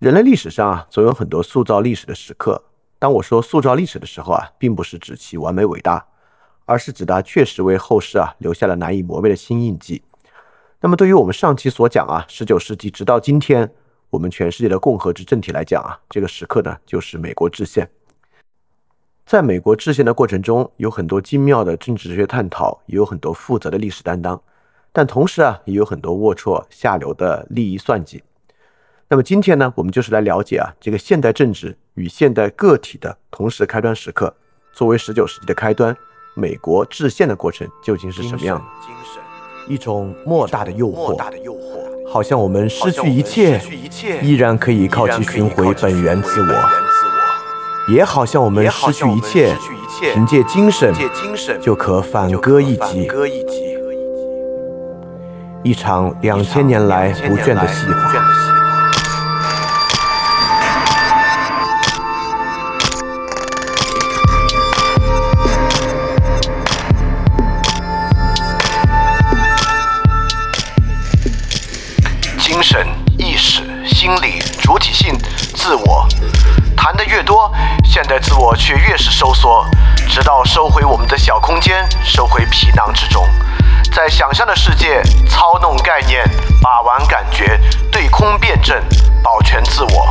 [0.00, 2.64] 人类历史上啊，总有很多塑造历史的时刻。
[2.98, 6.02] 当我说塑造历史的时候啊，并不是指其完美伟大，
[6.64, 10.02] 而是指它确实为后世啊留下了难以磨灭的新印记。
[10.80, 13.70] 那么，对于我们上期所讲啊，十九世纪直到今天，
[14.08, 17.86] 我们全世界的共和制政体来讲啊，这个时刻呢，就是美国制宪。
[19.26, 24.40] 在美国制宪的过程中，有很多精妙的政治学探讨，也有很多负责的历史担当，
[24.92, 28.22] 但同时啊，也有很多龌龊下流的利益算计。
[29.12, 34.32] 那么今天呢，我们就是来了解啊，这个现代政治与现代个体的同时开端时刻，
[34.72, 35.96] 作为十九世纪的开端，
[36.36, 38.64] 美国制宪的过程究竟是什么样的？
[38.86, 39.20] 精神，
[39.66, 43.60] 一种莫大的诱惑，莫大的诱惑，好像我们失去一切，
[44.22, 46.70] 依然可以靠其寻回本源自我。
[47.92, 49.56] 也好像我们失去一切，
[50.14, 50.94] 凭借精神
[51.60, 53.10] 就可反戈一击。
[55.64, 58.59] 一场两千年来不倦的戏法。
[78.00, 79.62] 现代自我却越是收缩，
[80.08, 83.28] 直到收回我们的小空间，收回皮囊之中，
[83.92, 86.24] 在想象的世界操弄概念，
[86.62, 87.60] 把玩感觉，
[87.92, 88.82] 对空辩证，
[89.22, 90.08] 保全自我。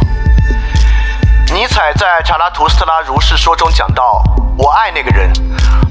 [1.52, 4.22] 尼采在《查拉图斯特拉如是说》中讲到
[4.56, 5.34] ：“我爱那个人，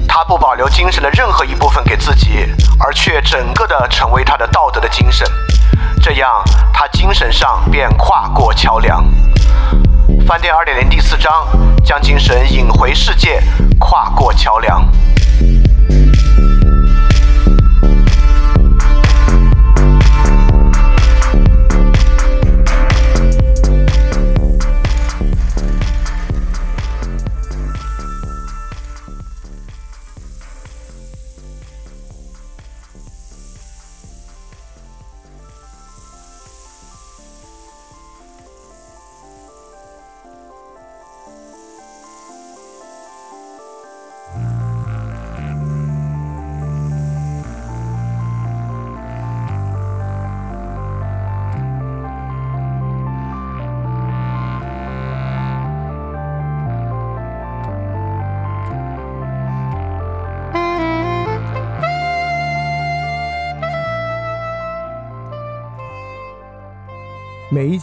[0.07, 2.47] 他不保留精神的任何一部分给自己，
[2.79, 5.29] 而却整个的成为他的道德的精神，
[6.01, 9.03] 这样他精神上便跨过桥梁。”
[10.29, 11.47] 饭店二点零第四章，
[11.83, 13.41] 将精神引回世界，
[13.79, 14.87] 跨过桥梁。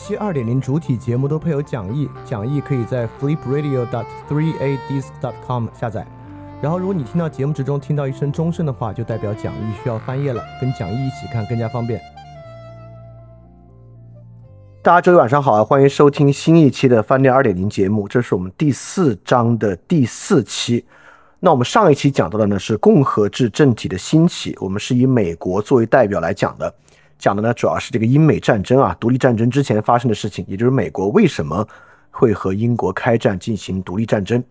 [0.07, 6.07] 期二点零主体节目都配有讲义，讲义可以在 flipradio.dot3adisc.dot.com 下载。
[6.63, 12.01] 然后，如果你听到节目之中听到一声钟声的话，就代表讲义需要翻页了，跟讲义一起看更加方便。
[14.81, 20.85] 大家周一晚上好啊，欢迎收听新一期的饭店二点零节目，这是我们第四章的第四期。
[21.41, 26.73] 那我们上一期讲到的呢是共和制政体的兴起，我们是以美国作为代表来讲的。
[27.19, 31.67] 讲的呢，主要是这个英美战争啊，独立战争之前发生的事情，也就是美国为什么
[32.11, 34.43] 会和英国开战进行独立战争。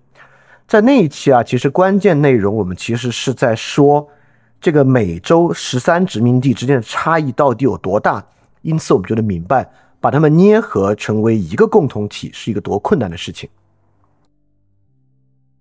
[0.67, 4.07] 在那一期啊，其实关键内容我们其实是在说
[4.59, 8.25] 这个美洲十三殖民地之间的差异到底有多大，
[8.63, 13.47] 因此我们就能明白，把它们捏合成为一个共同体是一个多困难的事情。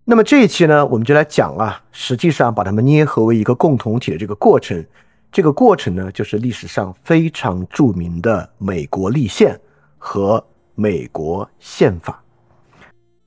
[0.07, 4.83] 那么这一期呢，我们就来讲啊，实际上把它们捏合为一个共同体的这个过程。
[5.35, 9.61] 这个过程呢，就是历史上非常著名的美国立宪
[9.99, 10.47] 和
[10.77, 12.23] 美国宪法。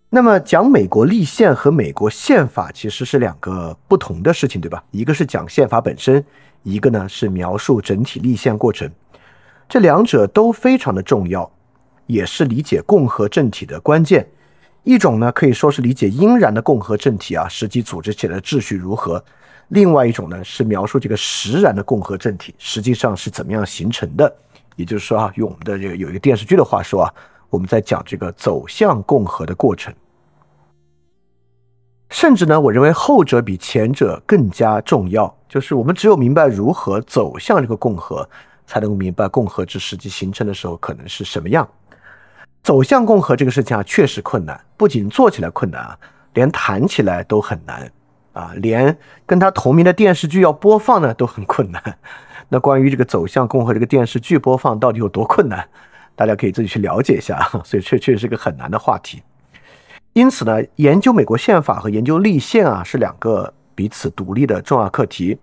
[0.09, 4.81] 那么讲美国立宪和美国宪法其实是两个不同的事情，对吧？
[4.91, 6.23] 一个是讲宪法本身，
[6.63, 8.89] 一个呢是描述整体立宪过程。
[9.67, 11.51] 这两者都非常的重要，
[12.05, 14.25] 也是理解共和政体的关键。
[14.83, 19.21] 一种呢可以说是理解应然的共和政体啊，实际组织起来的秩序如何。
[19.69, 24.33] 另外一种呢，是描述这个实然的共和政体实际上是怎么样形成的。
[24.75, 27.13] 也就是说啊，用我们的这个有一个电视剧的话说啊，
[27.49, 29.93] 我们在讲这个走向共和的过程。
[32.09, 35.35] 甚至呢，我认为后者比前者更加重要。
[35.49, 38.29] 就是我们只有明白如何走向这个共和，
[38.65, 41.67] 才能够明白共和制实际形成的时候可能是什么样。
[42.63, 45.97] 走向共和这个事情啊，确实困难，不仅做起来困难啊，
[46.33, 47.91] 连谈起来都很难。
[48.37, 48.95] 啊，连
[49.25, 51.97] 跟他同名的电视剧要播放呢都很困难。
[52.49, 55.67] 那关于这个走向共和这个电视剧播放到底有多困难，
[56.15, 57.39] 大家可以自己去了解一下。
[57.65, 59.23] 所以确确实是个很难的话题。
[60.13, 65.37] 因此呢，研究美国宪法和研究立宪啊是两个彼此独立的重要课题。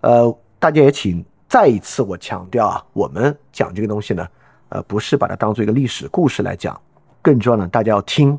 [0.00, 4.26] 呃，大家也请再一次我强调啊，我们讲这个东西呢，
[4.70, 6.80] 呃，不是把它当做一个历史故事来讲，
[7.20, 8.38] 更重要的，大家要听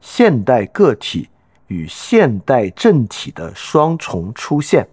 [0.00, 1.28] 现代个体
[1.70, 4.86] 与现代政体的双重出现。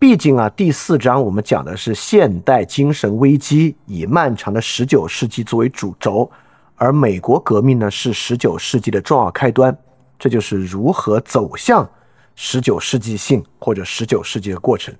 [0.00, 6.28] 毕竟啊，第四章我们讲的是现代精神危机，以漫长的十九世纪作为主轴，
[6.74, 9.74] 而美国革命呢是十九世纪的重要开端，
[10.18, 11.88] 这就是如何走向
[12.34, 14.92] 十九世纪性或者十九世纪的过程。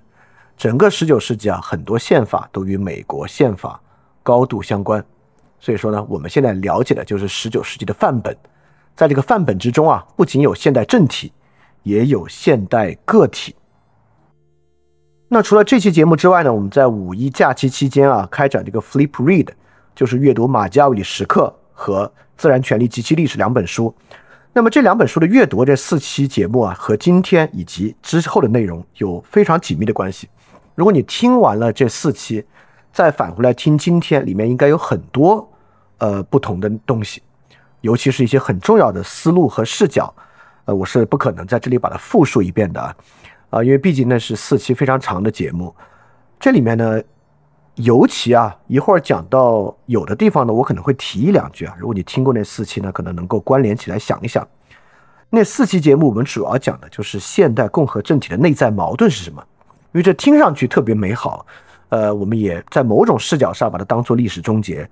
[0.57, 3.79] 整个十九世纪啊，很多宪法都与美国宪法
[4.23, 5.05] 高度相关，
[5.59, 8.35] 所以说呢，我们现在了解的就是十九世纪的范本，
[8.95, 11.33] 在这个范本之中啊，不仅有现代政体，
[11.83, 13.55] 也有现代个体。
[15.27, 19.49] 那除了这期节目之外呢，我们在五一假期期间啊，开展这个 Flip Read，
[19.93, 23.93] 就是阅读马基雅维里时刻和自然权利及其历史两本书。
[24.53, 30.29] 那么这两本书的阅读，这四期节目啊，和今天以及之后的内容有非常紧密的关系。
[30.75, 32.45] 如果你听完了这四期，
[32.93, 35.45] 再返回来听今天，里面应该有很多
[35.97, 37.21] 呃不同的东西，
[37.85, 40.11] 尤其是一些很重要的思路和视角。
[40.65, 42.81] 呃，我是不可能在这里把它复述一遍的。
[43.51, 45.73] 啊，因为毕竟那是四期非常长的节目，
[46.39, 46.99] 这里面呢，
[47.75, 51.75] 尤其啊，一会儿讲到有的地方呢，我可能会提一两句啊。
[51.77, 54.45] 如果你听过那四期呢，可能能够关联起来想一想。
[55.29, 59.45] 那四期节目我们主要讲的就是现代共和政体的内在矛盾是什么，
[59.91, 61.45] 因为这听上去特别美好，
[61.89, 64.89] 呃，我们也在某种视角上把它当做历史终结。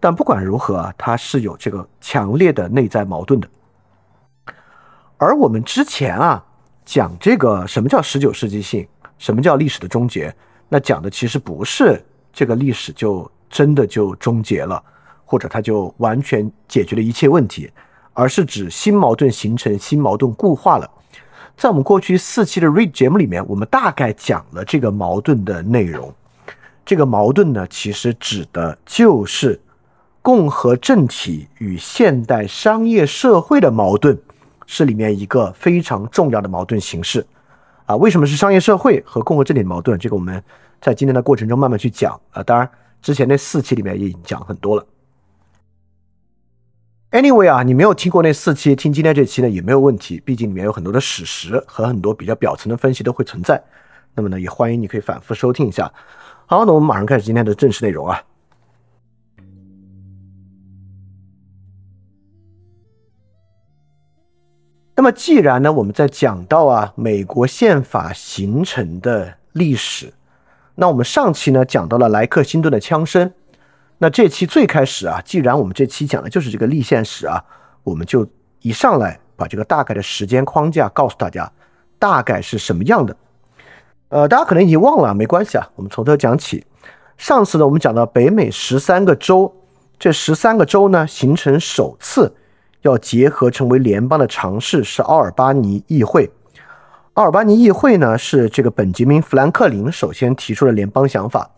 [0.00, 3.48] 但不管如何啊，它是有这个强烈的内在矛盾的。
[5.16, 6.42] 而我们之前啊。
[6.88, 8.86] 讲这个什么叫十九世纪性，
[9.18, 10.32] 什么叫历史的终结？
[10.68, 12.00] 那讲的其实不是
[12.32, 14.80] 这个历史就真的就终结了，
[15.24, 17.68] 或者它就完全解决了一切问题，
[18.12, 20.88] 而是指新矛盾形成，新矛盾固化了。
[21.56, 26.14] 在我们过去四期的 Read 节目里面，我们大概讲了这个矛盾的内容。
[26.84, 29.60] 这个矛盾呢，其实指的就是
[30.26, 34.20] 共和政体与现代商业社会的矛盾。
[34.66, 37.24] 是里面一个非常重要的矛盾形式，
[37.84, 39.96] 啊，为什么是商业社会和共和政体的矛盾？
[39.96, 40.42] 这个我们
[40.80, 42.42] 在今天的过程中慢慢去讲啊。
[42.42, 42.68] 当然，
[43.00, 44.84] 之前那四期里面也已经讲很多了。
[47.12, 53.62] Anyway 啊，你没有听过那四期，听今天这期呢也没有问题，毕竟里面有很多的史实和很多比较表层的分析都会存在。
[54.16, 55.88] 那么呢，也欢迎你可以反复收听一下。
[56.46, 58.20] 好，那我们马上开始今天的正式内容啊。
[64.98, 70.10] 那么，既然呢，我们在讲到啊美国宪法形成的历史，
[70.76, 73.30] 那我们上期呢讲到了莱克星顿的枪声，
[73.98, 77.44] 那这期最开始啊，既然我们这期讲的就是这个立宪史啊，
[77.84, 78.26] 我们就
[78.62, 81.52] 一上来把这个大概的时间框架告诉大家，
[81.98, 83.14] 大概是什么样的。
[84.08, 86.64] 呃，大家可能已经忘了，没关系啊，我们从头讲起。
[87.18, 89.54] 上次呢，我们讲到北美十三个州，
[89.98, 92.34] 这十三个州呢形成首次。
[92.82, 96.30] 要结合成为联邦的尝试是奥尔巴尼议会。
[97.14, 101.50] 奥尔巴尼议会呢是这个本杰明·富兰克林首先提出了联邦想法，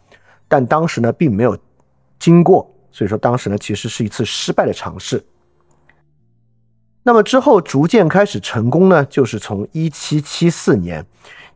[0.46, 1.58] 但当时呢并没有
[2.18, 5.24] 经过，所以说当时呢其实是一次失败的尝试。
[7.02, 11.06] 那么之后逐渐开始成功呢，就是从1774年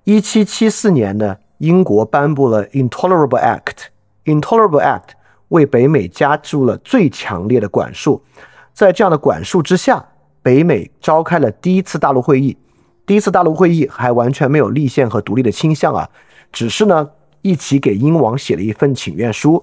[0.07, 5.11] ，1774年呢，英国颁布了 Intolerable Act，Intolerable Act
[5.49, 8.25] 为北美加注了最强烈的管束。
[8.73, 10.05] 在这样的管束之下，
[10.43, 12.57] 北美召开了第一次大陆会议。
[13.05, 16.09] 第一次大陆会议还完全没有立宪和独立的倾向啊，
[16.53, 17.11] 只是呢
[17.43, 19.63] 一起给英王写了一份请愿书，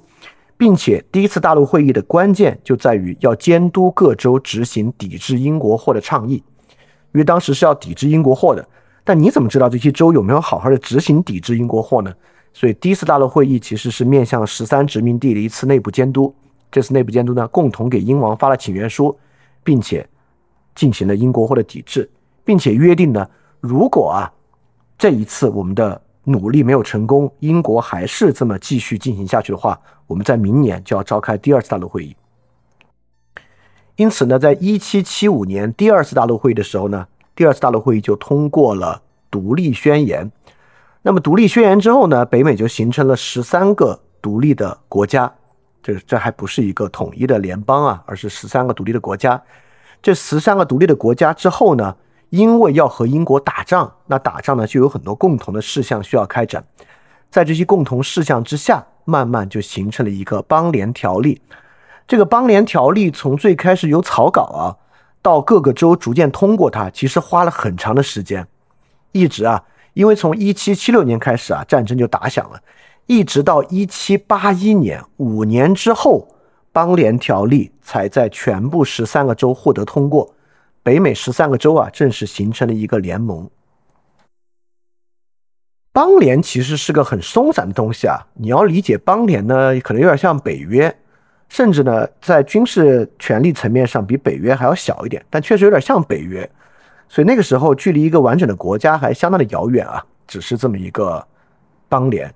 [0.58, 6.44] 并且第一次大陆会议的关键就在于要监督各州执行抵制英国货的倡议，
[7.14, 8.68] 因为当时是要抵制英国货的。
[9.06, 12.14] 但你怎么知道这些州有没有好好的执行抵制英国货呢？
[12.54, 16.36] 所以第一次大陆会议其实是面向十三殖民地的一次内部监督。
[16.72, 19.18] 这次内部监督呢，共同给英王发了请愿书，
[19.64, 20.08] 并且
[20.76, 22.10] 进行了英国货的抵制，
[22.44, 23.28] 并且约定呢，
[23.60, 24.32] 如果啊
[24.98, 32.16] 这一次我们的努力没有成功，英国还是这么继续进行下去的话，我们在明年就要召开第二次大陆会议。
[33.96, 40.32] 因此呢，在一七七五年第二次大陆会议的时候呢，第二次大陆会议就通过了独立宣言。
[41.02, 45.34] 那么独立宣言之后呢，北美就形成了十三个独立的国家。
[45.82, 49.42] 这这还不是一个统一的联邦啊，而是十三个独立的国家。
[50.02, 51.96] 这十三个独立的国家之后呢，
[52.30, 56.64] 因为要和英国打仗，那打仗呢就有很多共同的事项需要开展。
[57.30, 61.42] 在这些共同事项之下，慢慢就形成了一个邦联条例。
[62.08, 64.76] 这个邦联条例从最开始有草稿啊，
[65.22, 68.48] 到各个州逐渐通过它，其实花了很长的时间，
[69.12, 72.60] 一直啊，因为从一七七六年开始啊，战争就打响了。
[73.10, 76.28] 一直到一七八一年，五年之后，
[76.72, 80.32] 邦联条例才在全部十三个州获得通过。
[80.84, 83.50] 北美十三个州啊，正式形成了一个联盟。
[85.92, 90.96] 邦联其实是个很松散的东西啊，你要理解邦联呢，可能有点像北约，
[91.48, 96.48] 甚至呢，在军事权力层面上比北约还要小一点，但确实有点像北约。
[97.08, 101.28] 所以那个时候距离一个完整的国家还相当的遥远啊，只是这么一个
[101.88, 102.32] 邦联。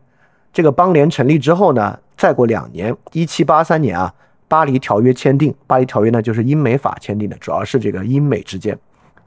[0.53, 4.13] 这个邦联成立之后呢，再过两年，一七八三年啊，
[4.47, 5.51] 巴黎条约签订。
[5.65, 8.77] 巴黎条约呢，就是英美法签订的，主要是这个英美之间，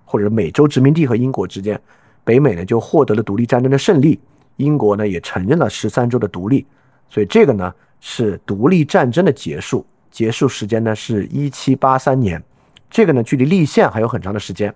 [0.05, 1.79] 或者美洲殖民地和英国之间，
[2.23, 4.21] 北美呢就获得了独立战争的胜利，
[4.59, 6.65] 英国呢也承认了十三州的独立，
[7.11, 12.41] 所以这个呢是独立战争的结束，结束时间呢是一七八三年，
[12.89, 14.73] 这个呢距离立宪还有很长的时间。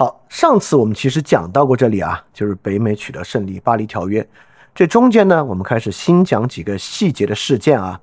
[0.00, 4.24] 好，上次我们其实讲到过这里啊，就是北美取得胜利，巴黎条约。
[4.72, 8.00] 这中间呢，我们开始新讲几个细节的事件啊。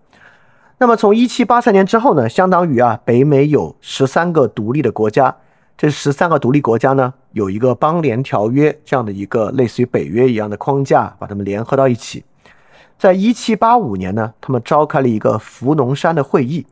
[0.78, 5.38] 那么从一七八三年之后呢，相当于啊，北美有十三个独立的国家。
[5.78, 12.26] 这十三个独立国家呢，有一个邦联条约这样的一个类似于北约一样的框架，把它们联合到一起。
[13.00, 16.68] 在一七八五年呢，他们召开了一个福农山的会议。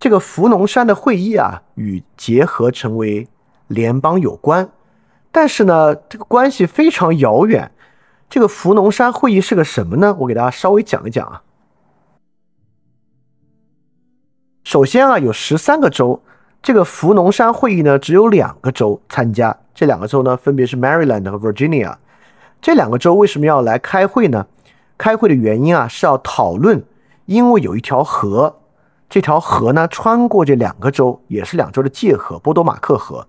[0.00, 3.28] 这个福农山的会议啊，与结合成为。
[3.66, 4.70] 联邦有关，
[5.32, 7.70] 但是呢，这个关系非常遥远。
[8.28, 10.16] 这个福农山会议是个什么呢？
[10.18, 11.42] 我给大家稍微讲一讲啊。
[14.64, 16.22] 首先啊，有十三个州，
[16.62, 19.56] 这个福农山会议呢，只有两个州参加。
[19.74, 21.94] 这两个州呢，分别是 Maryland 和 Virginia。
[22.62, 24.46] 这两个州为什么要来开会呢？
[24.96, 26.82] 开会的原因啊，是要讨论，
[27.26, 28.60] 因为有一条河，
[29.08, 33.26] 这条河呢，穿过这两个州，也是两州的界河——波多马克河。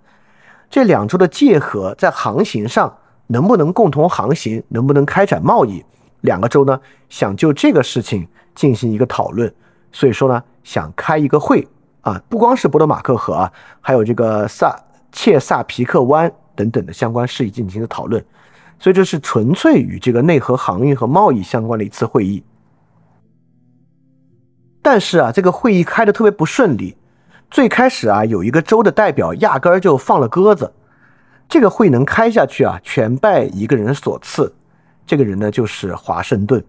[0.76, 2.94] 这两州的界河在航行上
[3.28, 5.82] 能不能共同航行，能不能开展贸易？
[6.20, 6.78] 两个州呢
[7.08, 9.50] 想就这个事情进行一个讨论，
[9.94, 11.66] 所以说呢想开一个会
[12.02, 14.78] 啊，不光是波多马克河啊，还有这个萨
[15.14, 18.22] 切萨皮克湾等等的相关事宜进行的讨论，
[18.78, 22.44] 所以这是纯粹与这个内河航运和贸易相关的一次会议。
[24.82, 26.98] 但是啊，这个会议开的特别不顺利。
[27.52, 30.74] 最开始啊，有一个州的代表压根儿就放了鸽子，
[31.48, 34.54] 这个会能开下去啊，全拜一个人所赐。
[35.06, 36.64] 这个人呢，就是华盛顿。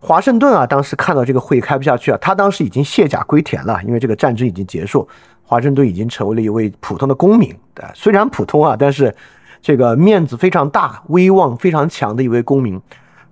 [0.00, 5.08] 华盛顿啊，当时看到这个会开不下去啊，他当时已经卸甲归田了，因为这个战争已经结束，
[5.42, 7.54] 华盛顿已经成为了一位普通的公民。
[7.74, 9.14] 对，虽然普通啊，但是
[9.62, 12.80] 这个面子非常大，威望非常强的一位公民。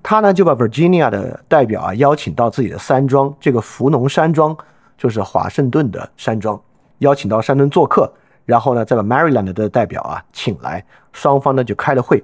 [0.02, 4.56] 他呢，就把 Virginia 的代表啊邀请到自己的山庄，这个福农山庄。
[5.02, 6.62] 就是华盛顿的山庄，
[6.98, 8.08] 邀请到山顿做客，
[8.44, 12.22] 然后呢，再把 Maryland 的代表啊请来，双方呢就开了会。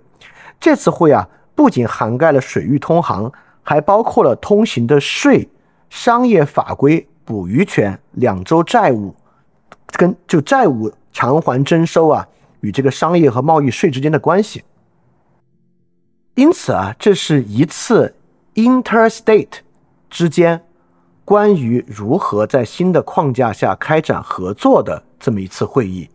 [0.61, 3.33] 这次会啊，不仅涵盖了水域通航，
[3.65, 5.49] 还包括了通行的税、
[5.91, 9.13] 商业法规、捕鱼权、两州债务
[9.91, 12.29] 跟就债务偿还征收啊，
[12.61, 14.63] 与这个商业和贸易税之间的关系。
[16.37, 18.15] 因此啊，这是一次
[18.55, 19.49] interstate
[20.09, 20.63] 之间。
[21.29, 26.09] 关于如何在新的框架下开展合作的这么一次会议，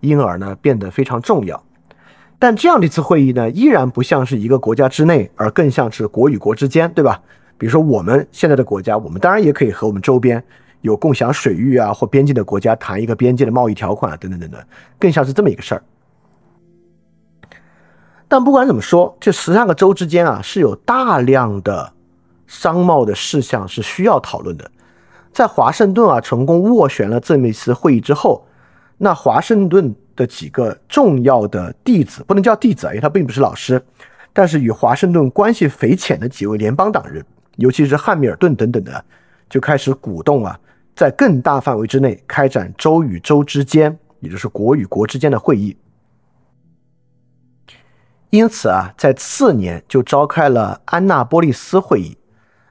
[0.00, 1.62] 因而呢变得非常重要。
[2.38, 7.20] 但这样的一次会议呢，依然不像是一个国家之内，而更像是国与国之间，对吧？
[7.58, 10.42] 比如说我们现在的国家，我们当然也可以和我们周边
[10.80, 14.58] 有共享水域啊或边境的国家谈一个边界的贸易条款啊等等等等，
[14.98, 15.82] 更像是这么一个事儿。
[18.26, 21.92] 但不管怎么说，这十三个州之间啊是有大量的。
[22.46, 24.70] 商贸的事项是需要讨论的，
[25.32, 28.46] 在华盛顿啊成功斡旋了这么一次会议之后，
[28.98, 33.84] 那华盛顿的几个重要的弟子不能叫弟子啊，因为他并不是老师，
[34.32, 37.24] 但是与华盛顿关系匪浅的几位联邦党人，
[37.56, 39.04] 尤其是汉密尔顿等等的，
[39.50, 40.58] 就开始鼓动啊，
[40.94, 45.76] 在更大范围之内开展州与州之间，也就是国与国之间的会议。
[48.30, 52.16] 因此啊，在次年就召开了安纳波利斯会议。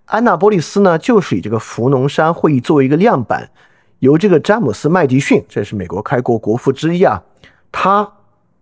[0.05, 3.49] 安娜波利斯呢，就是以这个福农山会议作为一个样板，
[3.99, 7.23] 由这个詹姆斯麦迪逊，这是美国开国国父之一啊，
[7.71, 8.13] 他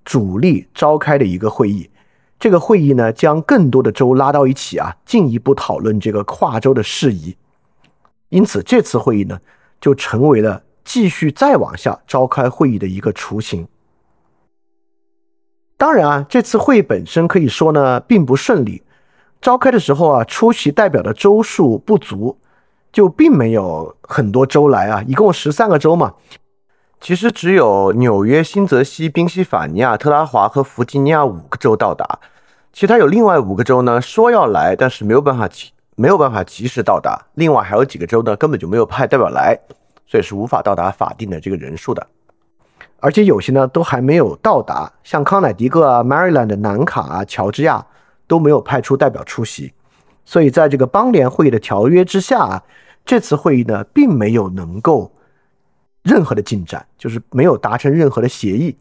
[0.05, 1.89] 主力召开的一个会议。
[2.39, 7.35] 这个会议呢，将更多的州拉到一起啊，进一步讨论这个跨州的事宜。
[8.29, 9.39] 因此，这次会议呢，
[9.79, 13.67] 就成为了继续再往下召开会议的一个雏形。
[15.77, 18.81] 当然啊，这次会议本身可以说呢，并不顺利。
[19.43, 22.37] 召开的时候啊，出席代表的州数不足，
[22.93, 26.13] 就并没有很多州来啊，一共十三个州嘛。
[27.01, 32.19] 其实只有纽约、新泽西、宾夕法尼亚、特拉华和弗吉尼亚五个州到达。
[32.71, 37.25] 其他有另外五个州呢，说要来，但是没有办法及没有办法及时到达。
[37.33, 39.59] 另外还有几个州呢，根本就没有派代表来，
[40.07, 42.07] 所以是无法到达法定的这个人数的。
[43.01, 47.85] 而且有些呢都还没有到达，像康乃狄克啊、Maryland、南卡啊、乔治亚
[48.27, 49.73] 都没有派出代表出席。
[50.25, 52.63] 所以在这个邦联会议的条约之下啊，
[53.05, 55.11] 这次会议呢并没有能够
[56.01, 58.77] 任何的进展，就是没有达成任何的协议。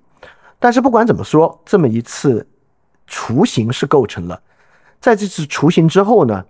[0.58, 2.46] 但是不管怎么说，这么一次
[3.08, 4.40] 雏形是构成了。
[5.00, 6.44] 在这次雏形之后呢，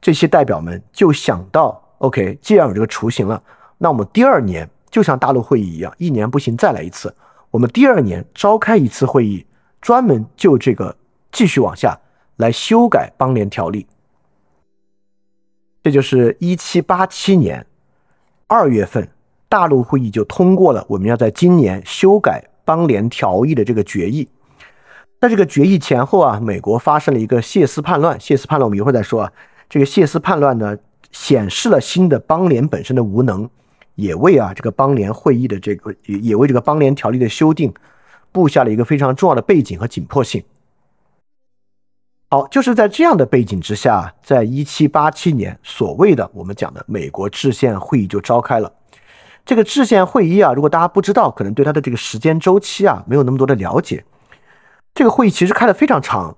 [0.00, 3.40] 这些代表们就想到，OK，既然有这个雏形了，
[3.78, 7.14] 那我们第二年就像大陆会议一样，一年不行再来一次。
[7.52, 9.46] 我们第二年召开一次会议，
[9.80, 10.96] 专门就这个
[11.30, 11.96] 继续往下
[12.42, 13.86] 来修改邦联条例。
[15.82, 17.64] 这就是一七八七年
[18.46, 19.08] 二月份，
[19.48, 24.28] 大陆会议就通过了我们要在今年修改邦联条议的这个决议。
[25.20, 28.18] 在这个决议前后啊，美国发生了一个谢斯叛乱。
[28.18, 29.32] 谢斯叛乱我们一会儿再说啊。
[29.68, 30.76] 这个谢斯叛乱呢，
[31.12, 33.48] 显示了新的邦联本身的无能，
[33.94, 37.72] 也为啊这个邦联会议的这个也也为这个邦联条例的修订
[38.32, 40.42] 布下了一个非常重要的背景和紧迫性。
[42.32, 48.72] 好，就是在这样的背景之下，在一七八七年，所谓的我们讲的美国制宪会议就召开了。
[49.44, 54.02] 这个制宪会议啊，如果大家不知道，可能对它的这个时间周期啊没有那么多的了解。
[54.94, 56.34] 这个会议其实开的非常长，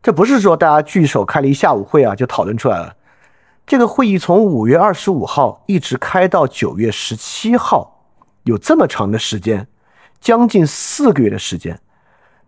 [0.00, 2.94] 这不是说大家聚首开了一下午会啊就讨论出来了。
[3.66, 8.04] 这个会议从五月二十五号一直开到九月十七号，
[8.44, 9.66] 有这么长的时间，
[10.20, 11.80] 将近四个月的时间。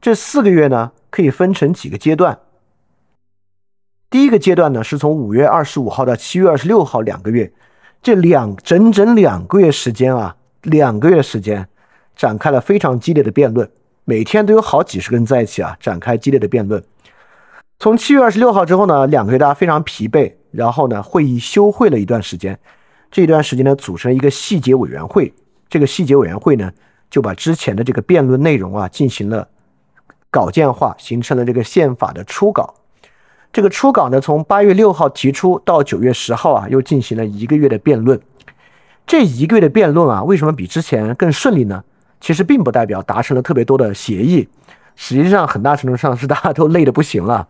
[0.01, 2.39] 这四个月呢，可以分成几个阶段。
[4.15, 7.53] 第一个阶段呢，是从五月二十五号到七月二十六号两个月，
[8.01, 11.69] 这两整整两个月时间啊，两个月时间
[12.15, 13.69] 展开了非常激烈的辩论，
[14.05, 16.81] 每天都有好几十个人在一起啊，展开激烈的辩论。
[17.81, 22.57] 从七月二十六号之后呢，两个月大家非常疲惫，然后呢，会议休会了一段时间，
[23.11, 25.35] 这段时间呢，组成了一个细节委员会，
[25.69, 26.71] 这个细节委员会呢，
[27.11, 29.49] 就把之前的这个辩论内容啊进行了
[30.31, 32.75] 稿件化，形成了这个宪法的初稿。
[33.55, 38.21] 这个初稿呢，从八月六号提出到九月十号啊，又进行了一个月的辩论。
[39.07, 41.85] 这一个月的辩论啊，为什么比之前更顺利呢？
[42.21, 44.49] 其实并不代表达成了特别多的协议，
[44.97, 47.47] 实际上很大程度上是大家都累得不行了。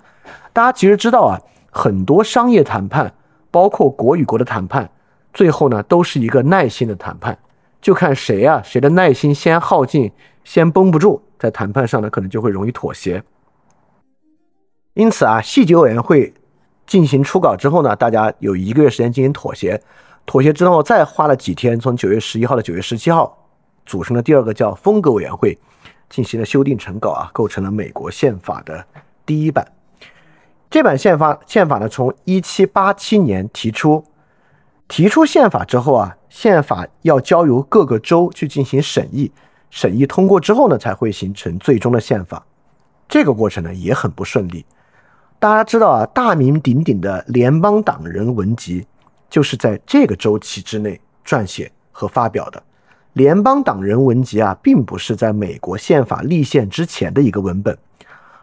[0.52, 1.40] 大家其实知道啊，
[1.70, 3.14] 很多商业谈判，
[3.50, 4.90] 包括国与国的谈判，
[5.32, 7.38] 最后呢都是一个耐心的谈判，
[7.80, 10.12] 就看谁啊谁的耐心先耗尽，
[10.44, 13.22] 先绷不住，在谈判上呢可能就会容易妥协。
[14.94, 16.32] 因此啊，细节委员会
[16.86, 19.80] 进行初稿之后呢，大家有一个月时间进行妥协。
[20.24, 23.36] 妥协之后，再花了几天，从九月十一号到九月十七号，
[23.84, 25.58] 组成了第二个叫风格委员会，
[26.08, 28.86] 进行了修订成稿啊，构成了美国宪法的
[29.26, 29.66] 第一版。
[30.70, 34.04] 这版宪法宪法呢，从一七八七年提出，
[34.86, 39.32] 提出宪法之后啊，宪法要交由各个州去进行审议，
[39.70, 42.46] 审议通过之后呢，才会形成最终的宪法。
[43.08, 44.64] 这个过程呢，也很不顺利。
[45.38, 48.86] 大家知道啊，大名鼎鼎的联邦党人文集
[49.28, 52.62] 就是在这个周期之内撰写和发表的。
[53.12, 57.76] 联邦党人文集啊，并不是在美国宪法立宪之前的一个文本，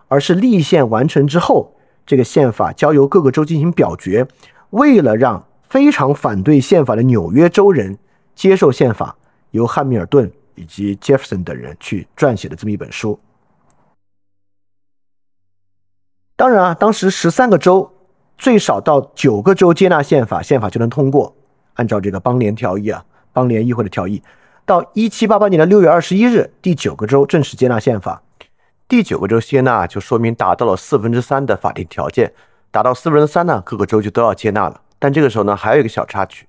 [0.07, 1.73] 而是立宪完成之后，
[2.05, 4.27] 这个宪法交由各个州进行表决，
[4.69, 7.97] 为了让非常反对宪法的纽约州人
[8.35, 9.15] 接受宪法，
[9.49, 13.19] 由汉密尔顿以及杰弗森等人去撰写的这么一本书。
[16.41, 17.87] 当然啊，当时十三个州
[18.35, 21.35] 最少到九个州接纳宪法，宪法就能通过。
[21.75, 24.23] 按照这个邦联条议啊，邦联议会的条议，
[24.65, 28.23] 到一七八八年的六月二十一日，第九个州正式接纳宪法。
[28.87, 32.33] 第九个州接纳，就说明达到了四分之三的法定条件。
[32.71, 34.81] 达到四分之三呢，各个州就都要接纳了。
[34.97, 36.47] 但这个时候呢，还有一个小插曲，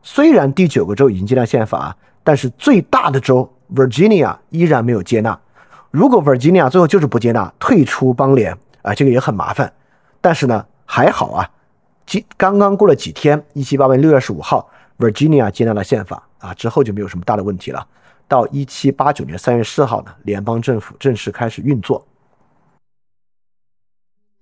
[0.00, 5.36] 虽然第九个州已经接纳宪法，但是最大的州 Virginia 依然没有接纳。
[5.90, 8.56] 如果 Virginia 最后就是不接纳，退出邦联。
[8.84, 9.72] 啊，这个也很麻烦，
[10.20, 11.50] 但是呢，还好啊，
[12.04, 14.68] 几刚刚过了几天，一七八八年六月二十五号
[14.98, 17.86] ，Virginia 接纳了宪法啊，之后就没有什么大的问题了。
[18.28, 22.06] 到一七八九年三月四号呢，联邦政府正式开始运作。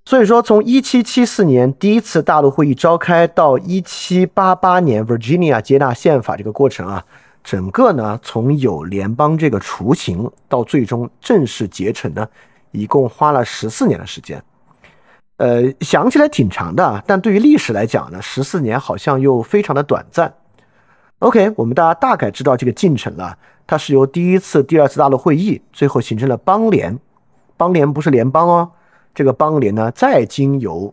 [0.05, 7.07] 所以说，从一七七四年第一次大陆会议召开到一七八八年 Virginia 接纳宪法这个过程啊，
[7.44, 12.28] 整个呢，从有联邦这个雏形到最终正式结成呢。
[12.73, 14.43] 一共花了十四年的时间，
[15.37, 20.35] 呃，想起来挺长的，但对于历史来讲呢，十四年好像又非常的短暂。
[21.21, 26.99] OK，我们大家大概知道这个进程了，它是由第一次、第二次大陆会议，最后形成了邦联。
[27.57, 28.73] 邦联不是联邦哦，
[29.15, 30.93] 这个邦联呢，再经由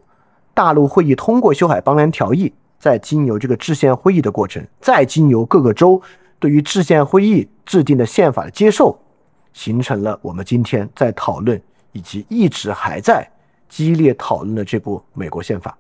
[0.54, 6.00] 大陆会议通过修海邦联条例，再经由这个制宪会议的过程，再经由各个州
[6.38, 9.00] 对于制宪会议制定的宪法的接受，
[9.52, 11.60] 形成了我们今天在讨论
[12.00, 13.30] 以及一直还在
[13.68, 15.78] 激烈讨论的这部美国宪法。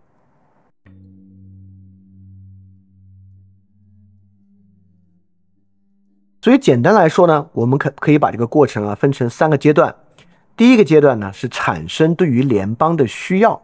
[6.41, 9.95] 所以简单来说呢，我们可可以把这个过程啊分成三个阶段。
[10.57, 13.61] 第一个阶段呢是产生对于联邦的需要，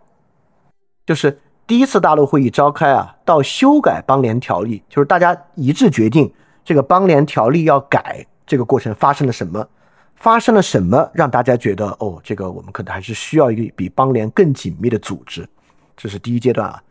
[1.06, 1.38] 就是
[1.68, 9.68] 第一次大陆会议召开啊，到修改邦联条例，就是大家一致决定这个邦联条例要改，这个过程发生了什么？
[10.16, 15.48] 发生了什么让大家觉得哦，这个我们可能还是需要一个比邦联更紧密的组织？
[15.96, 16.82] 这是第一阶段啊。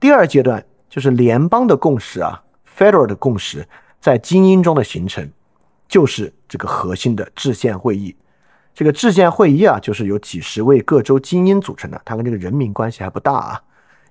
[0.00, 2.42] 第二阶段就是联邦的共识啊
[2.76, 3.66] ，federal 的共识。
[4.00, 5.26] 在精英中的形成，
[5.88, 8.14] 就是这个核心的制宪会议。
[8.74, 13.62] 这个制宪会议啊，就是由几十位各州精英组成的，它跟这个人民关系还不大啊。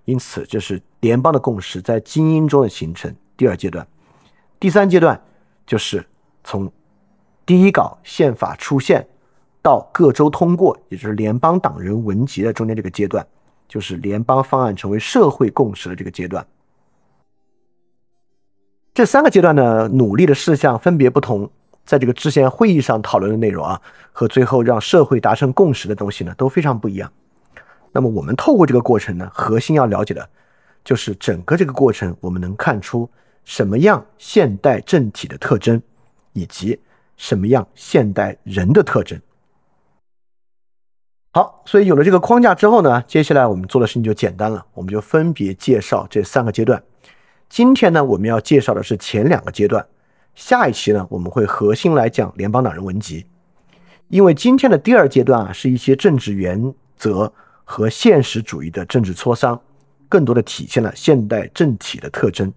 [0.06, 3.16] 因此，这是联邦的共识在精英中的形成。
[3.38, 3.86] 第二阶段，
[4.60, 5.22] 第三阶段
[5.68, 6.04] 就是
[6.44, 6.72] 从
[7.46, 9.06] 第一稿宪法出现
[9.62, 13.26] 到各州通过，也就是联邦党人文集的中间这个阶段，
[13.68, 16.46] 就是联邦方案成为社会共识的这个阶段。
[18.94, 21.50] 这三个阶段呢努力的事项分别不同，
[21.84, 27.12] 在这个制宪会议上讨论的内容啊，和最后让社会达成共识的东西呢，都非常不一样。
[27.92, 30.30] 那么我们透过这个过程呢，核心要了解的，
[30.84, 33.10] 就是整个这个过程，我们能看出
[33.44, 35.82] 什么样现代政体的特征，
[36.34, 36.80] 以及
[37.24, 39.18] 什么样现代人的特征。
[41.32, 46.84] 好，所以有了这个框架之后呢，接下来我们做的事情就简单了，我们就分别介绍这三个阶段。
[47.48, 49.88] 今天呢，我们要介绍的是前两个阶段。
[50.36, 53.26] 下一期呢，我们会核心来讲联邦党人文集，
[54.10, 57.32] 因为今天的第二阶段啊，是一些政治原则
[57.64, 59.62] 和现实主义的政治磋商，
[60.10, 62.52] 更多的体现了现代政体的特征。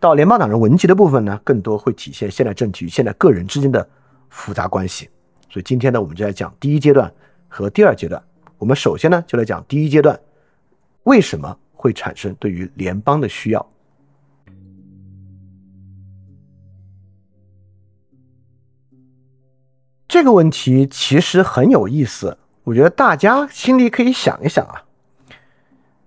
[0.00, 3.88] 到联邦党人文集的部分呢，更多会体现现代政体与现代个人之间的
[4.30, 5.10] 复杂关系。
[5.50, 7.12] 所以今天呢，我们就来讲第一阶段
[7.48, 8.22] 和第二阶段。
[8.56, 10.18] 我们首先呢，就来讲第一阶段，
[11.02, 13.66] 为什么会产生对于联邦的需要。
[20.06, 24.82] 这个问题其实很有意思，我觉得大家心里可以想一想啊，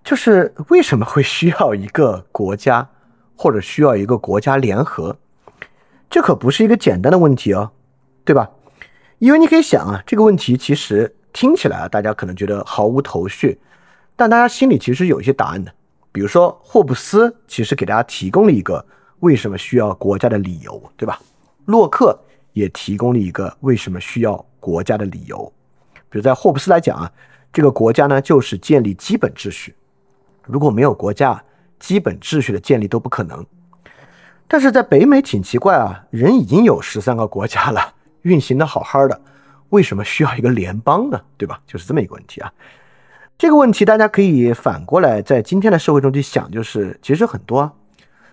[0.04, 2.88] 就是为什么会需要一个国家，
[3.36, 5.18] 或者需要一个国家联合？
[6.10, 7.72] 这可不是一个简单的问题哦，
[8.24, 8.50] 对吧？
[9.20, 13.60] 因为你可以想啊，这个问题其实听起来啊，大家可能觉得毫无头绪，
[14.16, 15.72] 但大家心里其实有一些答案的。
[16.12, 18.86] 比如说，霍布斯其实给大家提供了一个
[19.20, 21.20] 为什么需要国家的理由，对吧？
[21.66, 22.20] 洛克。
[22.54, 25.52] 也提供了一个为什么需要国家的理由，
[26.08, 27.12] 比如在霍布斯来讲啊，
[27.52, 29.74] 这个国家呢就是建立基本秩序，
[30.46, 31.44] 如果没有国家，
[31.80, 33.44] 基本秩序的建立都不可能。
[34.48, 37.93] 但是在北美挺奇怪啊，人已经有十三个国家了，
[38.24, 39.22] 运行的好好的，
[39.70, 41.22] 为什么需要一个联邦呢？
[41.38, 41.62] 对吧？
[41.68, 42.52] 就是这么一个问题啊。
[43.38, 47.74] 这个问题大家可以反过来在今天的社会中去想，就是其实很多啊，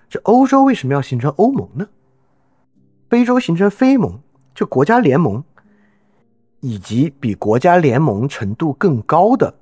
[0.09, 1.88] 这欧洲为什么要形成欧盟呢？
[3.09, 4.20] 非洲形成非盟，
[4.55, 5.42] 就国家联盟，
[6.61, 9.53] 以及比国家联盟程度更高的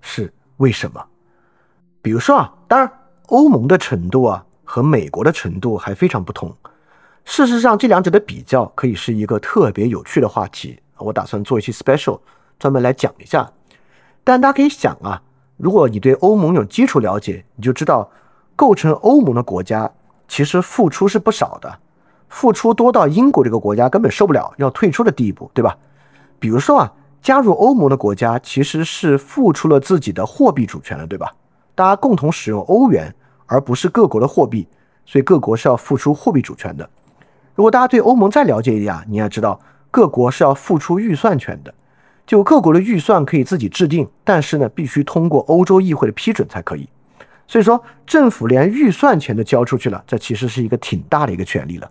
[0.00, 1.04] 是为什么？
[2.02, 2.90] 比如说啊，当然
[3.26, 6.52] 欧盟的程度啊和美国的程度还非常不同。
[7.30, 10.80] 事实上，这两者的比较可以是一个特别有趣的话题。
[10.96, 12.18] 我打算做一期 special
[12.58, 13.52] 专门来讲一下。
[14.24, 15.20] 但大家可以想啊，
[15.58, 18.10] 如果你对欧盟有基础了解，你就知道
[18.56, 19.88] 构成欧盟的国家
[20.26, 21.78] 其实付出是不少的。
[22.30, 25.76] 付出多到英国这个国家根本受不了要退出的地步，对吧？
[26.40, 31.30] 比如说啊，加入欧盟的国家其实是付出了自己的货币主权的，对吧？
[31.74, 33.14] 大家共同使用欧元，
[33.44, 34.66] 而不是各国的货币，
[35.04, 36.88] 所以各国是要付出货币主权的。
[37.58, 41.74] 如果大家对欧盟再了解一点啊，你要知道各国是要付出预算权的，
[42.24, 46.88] 就各国的预算可以自己制定，但是呢，必须通过欧洲议会的批准才可以。
[47.48, 51.90] 所以说，政府连预算权都交出去了，这其实是一个挺大的一个权利了。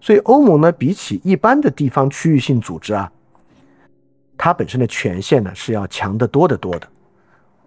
[0.00, 3.12] 所以欧盟呢，比起一般的地方区域性组织啊，
[4.38, 6.88] 它本身的权限呢是要强得多得多的。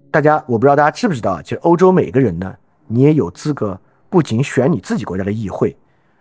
[0.09, 2.55] 大家我不知道大家知不知道啊，其实欧洲每个人呢，
[2.87, 5.77] 你也有资格不仅选你自己国家的议会，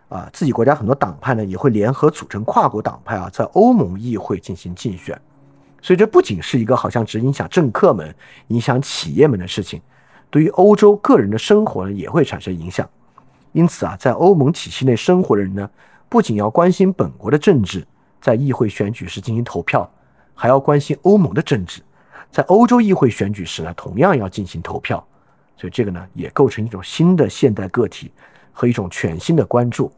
[0.09, 5.21] 啊，自己国家很多党派呢也会联合组成跨国党派啊，在欧盟议会进行竞选。
[5.83, 8.15] 所以这不仅是一个好像只影响政客们、
[8.49, 9.81] 影响企业们的事情，
[10.31, 12.89] 对于欧洲个人的生活呢也会产生影响。
[13.53, 15.69] 因此啊，在欧盟体系内生活的人呢。
[16.09, 17.85] 不仅要关心本国的政治，
[18.21, 19.91] 在议会选举时进行投票，
[20.37, 21.83] 还要关心欧盟的政治，
[22.31, 25.05] 在欧洲议会选举时呢，同样要进行投票，
[25.57, 28.13] 所以这个呢也构成一种新的现代个体
[28.57, 29.93] 和一种全新的关注。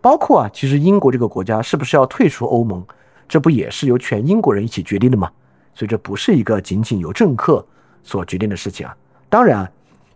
[0.00, 2.86] 包括啊，其实英国这个国家是不是要退出欧盟，
[3.28, 5.28] 这不也是由全英国人一起决定的吗？
[5.74, 7.66] 所以这不是一个仅仅由政客
[8.04, 8.96] 所决定的事情啊。
[9.28, 9.70] 当然，啊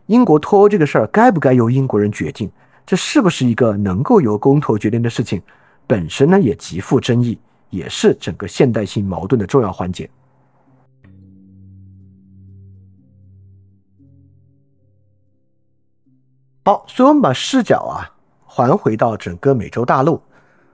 [0.07, 2.49] 英国脱欧这个事儿该不该由英国人决定，
[2.87, 5.42] 这是不是一个能够由公投决定的事情，
[5.88, 7.37] 本身呢也极富争议，
[7.71, 10.09] 也是整个现代性矛盾的重要环节。
[16.64, 18.11] 好，所以我们把视角啊。
[18.55, 20.20] 还回到整个美洲大陆，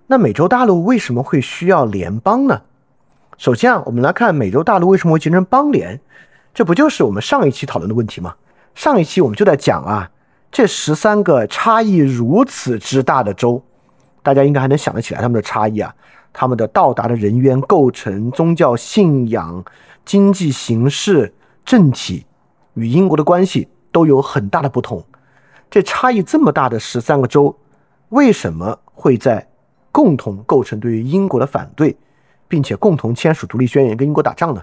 [0.09, 2.61] 那美洲大陆为什么会需要联邦呢？
[3.37, 6.01] 首先啊，我们来看美洲大陆为什么会形成邦联，
[6.53, 8.35] 这不就是我们上一期讨论的问题吗？
[8.75, 10.11] 上一期我们就在讲啊，
[10.51, 13.63] 这十三个差异如此之大的州，
[14.25, 15.95] 大家应该还能想得起来他们的差异啊，
[16.33, 19.65] 他们的到达的人员构成、宗教信仰、
[20.05, 21.33] 经济形势、
[21.65, 22.27] 政体
[22.75, 25.01] 与英国的关系都有很大的不同。
[25.71, 27.57] 这差异这么大的十三个州。
[28.11, 29.47] 为什么会在
[29.93, 31.97] 共同构成对于英国的反对，
[32.49, 34.63] 并且共同签署独立宣言跟英国打仗呢？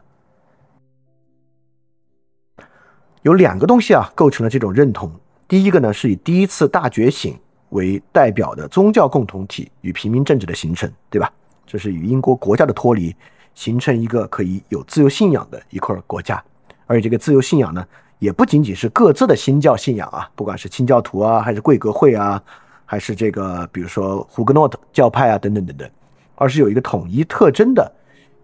[3.22, 5.12] 有两个东西啊构成了这种认同。
[5.48, 7.38] 第一个呢是以第一次大觉醒
[7.70, 11.32] 为代表的宗教共同体与平民政治的形成，对吧？
[11.68, 13.15] 这是与英国国家的脱离，
[13.54, 16.44] 形成一个可以有自由信仰的一块国家。
[16.88, 17.84] 而且这个自由信仰呢，
[18.25, 22.41] 也不仅仅是各自的新教信仰啊，不管是清教徒啊，还是贵格会啊。
[22.88, 25.89] 还是这个，比如说胡格诺教派啊，等等等等，
[26.35, 27.91] 而是有一个统一特征的，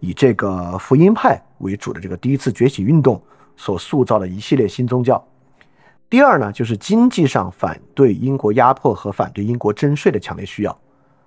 [0.00, 3.22] 以这个福音派为主的这个第一次崛起运动
[3.56, 5.24] 所塑造的一系列新宗教。
[6.10, 10.76] 第二呢，就是经济上反对英国压迫和反对英国征税的强烈需要。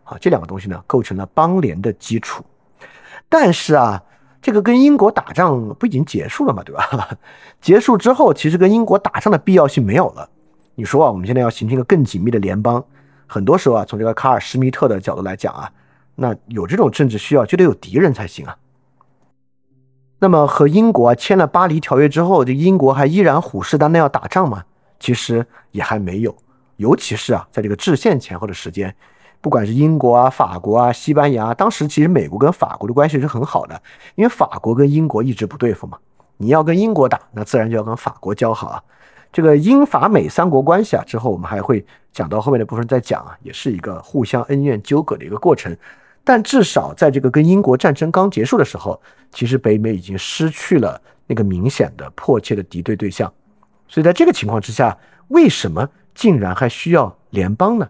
[0.04, 2.44] 啊，这两个东西呢，构成了邦联的基础。
[3.30, 4.04] 但是啊，
[4.46, 7.18] 这个跟英国打仗不已经结束了嘛，对吧？
[7.60, 10.30] 结束之后，其实跟英国打仗的必要性没有了。
[10.76, 12.86] 你说啊，我们现在要形成一个更紧密的联邦。
[13.26, 15.72] 很多时候啊，从这个卡尔施密特的角度来讲啊，
[16.14, 18.56] 那有这种政治需要就得有敌人才行啊。
[20.20, 24.64] 那么和英国签了巴黎条约之后，这英国还依然虎视眈眈要打仗吗？
[25.00, 26.38] 其实也还没有。
[26.76, 28.96] 尤其是啊，在这个制宪前后的时间，
[29.46, 33.80] 不管是英国啊、法国啊、西班牙，当时其实美国跟法国的关系是很好的，
[34.16, 36.00] 因为法国跟英国一直不对付嘛。
[36.38, 38.84] 你要跟英国打，那自然就要跟法国交好啊。
[39.32, 45.78] 这个英法美三国关系啊，之后我们还会讲到后面的部分再讲啊，也是一个互相恩怨纠葛的一个过程。
[46.24, 49.00] 但至少在这个跟英国战争刚结束的时候，
[49.32, 53.32] 其实北美已经失去了那个明显的迫切的敌对对象。
[53.88, 57.88] 所以在这个情况之下，为什么竟然还需要联邦呢？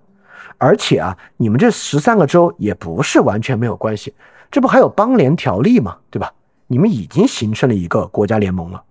[0.58, 4.14] 而且啊，你们这十三个州也不是完全没有关系，
[4.50, 5.98] 这不还有邦联条例吗？
[6.10, 6.32] 对吧？
[6.68, 8.84] 你们已经形成了一个国家联盟了。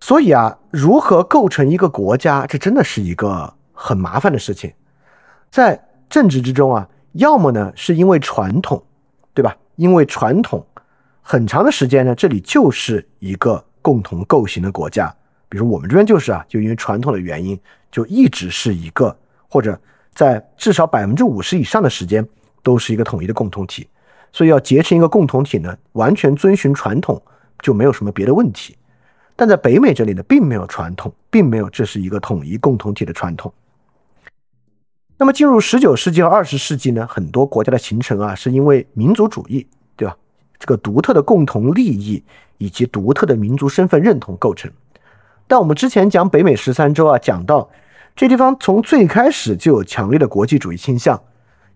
[0.00, 4.72] 所以啊，如何构成一个国家，这真的是一个很麻烦的事情。
[5.50, 8.84] 在政治之中啊，要么呢是因为传统，
[9.34, 9.56] 对吧？
[9.74, 10.64] 因为传统，
[11.22, 15.12] 很长的时间呢，这里就是一个共同构型的国家。
[15.48, 17.58] 比如我们这边就是啊，就因为传统的原因，
[17.96, 19.16] 就一直是一个，
[19.48, 19.80] 或者
[20.12, 22.22] 在至少百分之五十以上的时间
[22.62, 23.88] 都是一个统一的共同体。
[24.34, 27.18] 所以要结成一个共同体呢，完全遵循传统，
[27.62, 28.76] 就没有什么别的问题。
[29.34, 33.50] 但在北美这里呢，并没有传统，并没有这是一个统一共同体的传统。
[35.16, 40.14] 那么进入十九世纪和二十世纪呢，很多国家的形成啊，是因为民族主义，对吧？
[40.58, 42.22] 这个独特的共同利益
[42.58, 44.70] 以及独特的民族身份认同构成。
[45.46, 47.70] 但我们之前讲北美十三州啊，讲到
[48.16, 51.22] 这地方从最开始就有强烈的国际主义倾向，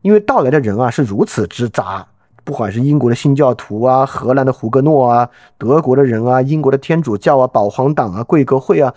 [0.00, 2.06] 因为到来的人啊是如此之杂。
[2.42, 8.92] 不管是英国的新教徒啊，荷兰的胡格诺啊，德国的人啊，英国的天主教啊，保皇党啊，贵格会啊，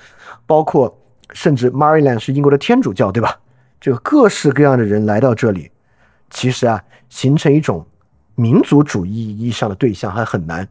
[0.48, 0.98] 包括
[1.34, 3.38] 甚至 Maryland 是英国的天主教，对吧？
[3.82, 5.70] 这个各式各样的人来到这里，
[6.30, 7.86] 其实啊，形成一种
[8.36, 10.66] 民族主义意义上的对象还很难。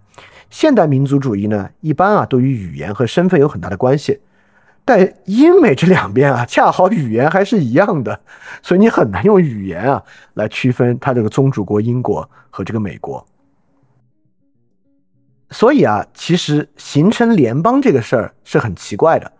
[0.49, 4.19] 现代民族主义呢，一般啊，都与语言和身份有很大的关系。
[4.85, 8.21] 但英美这两边啊，恰好语言还是一样的，
[8.63, 10.03] 所以你很难用语言啊
[10.35, 13.25] 来区分它这个宗主国英国和这个美国。
[15.51, 19.31] 所以啊，其实形成联邦这个事儿是很奇怪的。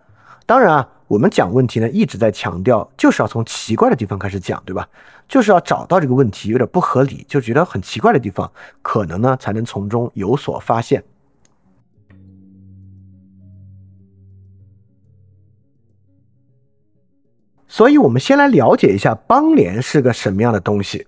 [0.45, 4.87] 当然啊，我们讲问题呢一直在强调，就是要从奇怪的地方开始讲，对吧？
[5.27, 8.49] 就是要找到这个问题有点不合理，就觉得很奇怪的地方，
[8.81, 11.03] 可能呢才能从中有所发现。
[17.75, 21.07] 所以，我们先来了解一下邦联是个什么样的东西。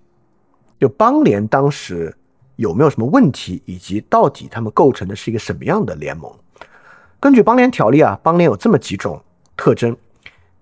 [0.80, 2.12] 就邦联当时
[2.56, 6.34] 有没有什么问题，以及到底他们构成的是一个什么样的联盟。
[7.20, 9.22] 根据邦联条例啊，邦联有这么几种
[9.56, 9.96] 特征。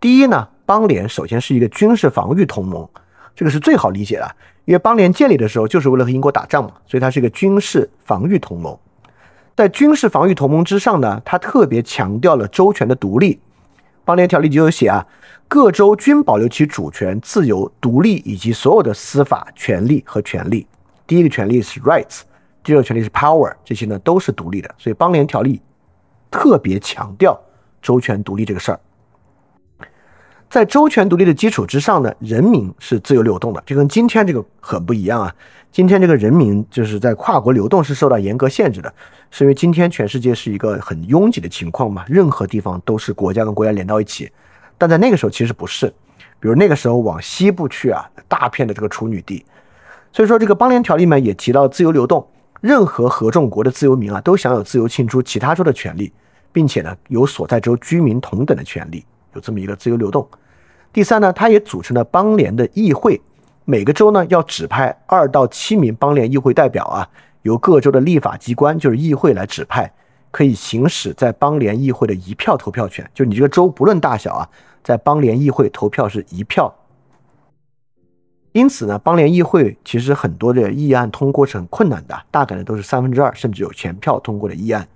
[0.02, 2.86] 第一呢，邦联首先是一个军事防御同盟，
[3.34, 4.36] 这个是最好理解的，
[4.66, 8.78] 因为邦联建立的时候就是为了和英国打仗嘛，所以它是一个军事防御同盟。
[9.56, 13.40] 在军事防御同盟之上呢，它特别强调了州权的独立。
[14.04, 15.08] 邦联条例就有写啊，
[15.54, 20.66] 各州均保留其主权、自由、独立以及所有的司法权利和权利。
[21.06, 22.22] 第一个权利是 rights，
[22.64, 24.76] 第二个权利是 power，这些呢都是独立的。
[24.80, 25.62] 所以邦联条例。
[26.32, 27.40] 特别强调
[27.84, 28.80] 周权独立这个事儿，
[30.50, 35.32] 在周权独立的基础之上呢，人民是自由流动的，这跟今天这个很不一样啊。
[35.72, 38.92] 今天这个人民就是在跨国流动是受到严格限制的，
[39.30, 44.32] 是因为今天全世界是一个很拥挤的情况嘛，任何地方都是国家跟国家连到一起。
[44.78, 45.88] 但在那个时候其实不是，
[46.40, 49.46] 比如那个时候往西部去啊，大片的这个处女地，
[50.12, 52.28] 所以说这个邦联条例呢也提到自由流动，
[52.62, 56.12] 任何合众国的自由民啊都享有自由进出其他州的权利。
[56.56, 60.30] 并且呢，有所在州居民同等的权利，有这么一个自由流动。
[60.94, 63.20] 第三呢，它也组成了邦联的议会，
[63.66, 67.10] 每个州呢要指派二到七名邦联议会代表啊，
[67.42, 69.92] 由各州的立法机关就是议会来指派，
[70.34, 73.08] 可以行使在邦联议会的一票投票权。
[73.14, 74.50] 就你这个州不论大小啊，
[74.84, 76.74] 在邦联议会投票是一票。
[78.52, 84.88] 因此呢，邦联议会其实很多的议案通过是很困难的，大概呢都是三分之二甚至有全票通过的议案。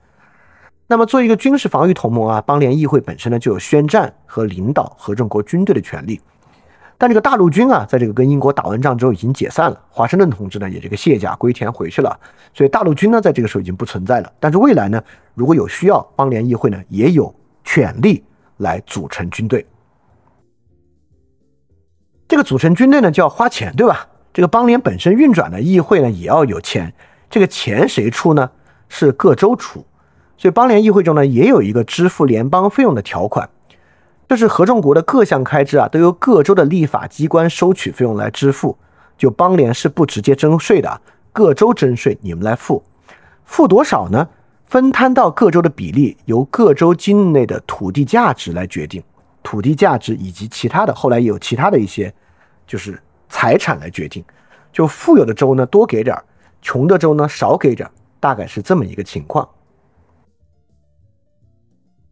[0.88, 6.20] 那么，作为一个军事防御同盟啊，邦联议会本身呢就有宣战和领导合众国军队的权利。
[6.98, 12.20] 但这个大陆军啊，在这个跟英国打完仗之后已经解散了，华盛顿同志呢也这个卸甲归田回去了，
[12.54, 14.34] 所以大陆军呢在这个时候已经不存在了。
[14.40, 15.04] 但是未来呢，
[15.36, 17.34] 如果有需要，邦联议会呢也有
[17.64, 18.24] 权利
[18.58, 19.66] 来组成军队。
[22.28, 24.08] 这个组成军队呢就要花钱，对吧？
[24.34, 26.94] 这个邦联本身运转的议会呢也要有钱，
[27.30, 28.50] 这个钱谁出呢？
[28.90, 29.86] 是各州出。
[30.38, 33.50] 所以邦联议会中呢，也有一个支付联邦费用的条款，
[34.28, 38.78] 就是合众国的各项开支啊，都由各州的立法机关收取费用来支付。
[39.18, 41.02] 就邦联是不直接征税的，
[41.34, 42.84] 各州征税，你们来付，
[43.46, 44.28] 付多少呢？
[44.66, 49.02] 分摊到各州的比例由各州境内的土地价值来决定，
[49.42, 52.14] 土地价值以及其他的，后来也有其他的一些，
[52.68, 54.24] 就是财产来决定。
[54.74, 56.24] 就富有的州呢多给点儿，
[56.62, 59.48] 穷的州呢少给点儿，大概是这么一个情况。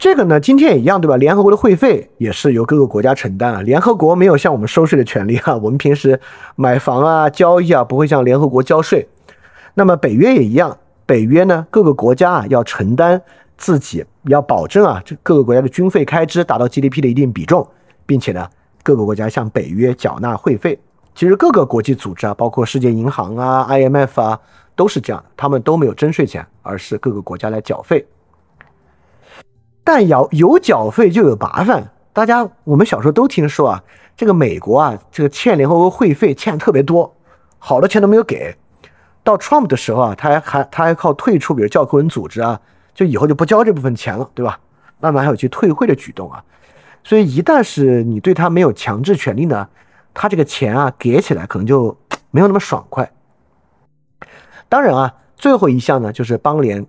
[0.06, 1.18] 这个呢，今天也一样，对吧？
[1.18, 3.64] 联合国的会费也是由各个国家承担啊。
[3.64, 5.56] 联合国没有向我们收税的权利哈。
[5.58, 6.22] 我们平时
[6.56, 9.10] 买房啊、交易啊，不会向联合国交税。
[9.74, 13.20] 那么北约也一样，北约呢，各个国家啊要承担
[13.58, 17.68] 自己要保证啊，这各个国家的军费开支达到 GDP 的一定比重，
[18.06, 18.48] 并且呢，
[18.84, 20.80] 各个国家向北约缴纳会费。
[21.16, 24.40] 其实各个国际组织啊，包括世界银行啊、IMF 啊，
[24.76, 28.06] 都是这样，他们都没有征税钱，而是各个国家来缴费。
[29.86, 33.84] 但要有缴费就有麻烦，大家我们小时候都听说啊，
[34.18, 37.16] 这个美国啊，这个欠联合国会费欠特别多，
[37.60, 38.58] 好多钱都没有给。
[39.24, 42.60] 到 Trump 的时候啊，他还还他还靠退出，比如教科文组织啊，
[42.96, 44.60] 就以后就不交这部分钱了，对吧？
[45.00, 46.44] 慢慢还有去退会的举动啊。
[47.04, 49.70] 所以一旦是你对他没有强制权利呢，
[50.16, 51.96] 他这个钱啊给起来可能就
[52.32, 53.12] 没有那么爽快。
[54.68, 56.84] 当然啊，最后一项呢就是邦联。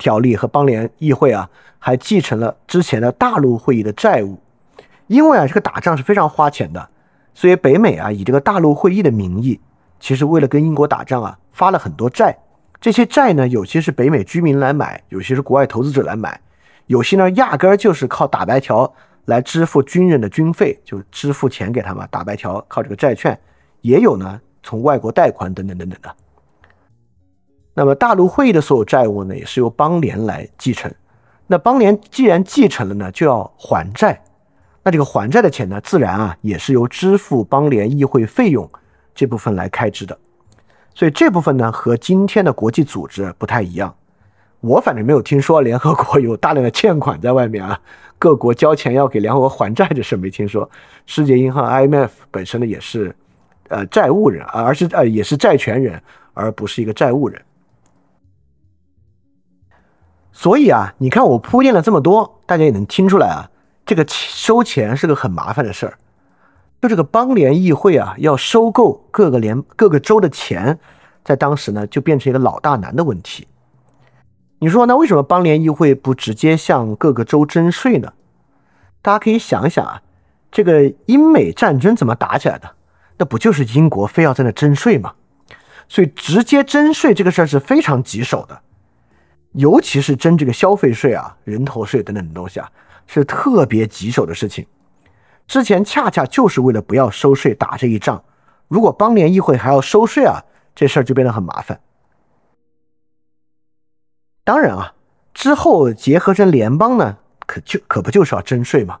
[0.00, 4.38] 条例和邦联议会啊，还继承了之前的大陆会议的债务，
[5.06, 6.88] 因为啊，这个打仗是非常花钱的，
[7.34, 9.60] 所以北美啊，以这个大陆会议的名义，
[10.00, 12.36] 其实为了跟英国打仗啊，发了很多债。
[12.80, 16.40] 这些债呢，有些是北美居民来买，有些是国外投资者来买，
[16.86, 18.92] 有些呢，压根儿就是靠打白条
[19.24, 23.38] 来支付军人的军费，就支付钱给他们打白条，靠这个债券，
[23.80, 26.14] 也有呢，从外国贷款等等等等的。
[27.74, 30.92] 那么大陆会议的所有债务呢，也是由邦联来继承。
[31.48, 34.22] 那邦联既然继承了呢，就要还债。
[34.84, 38.70] 那这个还债的钱呢，自然啊也是由支付邦联议会费用
[39.14, 40.16] 这部分来开支的。
[40.94, 43.94] 所以这部分呢，和今天的国际组织不太一样。
[44.60, 47.78] 我反正没有听说联合国有大量的欠款在外面啊，
[48.18, 50.68] 各国交钱要给联合国还债这事没听说。
[51.06, 53.14] 世界银行 IMF 本身呢也是，
[53.68, 56.02] 呃债务人啊，而是呃也是债权人，
[56.34, 57.40] 而不是一个债务人。
[60.38, 63.50] 所以啊，你看我铺垫了这么多，大家也能听出来啊，
[63.84, 65.98] 这个收钱是个很麻烦的事儿。
[66.80, 70.78] 就这个邦联议会啊，要收购各个联各个州的钱，
[71.24, 73.48] 在当时呢，就变成一个老大难的问题。
[74.60, 78.12] 你说那为什么邦联议会不直接向各个州征税呢？
[79.02, 80.02] 大家可以想一想啊，
[80.52, 82.70] 这个英美战争怎么打起来的？
[83.16, 85.14] 那不就是英国非要在那征税吗？
[85.88, 88.60] 所以直接征税这个事儿是非常棘手的，
[89.52, 92.70] 尤其是征这个消费税啊、人头税等等的东西啊，
[93.06, 94.66] 是特别棘手的事情。
[95.46, 98.22] 之前恰恰就是为了不要收税打这一仗，
[98.68, 100.44] 如果邦联议会还要收税啊，
[100.74, 101.80] 这事儿就变得很麻烦。
[104.44, 104.94] 当然啊，
[105.32, 108.98] 之后结合成联邦呢，可就可不就是要征税吗？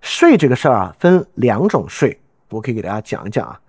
[0.00, 3.60] 税这个事儿啊，分两种税，我可以给大家讲一讲啊。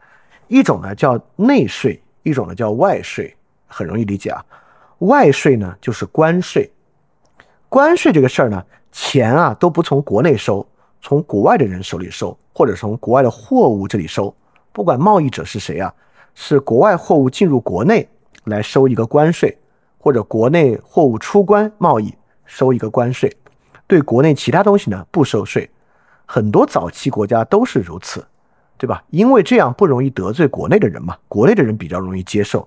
[0.48, 3.36] 一种呢叫内税，一种呢叫外税，
[3.68, 4.44] 很容易理解啊。
[5.08, 6.72] 外税呢就是关税，
[7.70, 10.66] 关税这个事儿呢，钱啊都不从国内收。
[11.06, 14.34] 从国外的人手里收，或者从国外的货物这里收，
[14.72, 15.93] 不管贸易者是谁啊，
[16.34, 18.08] 是国外货物进入国内
[18.45, 19.58] 来收一个关税，
[19.97, 23.36] 或者国内货物出关贸易收一个关税，
[23.86, 25.70] 对国内其他东西呢不收税。
[26.26, 28.26] 很多早期国家都是如此，
[28.78, 29.04] 对吧？
[29.10, 32.66] 因为这样不容易得罪国内的人嘛，国内的人比较容易接受。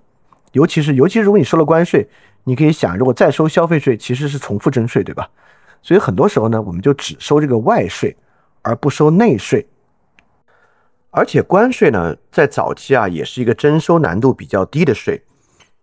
[0.56, 2.08] 尤其是尤其是如果你收了关税，
[2.44, 5.28] 你可以想，如果再收消费税，其实是重复征税，对吧？
[5.82, 8.16] 所以很多时候呢，我们就只收这个外税。
[8.68, 9.64] 而不收内税，
[11.10, 15.22] 而且关税呢，在早期啊，也是一个征收难度比较低的税，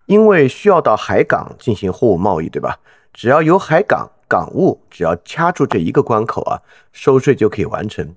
[0.05, 2.77] 因为需要到海港进行货物贸易，对吧？
[3.13, 6.59] 只要有海港港务，只要掐住这一个关口啊，
[6.91, 8.13] 收税就可以完成。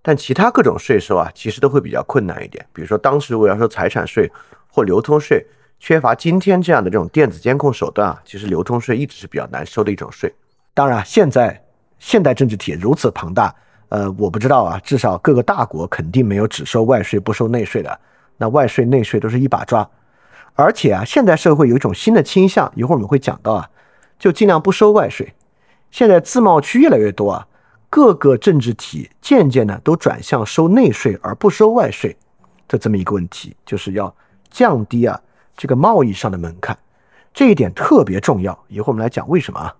[0.00, 2.64] 但其他各种税收啊，其实都会比较困难一点。
[2.72, 4.30] 比如说，当时我要收财产税
[4.68, 5.44] 或流通税，
[5.86, 10.34] 缺乏今天这样的这种电子监控手段啊，其实流通税一直是比较难收的一种税。
[10.72, 11.62] 当然，现在
[11.98, 13.54] 现代政治体如此庞大。
[13.90, 18.00] 呃，我不知道啊，至少各个大国肯定没有只收外税不收内税的，
[18.38, 19.86] 那外税内税都是一把抓。
[20.54, 23.68] 而且啊，现代社会有一种新的倾向，一会儿我们会讲到啊，
[24.18, 25.34] 就尽量不收外税。
[25.90, 27.46] 现在自贸区越来越多啊，
[27.90, 32.16] 各个政治体渐渐的都转向收内税而不收外税
[32.66, 34.16] 的这么一个问题，就是要
[34.50, 35.20] 降低啊
[35.56, 36.76] 这个贸易上的门槛，
[37.32, 38.58] 这一点特别重要。
[38.68, 39.74] 一会儿我们来讲为什么啊。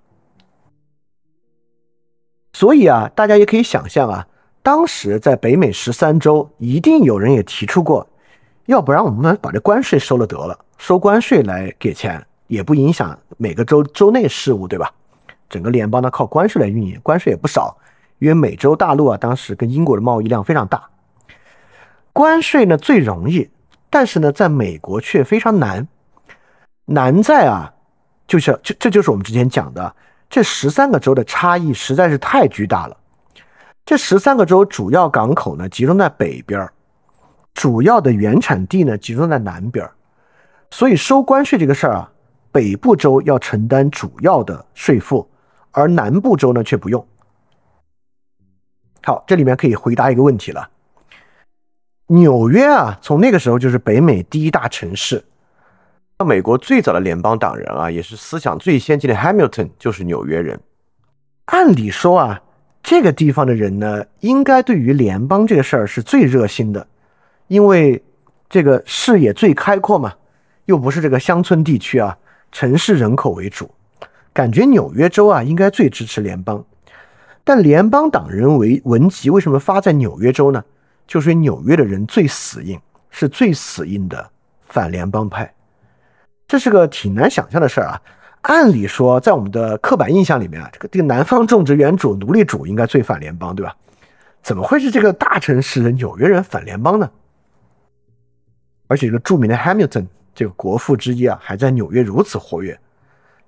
[2.52, 4.26] 所以啊，大家也可以想象啊，
[4.62, 8.06] 当时在北美十三州，一定有人也提出过，
[8.66, 14.92] 要不然我们把这关税收了得了，收关税来给钱，也不影响每个州州内事务，对吧？
[15.48, 17.76] 整个联邦呢靠关税来运营，关税也不少，
[18.20, 20.88] 因为美洲大陆啊，当时跟英国的贸易量非常大，
[22.12, 23.50] 关税呢最容易，
[23.94, 25.86] 但是呢，在美国却非常难，
[26.84, 27.72] 难在啊，
[28.26, 29.94] 就是这这就是我们之前讲的。
[30.28, 32.96] 这十三个州的差异实在是太巨大了。
[33.84, 36.68] 这十三个州主要港口呢集中在北边
[37.52, 39.88] 主要的原产地呢集中在南边
[40.72, 42.10] 所以收关税这个事儿啊，
[42.50, 45.30] 北部州要承担主要的税负，
[45.70, 47.06] 而南部州呢却不用。
[49.04, 50.68] 好，这里面可以回答一个问题了。
[52.08, 55.24] 纽约啊，从那个时候就是北美第一大城市。
[56.24, 60.60] 美国最早的联邦党人啊，也是思想最先进的 Hamilton，就是纽约人。
[61.46, 62.42] 按理说啊，
[62.82, 66.86] 这个地方的人呢，应该对于联邦这个事儿是最热心的，
[67.48, 68.02] 因为
[68.48, 70.12] 这个视野最开阔嘛，
[70.66, 72.16] 又不是这个乡村地区啊，
[72.52, 73.70] 城市人口为主，
[74.32, 76.64] 感觉纽约州啊应该最支持联邦。
[77.42, 80.64] 但联邦党人为文集为什么发在纽约州呢？
[81.06, 82.80] 就是纽约的人最死硬，
[83.10, 84.30] 是最死硬的
[84.60, 85.52] 反联邦派。
[86.46, 88.02] 这是个挺难想象的事儿啊！
[88.42, 93.74] 按理说，在我们的刻板印象里面啊，这个这个南方种植园主、奴隶主应该最反联邦，对吧？
[94.42, 97.10] 怎么会是这个大城市的纽约人反联邦呢？
[98.86, 102.78] 而且这个著名的 Hamilton 这个国父之一啊，还在纽约如此活跃，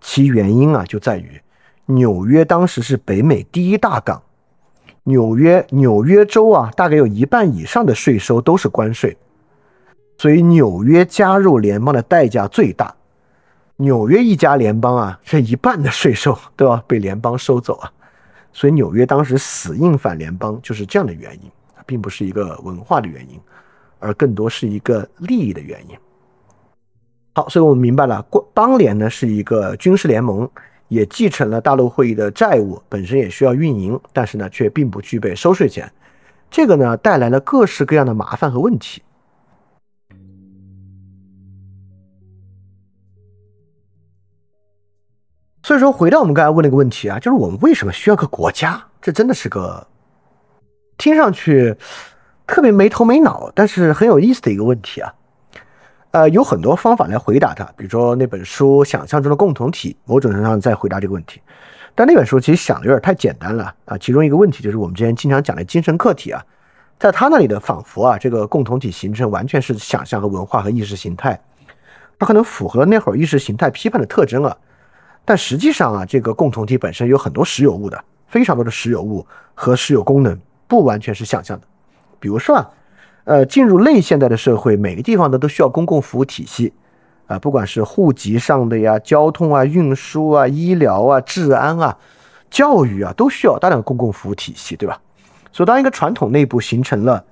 [0.00, 1.38] 其原因啊，就在于
[1.84, 4.22] 纽约当时是北美第一大港，
[5.09, 9.16] 纽约纽约州啊，大概有一半以上的税收都是关税。
[10.18, 12.92] 所以纽约加入联邦的代价最大，
[13.76, 17.92] 纽约一家联邦啊，这一半的税收都要被联邦收走啊，
[18.52, 21.50] 所以纽约当时死硬反联邦就是这样的原因，
[21.86, 23.38] 并不是一个文化的原因，
[24.00, 25.96] 而更多是一个利益的原因。
[27.34, 30.50] 好，所以我们明白了，邦联呢是一个军事联盟，
[30.89, 35.91] 也继承了大陆会议的债务，本身也需要运营，但是呢却并不具备收税权，
[36.51, 39.03] 这个呢带来了各式各样的麻烦和问题。
[45.62, 48.87] 所以说，回到我们刚才问那个问题啊，就是我们为什么需要个国家？
[49.03, 49.84] 这真的是个
[50.97, 51.76] 听上去
[52.47, 55.12] 特别没头没脑，但是很有意思的一个问题啊。
[56.16, 61.42] 呃，有很多方法来回答它，比如说那本书《想象中的共同体》，某种程度上在回答这个问题。
[61.94, 63.98] 但那本书其实想的有点太简单了啊。
[63.98, 66.42] 其中一个问题就是我们之前经常讲的精神客体啊，
[66.98, 71.38] 在他那里的仿佛啊，这个共同体形成完全是想象和文化和意识形态。
[72.18, 74.56] 它可能符合那会儿意识形态批判的特征啊。
[75.22, 81.66] 但实际上啊，这个共同体本身有很多实有物的，非常多的实有物和实有功能，不完全是想象的。
[82.18, 82.70] 比如说啊，
[83.27, 86.72] 呃，进入类现代的社会，每个地方呢都需要公共服务体系。
[87.27, 91.99] 啊，不管是户籍上的呀、交通啊、运输啊、医疗啊、治安啊、
[92.49, 95.01] 教育啊，都需要大量的公共服务体系，对吧？
[95.51, 97.24] 所以，当一个传统内部形成了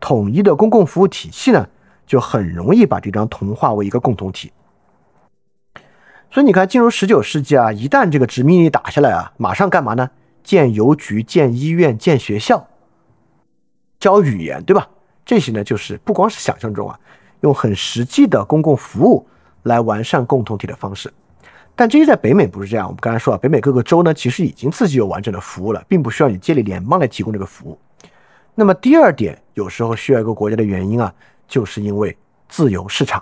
[0.00, 1.64] 统一的公共服务体系呢，
[2.04, 4.50] 就很容易把这张同化为一个共同体。
[6.32, 10.10] 所以，你看，进入十九世纪啊，一旦这个殖民地打下来啊，马上干嘛呢？
[10.42, 12.66] 建邮局、建医院、建学校、
[14.00, 14.88] 教语言，对吧？
[15.26, 16.98] 这些呢，就是不光是想象中啊，
[17.40, 19.28] 用很实际的公共服务。
[19.66, 21.12] 来完善共同体的方式，
[21.74, 22.86] 但这些在北美不是这样。
[22.86, 27.76] 我们刚才说啊，北美各个州呢，其实已经自己有完整的服务了，并不需要你建立联邦来提供这个服务。
[28.54, 31.12] 那么第二点，有时候需要一个国家的原因啊，
[31.48, 32.16] 就是因为
[32.48, 33.20] 自由市场。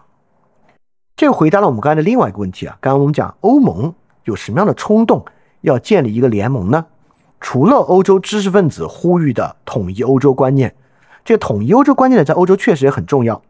[1.16, 2.76] 这回答了我们刚才的另外一个问题啊。
[2.78, 3.94] 刚刚我们讲欧盟
[4.24, 5.24] 有什么样的冲动
[5.62, 6.84] 要建立一个联盟呢？
[7.40, 10.76] 除了欧洲知识分子呼吁的统一欧洲观念，
[11.25, 13.43] 这个统一欧洲观念呢，在欧洲确实也很重要。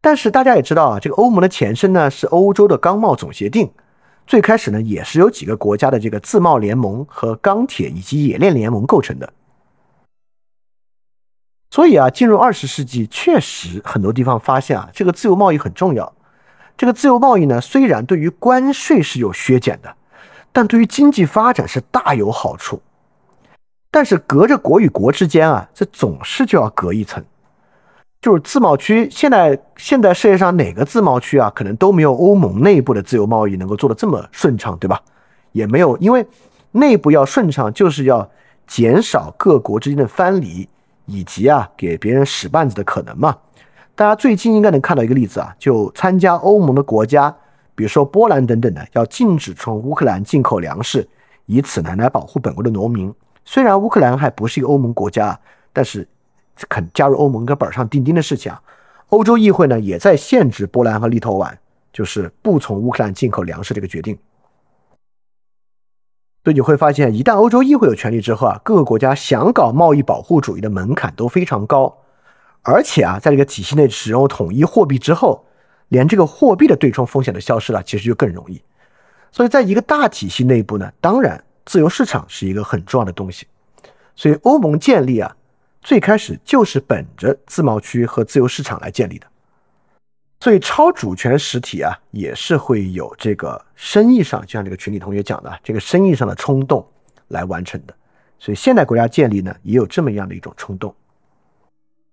[0.00, 3.72] 但是大家也知道啊，这个欧盟的前身呢是欧洲的钢贸总协定，
[4.26, 9.32] 最开始呢也是由几个国家的这个自贸联盟和钢铁以及冶炼联盟构成的。
[11.70, 16.12] 所以啊，进入二十世纪，确实很多地方发现啊，这个自由贸易很重要。
[16.76, 19.96] 这个自由贸易呢，虽然对于关税是有削减的，
[20.52, 22.82] 但对于经济发展是大有好处。
[23.92, 27.22] 但是隔着国与国之间啊，这总是就要隔一层。
[28.22, 34.98] 就是自贸区，现在现在世界上哪个自贸区啊，可能都没有欧盟内部的自由贸易能够做得这么顺畅，对吧？
[35.52, 36.26] 也没有，因为
[36.70, 38.26] 内部要顺畅，就是要
[38.66, 40.66] 减少各国之间的藩篱，
[41.04, 43.36] 以及啊给别人使绊子的可能嘛。
[43.94, 47.34] 大家最近应该能看到一个例子啊，就参加欧盟的国家，
[47.74, 51.06] 比如说波兰等等的，要禁止从乌克兰进口粮食，
[51.44, 53.12] 以此呢来保护本国的农民。
[53.44, 55.38] 虽然乌克兰还不是一个欧盟国家，
[55.72, 56.08] 但是。
[56.68, 58.62] 肯加入欧盟跟板上钉钉的事情啊，
[59.08, 61.50] 欧洲议会呢也在限制波兰和立陶宛，
[61.92, 64.16] 就是不从乌克兰进口粮食这个决定。
[66.44, 71.98] 所以你会发现，一旦欧洲议会有权利之后啊，各个国家想搞贸易保护主义的门槛都非常高，
[72.60, 75.46] 而且啊，在这个体系内使用统一货币之后，
[75.88, 78.62] 连这个货币的对冲风险都消失了，其实就更容易。
[79.32, 83.46] 所以在一个大体系内部呢，当然自由市场是一个很重要的东西。
[84.16, 85.36] 所以欧盟建立啊。
[85.84, 89.26] 最开始就是本着自贸区和自由市场来建立的，
[90.38, 96.86] 所以超主权实体啊也是会有这个生意上，就像这个群里同学讲的，这个生意上的冲动
[97.26, 97.92] 来完成的。
[98.38, 100.94] 所以现代国家建立呢，也有这么样的一种冲动。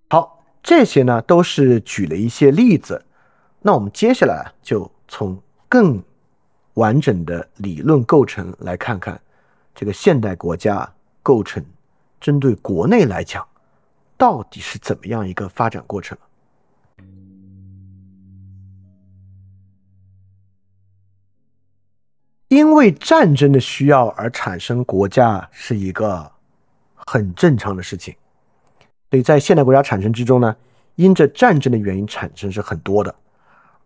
[0.09, 3.05] 好，这些呢都是举了一些例子，
[3.61, 6.03] 那我们接下来就从更
[6.73, 9.21] 完整的理论构成来看看
[9.73, 11.63] 这个现代国家构成，
[12.19, 13.45] 针对国内来讲。
[14.17, 16.17] 到底是怎么样一个发展过程？
[22.49, 26.29] 因为战争的需要而产生国家是一个
[26.93, 28.13] 很正常的事情，
[29.09, 30.53] 所以在现代国家产生之中呢，
[30.95, 33.15] 因着战争的原因产生是很多的，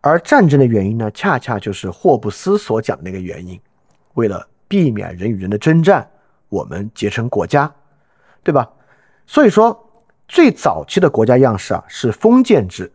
[0.02, 3.62] 而战争的原因呢，恰恰就是霍布斯所讲的那个原因，
[4.16, 6.10] 为了避免人与人的征战，
[6.50, 7.74] 我们结成国家，
[8.44, 8.70] 对吧？
[9.26, 9.80] 所以说。
[10.26, 12.92] 最早期的国家样式啊是封建制，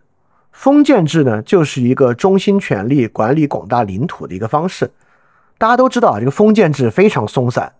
[0.50, 4.90] 封建制呢就是一个中心权力管理广大领土的一个方式。
[5.56, 7.70] 大家都知道啊，这个封建制非常松散，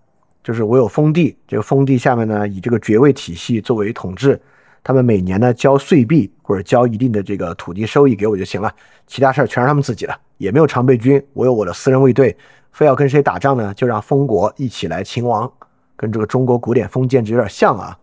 [0.45, 4.41] 就是我有封地，这个封地下面呢以这个爵位体系作为统治，
[4.85, 8.73] 他们每年呢交税币或者交一定的这个土地收益给我就行了，
[9.09, 12.37] 其他事儿全是他们自己的，也没有常备军，我有我的私人卫队，
[12.73, 15.51] 非要跟谁打仗呢，就让封国一起来勤王，
[15.97, 17.99] 跟这个中国古典封建制有点像啊。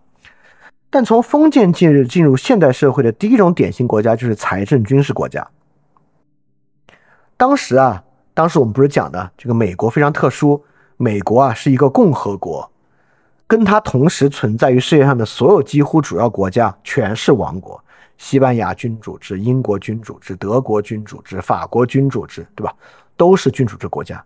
[0.89, 5.45] 但从封建进入进入现代社会的第一种典型国家就是财政军事国家。
[7.37, 8.01] 当时啊，
[8.33, 10.63] 当时我们不是讲的这个美国非常特殊，
[10.95, 12.71] 美国啊是一个共和国，
[13.45, 17.83] 跟它同时存在于世界上的所有几乎主要国家全是王国，
[18.17, 22.73] 西班牙君主制、英国君主制、德国君主制、法国君主制，对吧？
[23.17, 24.23] 都是君主制国家。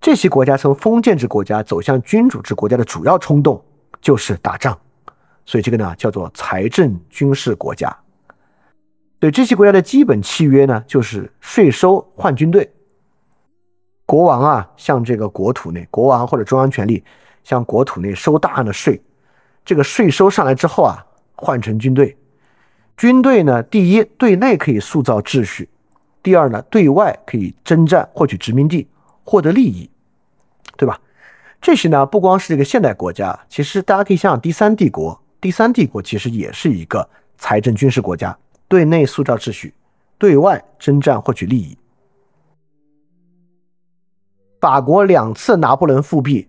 [0.00, 3.62] 这些国家从封建制国家走向君主制国家的主要冲动
[4.00, 4.78] 就是打仗。
[5.44, 7.96] 所以这个呢叫做财政军事国家。
[9.18, 12.70] 对这些国家的基本契约呢，就是税收换军队。
[14.06, 17.02] 国王啊，向这个国土内，国王或者中央权力
[17.42, 19.02] 向国土内收大量的税。
[19.64, 22.16] 这个税收上来之后啊，换成军队。
[22.96, 25.68] 军队呢，第一对内可以塑造秩序，
[26.22, 28.86] 第二呢，对外可以征战获取殖民地，
[29.28, 29.90] 获得利益，
[30.78, 30.98] 对吧？
[31.60, 37.06] 这些呢，不光是这个现代国家，其实大家可以想想第三帝国，第三帝国其实也是一个
[37.36, 38.34] 财政军事国家，
[38.68, 39.74] 对内塑造秩序，
[40.16, 41.76] 对外征战获取利益。
[44.60, 46.48] 法国两次拿破仑复辟，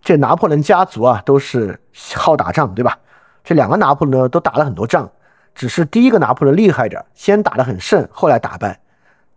[0.00, 1.80] 这拿破仑家族啊都是
[2.14, 2.96] 好打仗，对吧？
[3.42, 5.10] 这两个拿破仑呢都打了很多仗，
[5.56, 8.78] 只是第一个拿破仑厉害点，先打得很胜，后来打败；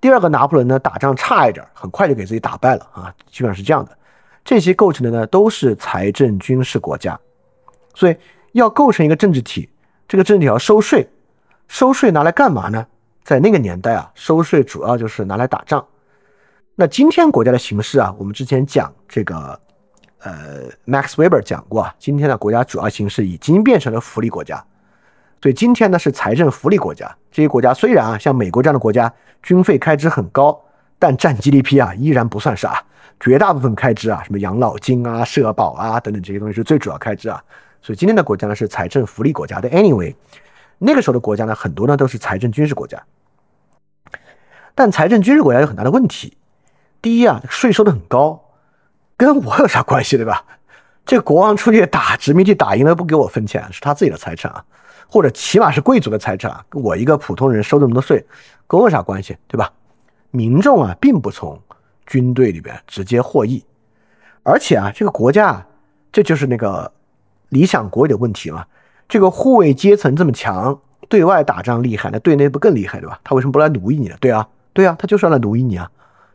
[0.03, 3.97] 第二个拿破仑呢打仗差一点，很快就给自己打败了啊，基本上是这样的。
[4.43, 7.17] 这些构成的呢都是财政军事国家，
[7.95, 8.17] 所以
[8.51, 9.69] 要构成一个政治体，
[10.05, 11.07] 这个政治体要收税，
[11.69, 12.85] 收税拿来干嘛呢？
[13.23, 15.87] 在那个年代啊，收税主要就是拿来打仗。
[16.75, 19.57] 那今天国家的形式啊，我们之前讲这个，
[20.19, 24.61] 呃，Max Weber 讲过啊，今天的国家主要形式已经变成了福利国家，
[25.43, 27.13] 所以今天呢是财政福利国家。
[27.29, 30.57] 这些国家虽然啊，像美国这样的国家军费开支很高，
[30.97, 32.81] 但占 GDP 啊依然不算啥，
[33.19, 37.43] 绝大部分开支啊，什么养老金啊、社保啊等等这些东西是最主要开支啊。
[37.81, 39.69] 所以今天的国家呢是财政福利国家的。
[39.71, 40.15] Anyway，
[40.77, 43.03] 那个时候的国家呢很多呢都是财政军事国家，
[44.73, 46.37] 但财政军事国家有很大的问题。
[47.01, 48.41] 第一啊，税收的很高，
[49.17, 50.45] 跟我有啥关系，对吧？
[51.05, 54.63] 这国王出去打殖民地打赢了不给我分钱，是他自己的财产啊，
[55.13, 56.65] 或者起码是贵族的财产啊。
[56.71, 58.25] 我一个普通人收这么多税，
[58.65, 59.71] 跟我有啥关系，对吧？
[60.31, 61.61] 民众啊，并不从
[62.07, 63.63] 军队里边直接获益，
[64.41, 65.63] 而且啊，这个国家，
[66.11, 66.91] 这就是那个
[67.49, 68.65] 理想国有的问题嘛。
[69.07, 73.19] 这个护卫阶层这么强，对外打仗厉害，那对内不更厉害，对吧？
[73.23, 74.15] 他为什么不来奴役你呢？
[74.19, 75.87] 对啊，对啊，他就是要来奴役你啊。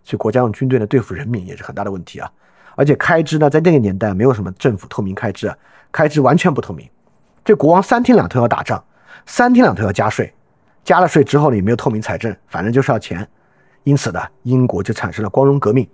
[0.05, 2.31] 所以国家用军队呢对付人民也是很大的问题啊，
[2.77, 5.57] 而且开支呢在那个年代没有什么政府透明开支啊，
[5.91, 6.89] 开支完全不透明。
[7.49, 8.85] 这国王三天两头要打仗，
[9.25, 10.31] 三天两头要加税，
[10.85, 13.27] 加了税之后呢也没有透明财政，反正就是要钱。
[13.85, 15.89] 因此呢，英国就产生了光荣革命。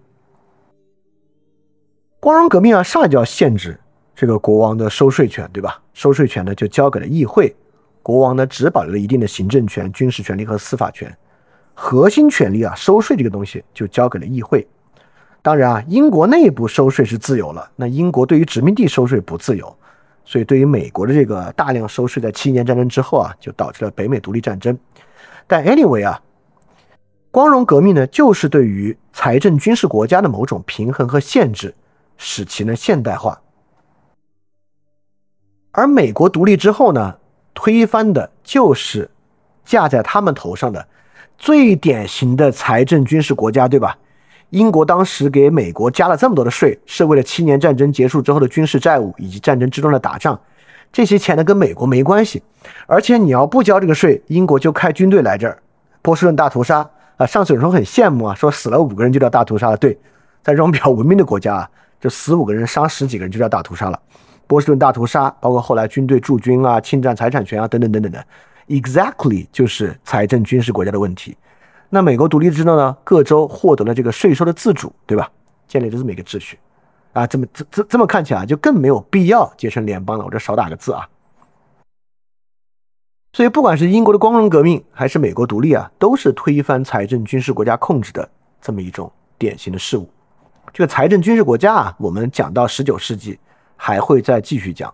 [2.18, 3.78] 光荣革命啊，上来就要限制
[4.16, 5.80] 这个国王的收税权，对吧？
[5.92, 7.54] 收税权呢就交给了议会，
[8.02, 11.16] 国王呢只保留了一定的行政权、军事权利和司法权。
[11.72, 14.66] 核心权利啊，收税这个东西就交给了议会。
[15.40, 19.72] 当然啊，英国内部收税是自由了，那英国对于殖民地收税不自由。
[20.24, 24.76] 所以对于美国的这个大量收税，在七年战争之后啊，就导致了北美独立战争。
[25.46, 26.20] 但 anyway 啊，
[27.30, 31.74] 光荣革命呢，就是对于财政军事国家的某种平衡和限制，
[32.16, 33.40] 使其呢现代化。
[35.72, 37.16] 而美国独立之后呢，
[37.52, 39.10] 推翻的就是
[39.64, 40.88] 架在他们头上的。
[41.36, 43.98] 最典型的财政军事国家，对吧？
[44.54, 50.38] 英国当时给美国加了这么多的税，是为了七年战争结束之后的军事债务以及战争之中的打仗。
[50.92, 52.40] 这些钱呢跟美国没关系，
[52.86, 55.58] 而且你要不交这个税，英国就开军队来这儿，
[56.00, 57.26] 波士顿大屠杀啊！
[57.26, 59.76] 上次有人很羡慕啊，说死了五个人就叫大屠杀了。
[59.76, 59.92] 对，
[60.40, 64.00] 在这种比较文明的国家啊，就死五个人杀十几个人就叫大屠杀了。
[64.46, 68.24] 波士顿大屠杀，包括后来军队驻军啊、侵占财产权啊等等等等的。
[68.68, 71.36] Exactly 就是财政军事国家的问题。
[71.90, 72.96] 那美国独立之后呢？
[73.04, 75.30] 各州获得了这个税收的自主，对吧？
[75.68, 76.58] 建立了这么一个秩序
[77.12, 77.26] 啊。
[77.26, 80.24] 这么这这这么看起来就更没有必要结成联邦了。
[80.24, 81.08] 我这少打个字啊。
[83.32, 88.28] 所以不管是英国的光荣革命还是美国独立啊，都是推翻财政军事国家控制的
[88.60, 90.08] 这么一种典型的事物。
[90.72, 93.38] 这个财政军事国家啊，我们讲到十九世纪
[93.76, 94.92] 还会再继续讲。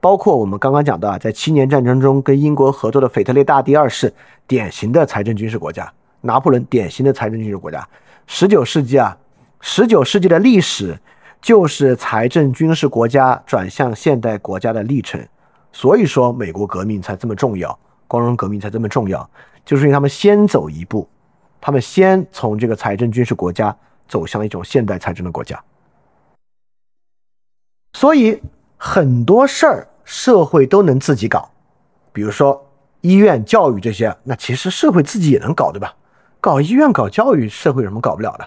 [0.00, 4.12] 包括我们刚刚讲到啊，在七年战争中跟英国合作的腓特烈大帝二世，
[4.46, 5.84] 典型的财政军事国家；
[6.24, 7.86] 拿破仑典型的财政军事国家。
[8.26, 9.16] 十九世纪啊，
[9.60, 10.98] 十九世纪的历史
[11.40, 15.24] 就是财政军事国家转向现代国家的历程。
[15.72, 19.28] 所以说，美国革命才这么重要，光荣革命才这么重要，
[19.64, 21.08] 就是因为他们先走一步，
[21.60, 23.76] 他们先从这个财政军事国家
[24.08, 25.62] 走向了一种现代财政的国家。
[27.92, 28.42] 所以
[28.76, 29.88] 很多事儿。
[30.06, 31.50] 社会都能自己搞，
[32.12, 32.62] 比如说
[33.00, 35.96] 医院、教育这些，那其实社会自己也能搞，对吧？
[36.44, 38.46] 搞医院、搞教育，社会有什么搞不了的？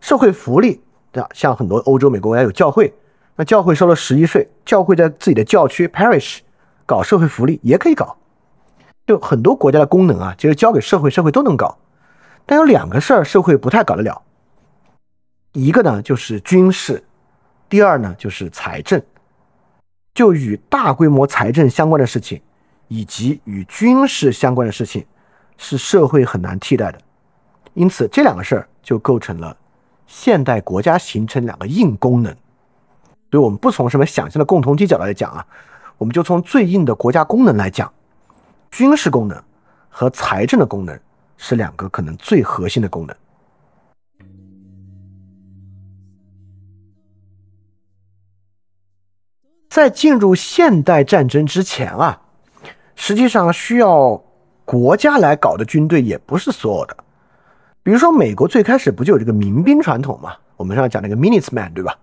[0.00, 0.80] 社会福利，
[1.12, 1.28] 对吧？
[1.34, 2.90] 像很多欧洲、美国国家有教会，
[3.36, 6.38] 那教会收了十一税，教会在自己的教区 （parish）
[6.86, 8.16] 搞社会福利也可以搞。
[9.06, 11.76] 就很多国家的功能啊，其实交给社会，社会都能搞。
[12.46, 14.22] 但有两个事儿，社会不太搞得了，
[15.52, 17.04] 一个呢就是军事，
[17.68, 19.02] 第二呢就是财政。
[20.14, 22.40] 就与大规模财政相关的事情，
[22.86, 25.04] 以及与军事相关的事情，
[25.58, 26.98] 是社会很难替代的。
[27.78, 29.56] 因此，这两个事儿就构成了
[30.08, 32.34] 现代国家形成两个硬功能。
[33.30, 35.46] 所以，我们不从什么想象的共同体角度来讲啊，
[35.96, 37.92] 我们就从最硬的国家功能来讲，
[38.72, 39.40] 军事功能
[39.88, 40.98] 和财政的功能
[41.36, 43.14] 是两个可能最核心的功能。
[49.68, 52.20] 在进入现代战争之前啊，
[52.96, 54.20] 实际上需要
[54.64, 56.96] 国家来搞的军队也不是所有的。
[57.88, 60.34] 比如说，美国最开始不就有这个民兵传统嘛？
[60.58, 61.96] 我们上讲那个 Minuteman，对吧？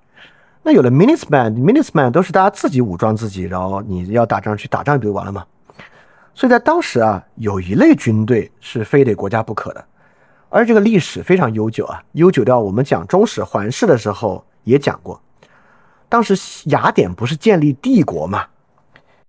[0.63, 5.45] 那有了 Minuteman，Minuteman 都是大家自己武装自己，然后你要打仗去打仗不就完了吗？
[6.33, 9.85] 所以在当时啊，有一类军队是非得国家不可的，
[10.49, 15.21] 而这个历史非常悠久啊，悠久到我们讲中史环视的时候也讲过。
[16.09, 16.35] 当时
[16.71, 18.43] 雅典不是建立帝国吗？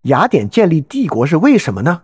[0.05, 2.01] 雅典建立帝国是为什么呢？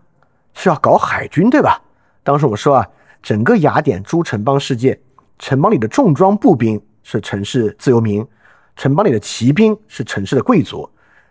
[0.52, 1.80] 是要搞海军，对吧？
[2.22, 2.86] 当时我们说啊，
[3.22, 4.98] 整个雅典诸城邦世界，
[5.38, 8.26] 城邦里的重装步兵是城市自由民，
[8.74, 10.88] 城邦里的骑兵是城市的贵族，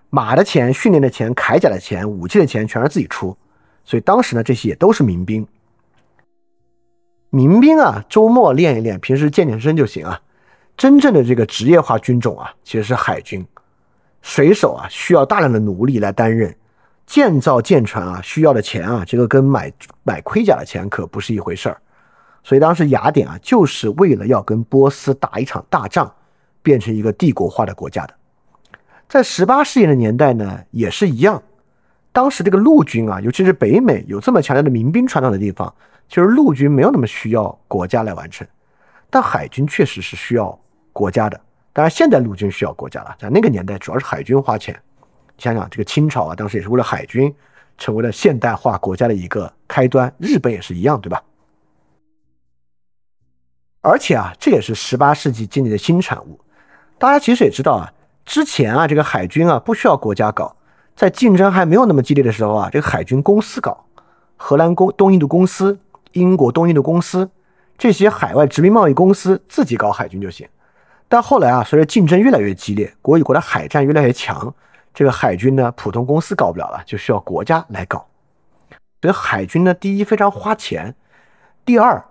[0.10, 3.38] 马的钱、训练的钱、铠甲的钱、武器的钱全是自己出。
[3.84, 5.46] 所以当时呢，这些也都是民兵。
[7.30, 10.22] 民兵啊，周末练一练，平时健健身就行啊。
[10.78, 13.46] 真正的这个职业化军种啊，其实是海军。
[14.22, 16.52] 水手啊，需要大量的奴隶来担任；
[17.12, 19.70] 建造舰船啊，需要的钱啊，这个跟买
[20.02, 21.78] 买盔甲的钱可不是一回事儿。
[22.42, 26.10] 所以当时雅典啊，就是为了要跟波斯打一场大仗，
[26.64, 28.14] 变成一个帝国化的国家的。
[29.10, 31.44] 在十八世纪的年代呢，也是一样。
[32.14, 35.76] 当时这个陆军啊，尤其是北美有这么强烈的民兵传统的地方，
[36.08, 38.48] 其实陆军没有那么需要国家来完成，
[39.10, 40.58] 但海军确实是需要
[40.94, 41.38] 国家的。
[41.74, 44.82] 当然，现代陆军需要国家了，在那个年代主要是海军花钱。
[45.42, 47.34] 想想这个清朝啊，当时也是为了海军
[47.76, 50.14] 成为了现代化国家的一个开端。
[50.20, 51.24] 日本也是一样，对吧？
[53.82, 56.40] 而且啊，这也是十八世纪经济的新产物。
[57.00, 57.92] 大家其实也知道啊，
[58.24, 60.56] 之前啊，这个海军啊不需要国家搞。
[60.96, 63.86] 在竞争还没有那么激烈的时候啊，这个海军公司搞，
[64.38, 65.80] 荷兰公东印度公司、
[66.12, 67.28] 英国东印度公司
[67.80, 70.48] 这些海外殖民贸易公司自己搞海军就行。
[71.10, 74.54] 但后来啊，随着竞争越来越激烈，国与国的海战越来越强，
[74.94, 78.06] 这个海军呢，普通公司搞不了了，就需要国家来搞。
[79.02, 80.94] 所以海军呢，第一非常花钱，
[81.66, 82.04] 第二，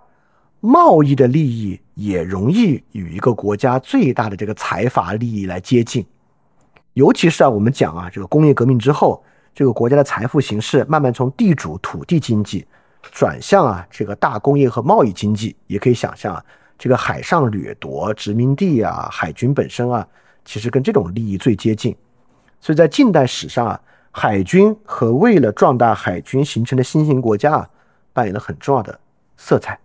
[0.61, 6.05] 贸易的利益也容易与一个国家最大的这个财阀利益来接近。
[6.95, 9.22] 尤其是啊，我们讲啊，这个工业革命之后，
[9.55, 12.66] 这个国家的财富形式慢慢从地主土地经济
[13.12, 15.55] 转向啊这个大工业和贸易经济。
[15.68, 16.45] 也可以想象啊，
[16.76, 20.07] 这个海上掠夺殖民地啊，海军本身啊，
[20.45, 21.95] 其实跟这种利益最接近。
[22.61, 23.80] 所以在近代史上啊，
[24.11, 27.68] 海军和为了壮大海军形成的新型国家啊，
[28.12, 29.00] 扮演了很重要的
[29.36, 29.78] 色彩。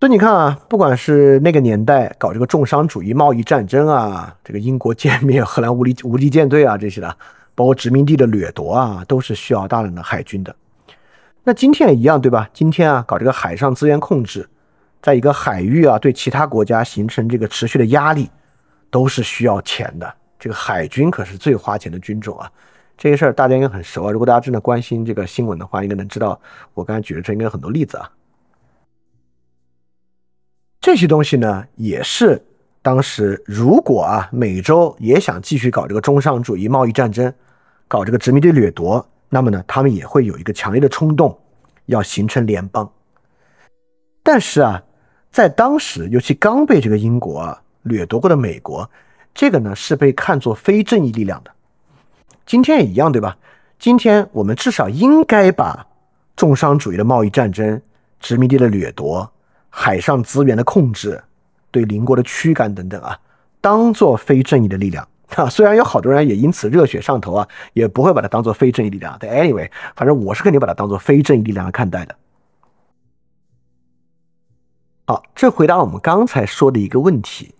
[0.00, 7.16] 所以你看啊，不管是那个年代搞这个重商主义贸易战争啊，这个英国歼灭荷兰无敌无敌舰队啊这些的，
[7.54, 10.54] 包括殖民地的掠夺啊，都是需要大量的海军的。
[11.42, 12.48] 那今天也一样，对吧？
[12.52, 14.48] 今天啊，搞这个海上资源控制，
[15.02, 18.30] 在一个海域啊，对其他国家形成这个持续的压力，
[18.90, 20.14] 都是需要钱的。
[20.38, 22.50] 这个海军可是最花钱的军种啊。
[22.96, 24.10] 这些事儿大家应该很熟啊。
[24.10, 26.40] 如果大家真的关心这个新闻的话，应该能知道
[26.74, 28.10] 我刚才举的这应该有很多例子啊。
[30.80, 32.42] 这些东西呢，也是
[32.82, 37.32] 当时如果啊，美洲也想继续搞这个中上主义贸易战争，
[37.86, 41.38] 搞这个殖民地掠夺，那么呢，他们也会有一个强烈的冲动，
[41.86, 42.90] 要形成联邦。
[44.22, 44.82] 但是啊，
[45.30, 48.90] 在当时，尤其刚被这个英国啊掠夺过的美国，
[49.34, 51.50] 这个呢是被看作非正义力量的。
[52.46, 53.36] 今天也一样，对吧？
[53.78, 55.86] 今天我们至少应该把
[56.36, 57.80] 重商主义的贸易战争、
[58.20, 59.30] 殖民地的掠夺。
[59.70, 61.22] 海上资源的控制，
[61.70, 63.16] 对邻国的驱赶等等啊，
[63.60, 65.06] 当做非正义的力量
[65.36, 65.46] 啊。
[65.50, 69.16] 虽然有好多人也因此热血上头啊，也不会把它当做非正义力量。
[69.20, 72.16] 但 anyway，反正我是肯定把它当做非正义力量来看待的。
[75.06, 77.54] 好，这回答我们刚才说的一个问题：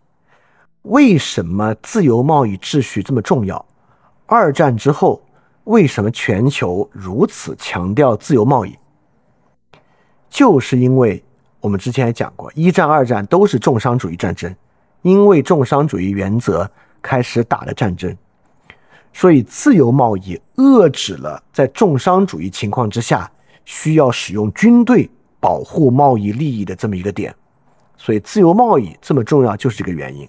[0.83, 3.65] 为什么自由贸易秩序这么重要？
[4.27, 5.23] 二战之后，
[5.65, 8.77] 为什么全球如此强调自由贸易？
[10.29, 11.23] 就是因为。
[11.61, 14.55] 我们之前也讲过，一战、二战都是重商主义战争，
[15.03, 16.71] 因为重商主义原则
[17.03, 18.17] 开始打的战争，
[19.13, 23.29] 所以自由贸易遏制了在重商主义情况之下
[23.65, 25.11] 需要使用军队
[25.41, 27.35] 保护贸易利益的这么一个点，
[27.97, 30.29] 所以自由贸易这么重要就是这个原因。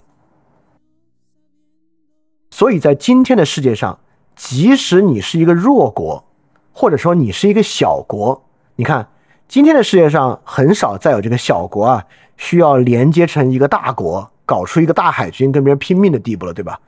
[2.60, 3.98] 所以在今天的世界上，
[4.36, 6.22] 即使你是一个弱国，
[6.74, 8.44] 或者说你是一个小国，
[8.76, 9.08] 你看。
[9.48, 12.04] 今天的世界上很少再有这个小国啊，
[12.36, 16.78] 需要连接成一个大国，搞出一个大海军跟别人拼命的地步了，对吧？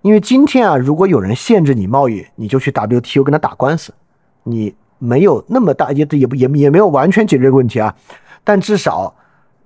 [0.00, 3.92] 因为今天啊，如果有人限制你贸易，你就去 WTO 跟他打官司，
[4.44, 7.94] 你没有那么大，也也也也没有完全解决这个问题啊，
[8.42, 9.14] 但至少，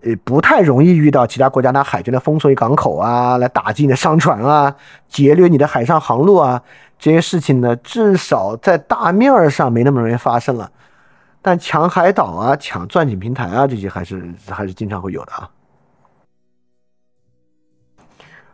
[0.05, 4.77] 呃，不太容易遇到其他国家拿海军来封锁你港口啊，来打击你的商船啊，
[5.09, 6.63] 劫掠你的海上航路啊，
[6.99, 10.71] 这些事情呢，至少在大面上没那么容易发生了。
[11.41, 15.51] 但抢海岛啊，抢钻井平台啊，这些还是还是经常会有的啊。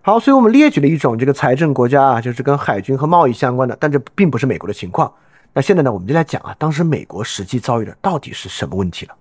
[0.03, 5.13] 好，所以我们列举了一种这个财政国家啊，就是跟海军和贸易相关的，但这并不是美国的情况。
[5.53, 9.15] 那现在呢，我们就来讲啊，当时美国实际遭遇的到底是什么问题了？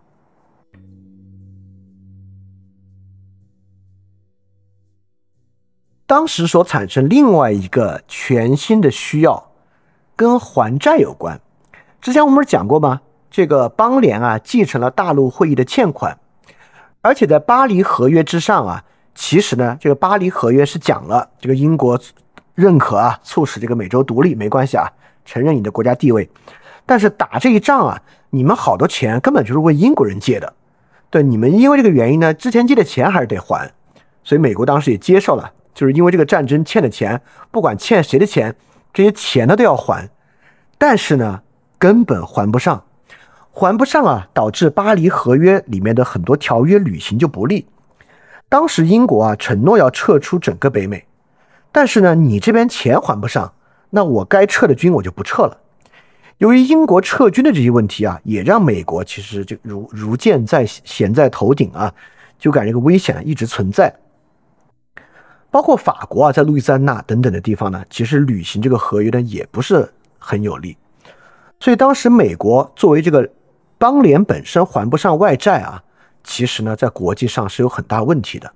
[6.09, 9.51] 当时所产生另外一个全新的需要，
[10.15, 11.39] 跟还债有关。
[12.01, 13.01] 之前我们不是讲过吗？
[13.29, 16.17] 这个邦联啊，继承了大陆会议的欠款，
[17.03, 18.83] 而且在巴黎合约之上啊。
[19.13, 21.99] 其实呢，这个巴黎合约是讲了，这个英国
[22.55, 24.89] 认可啊，促使这个美洲独立没关系啊，
[25.25, 26.27] 承认你的国家地位。
[26.87, 28.01] 但是打这一仗啊，
[28.31, 30.55] 你们好多钱根本就是为英国人借的，
[31.11, 33.71] 对你们因为这个原因呢，之前借的钱还是得还。
[34.23, 38.55] 所以美国当时也接受了，就是因为这个战争欠的钱，不管欠谁的钱，
[38.93, 40.09] 这些钱呢都要还。
[40.77, 41.41] 但是呢，
[41.77, 42.83] 根本还不上，
[43.51, 47.67] 还不上啊，导致巴黎合约里面的很多条约履行就不利。
[48.47, 51.05] 当时英国啊承诺要撤出整个北美，
[51.71, 53.53] 但是呢，你这边钱还不上，
[53.91, 55.57] 那我该撤的军我就不撤了。
[56.37, 61.93] 由于英国撤军的这些问题啊，也让美国其实就如如箭在弦在头顶啊，
[62.39, 63.93] 就感觉这个危险一直存在。
[65.51, 70.77] 包括法国啊，在路易斯安那等等的地方呢，其实履行这个合约呢也不是很有利。
[71.59, 73.29] 所以当时美国作为这个
[73.77, 75.83] 邦联本身还不上外债啊。
[76.21, 78.51] 其实呢，在国际上是有很大问题的，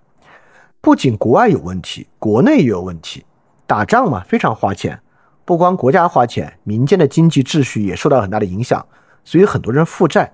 [0.81, 3.25] 不仅国外有问题，国内也有问题。
[3.65, 4.99] 打仗嘛，非常花钱，
[5.45, 8.85] 不光国家花钱，民间的经济秩序也受到很大的影响。
[9.23, 10.33] 所以很多人负债，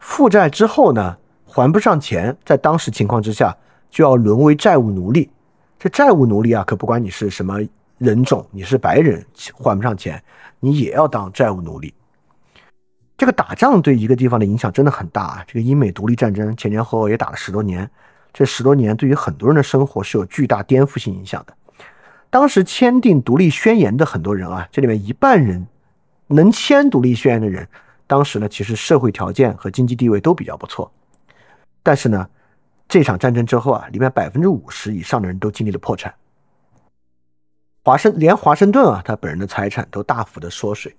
[0.00, 3.56] 负债之后呢，还不上钱，在当时情况之下，
[3.88, 5.30] 就要沦为债务奴隶。
[5.84, 7.60] 这债务奴隶啊，可不管你是什么
[7.98, 9.22] 人种，你是白人，
[9.52, 10.24] 还不上钱，
[10.58, 11.92] 你也要当债务奴隶。
[13.18, 15.44] 这个打仗对一个地方的影响真的很大啊！
[15.46, 17.90] 这个英美独立战争前前后后也打了十多年，
[18.32, 21.54] 这十多年对于很多人的生活是有巨大颠覆性影响的。
[22.30, 25.66] 当时签订独立宣言的很多人啊，这里面一半人
[26.28, 27.68] 能签独立宣言的人，
[28.06, 30.90] 当时呢其实社会条件和经济地位都比较不错。
[31.82, 32.26] 但是呢，
[32.88, 36.14] 这场战争之后啊，里面百分之五十以上的人都经历了破产。
[37.82, 40.94] 华盛连华盛顿啊，他本人的财产都大幅的缩水。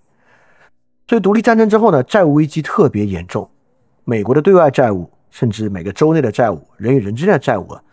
[1.07, 3.49] 所以独立战争之后呢，债务危机特别严重，
[4.03, 7.83] 美国的对外债务，甚至每个州内的债务，人与人之间的债务啊，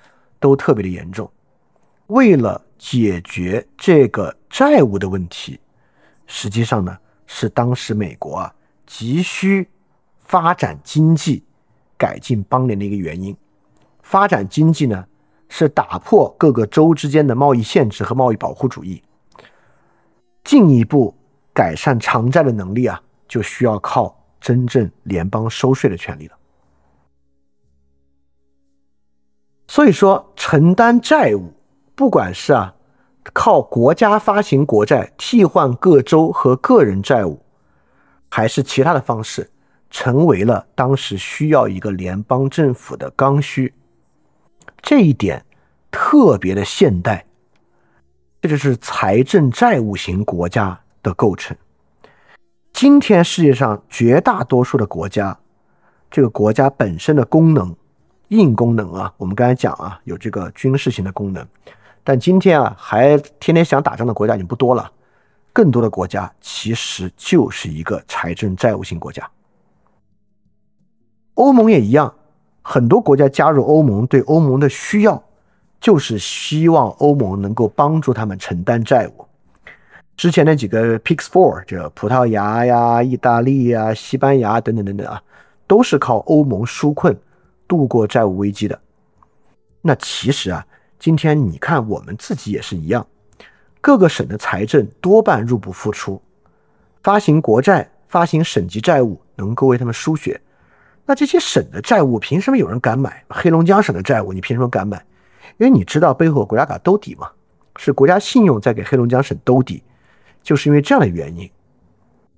[0.41, 1.31] 都特别的严重。
[2.09, 5.61] 为了解决这个债务的问题，
[6.27, 8.55] 实际上呢，是当时美国啊
[8.87, 9.69] 急需
[10.19, 11.45] 发展经济、
[11.97, 13.35] 改进邦联的一个原因。
[14.03, 15.07] 发展经济呢，
[15.49, 19.03] 是打破各个州之间的贸易限制和贸易保护主义，
[20.45, 21.15] 进一步。
[21.55, 22.99] 改善偿债的能力啊，
[23.29, 26.35] 就需要靠真正联邦收税的权利了。
[29.69, 31.53] 所以说，承担债务，
[31.95, 32.75] 不管是啊
[33.35, 37.39] 靠国家发行国债替换各州和个人债务，
[38.31, 39.51] 还是其他的方式，
[39.91, 43.75] 成为了当时需要一个联邦政府的刚需。
[44.83, 45.43] 这一点
[45.91, 47.25] 特别的现代，
[48.43, 50.79] 这就是财政债务型国家。
[51.05, 51.57] 的构成，
[52.73, 55.37] 今天世界上绝大多数的国家，
[56.09, 57.75] 这个国家本身的功能，
[58.29, 61.45] 硬功能啊，我们刚才讲啊，有这个军事型的功能，
[62.05, 64.93] 但今天啊，还天天想打仗的国家已经不多了，
[65.53, 69.29] 更多的国家其实就是一个财政债务型国家。
[71.35, 72.15] 欧盟也一样，
[72.63, 75.23] 很多国家加入欧盟，对欧盟的需要
[75.81, 79.27] 就是希望欧盟能够帮助他们承担债务。
[80.17, 85.21] 之前那几个 Pix Four，这葡萄牙呀、意大利呀、西班牙等等等等啊，
[85.67, 87.19] 都是靠欧盟纾困
[87.67, 88.79] 度过债务危机的。
[89.81, 90.65] 那其实啊，
[90.99, 93.05] 今天你看我们自己也是一样，
[93.81, 96.23] 各个省的财政多半入不敷出，
[97.03, 100.41] 发行国债、发行省级债务能够为他们输血。
[101.05, 103.25] 那这些省的债务凭什么有人敢买？
[103.29, 105.05] 黑龙江省的债务你凭什么敢买？
[105.59, 107.31] 因为你知道背后国家卡兜底嘛，
[107.77, 109.83] 是国家信用在给黑龙江省兜底。
[110.43, 111.49] 就是因为这样的原因，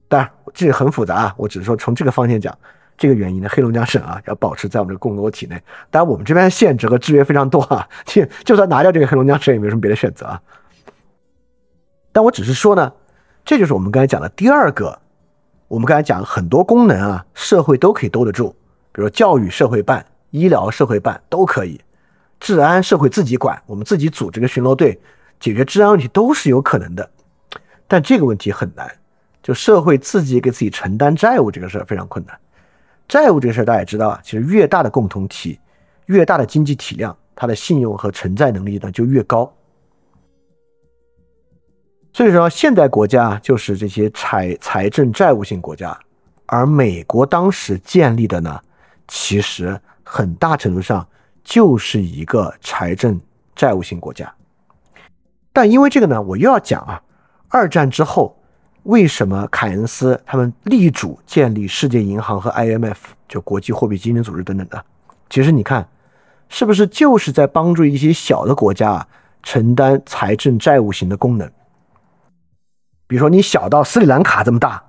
[0.09, 1.35] 当然这个很复杂啊。
[1.39, 2.55] 我只是说从这个方向讲，
[2.99, 5.59] 这个原因呢，黑龙江省啊要保持在我们的共和国体内。
[5.91, 10.43] 当然我们这边限制和制约非常多啊，就就算拿掉这个黑龙江省，也没有什么别的选择啊。
[12.13, 12.93] 但我只是说呢，
[13.43, 15.01] 这就是我们刚才讲的第二个
[15.75, 18.55] 我们刚才讲很多功能啊，社会都可以兜得住，
[18.93, 21.81] 比如教育社会办、医疗社会办都可以，
[22.39, 24.97] 治安社会自己管，我们自己组织个巡逻队，
[25.41, 27.11] 解决治安问题都是有可能的。
[27.89, 28.89] 但这个问题很难，
[29.43, 32.39] 就社会自己给自己承担债务这个事儿非常困难。
[33.09, 35.59] 债务这个事儿大家也知道啊，其实越大的共同体，
[36.07, 39.53] 越大的经济体量，它的信用和承债能力呢就越高。
[42.15, 45.99] 所以说，现代国家就是这些财财政债务性国家，
[46.47, 48.61] 而美国当时建立的呢，
[49.09, 51.05] 其实很大程度上
[51.43, 53.21] 就是一个财政
[53.57, 54.33] 债务性国家。
[55.53, 57.03] 但因为这个呢，我又要讲啊，
[57.49, 58.41] 二战之后
[58.85, 62.97] 为什么凯恩斯他们力主建立世界银行和 IMF，
[63.29, 64.85] 就国际货币基金组织等等的，
[65.29, 65.89] 其实你看，
[66.49, 69.09] 是不是就是在帮助一些小的国家啊
[69.43, 71.51] 承担财政债务型的功能？
[73.07, 74.83] 比如说，你小到斯里兰卡这么大，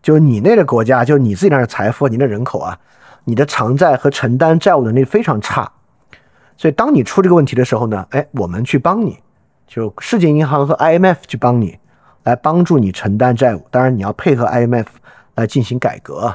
[0.00, 2.78] 就你那个国家，就你自己那的财富，你的人口啊，
[3.24, 5.72] 你的偿债和承担债务能力非常差，
[6.56, 9.18] 所以当你出这个问题的时候呢，哎，我们去帮你，
[9.66, 11.76] 就世界银行和 IMF 去帮你，
[12.22, 13.66] 来帮助你承担债务。
[13.70, 14.86] 当然，你要配合 IMF
[15.34, 16.32] 来进行改革。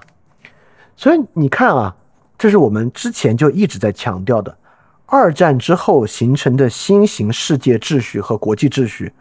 [0.98, 1.96] 所以你看啊，
[2.38, 4.58] 这是我们之前就一直在强调的，
[5.06, 9.14] 二战之后形成的新型世界秩序和国际秩序，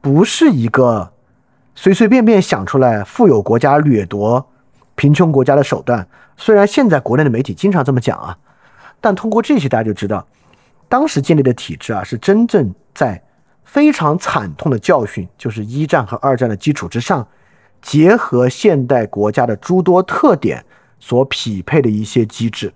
[0.00, 1.12] 不是一个。
[1.82, 4.46] 随随便便想出来富有国家掠夺
[4.96, 6.06] 贫穷国家的手段，
[6.36, 8.36] 虽然现在国内的媒体经常这么讲啊，
[9.00, 10.26] 但通过这些大家就知道，
[10.90, 13.24] 当时建立的体制啊是真正在
[13.64, 17.26] 非常惨痛的教训，就是一战和二战的基础之上，
[17.80, 20.62] 结合现代国家的诸多特点
[20.98, 22.74] 所匹配的一些机制。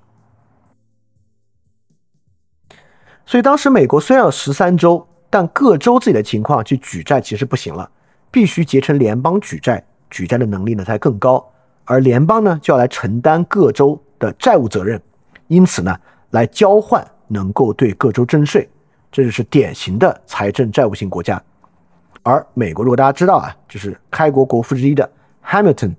[3.27, 7.91] 所以当时美国虽然有十三州，但各州自己的情况去举债其实不行了。
[8.35, 9.81] 必须结成联邦举债，
[10.11, 11.49] 举债的能力呢才更高，
[11.85, 15.01] 而联邦呢就要来承担各州的债务责任，
[15.47, 15.97] 因此呢
[16.31, 18.69] 来交换能够对各州征税，
[19.13, 21.41] 这就是典型的财政债务型国家。
[22.25, 25.09] 而美国如果大家知道啊，就是开国国父之一的
[25.47, 25.95] Hamilton，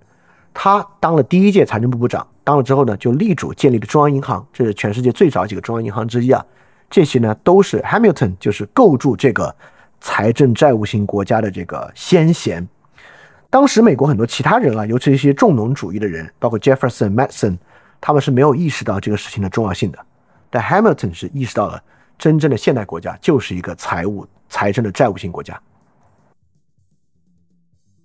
[0.53, 6.45] 他当了第一届财政部部长，当了之后呢就力主建立了中央银行，这是全世界最早几个中央银行之一啊，
[6.89, 9.55] 这些呢都是 Hamilton 就是构筑这个。
[9.99, 12.67] 财政债务型国家的这个先贤，
[13.49, 17.57] 当时美国很多其他人啊，尤其一些重农主义的人，包括 Jefferson、Madison，
[17.99, 19.99] 他们是没有意识到这个事情的重要性的。
[20.49, 21.81] 但 Hamilton 是意识到了，
[22.17, 25.59] 真正的现代国家就是一个财务、财政的债务型国家。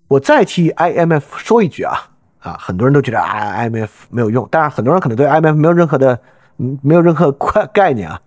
[0.09, 2.11] 我再替 IMF 说一句啊
[2.41, 6.20] 啊，很多人都觉得 IMF 没有用，当然很多人可能对 IMF 没有任何的
[6.57, 8.20] 嗯没有任何概概念啊，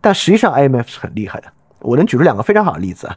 [0.00, 1.50] 但实际上 IMF 是很厉害的。
[1.80, 3.16] 我能举出两个非常好的例子啊，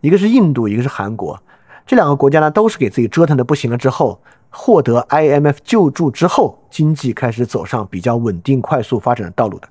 [0.00, 1.40] 一个是印度，一个是韩国，
[1.86, 9.68] 这两个国家呢都是给自己折腾的不行了之后，获得 IMF 救助之后，经济开始走上比较稳定、快速发展的道路的。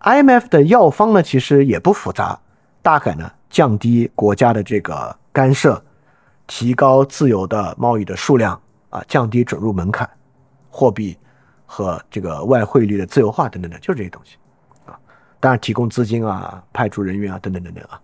[0.00, 2.38] IMF 的药方呢其实也不复杂，
[2.82, 5.82] 大概呢降低国家的这个干涉，
[6.46, 10.08] 提高自由的贸易的数量啊，降低准入门槛，
[10.70, 11.16] 货币
[11.64, 14.36] 和这个外汇率的自由化等等的，就是这些东西。
[15.38, 18.00] 当然，提供资金啊，派出人员啊，等等等等啊。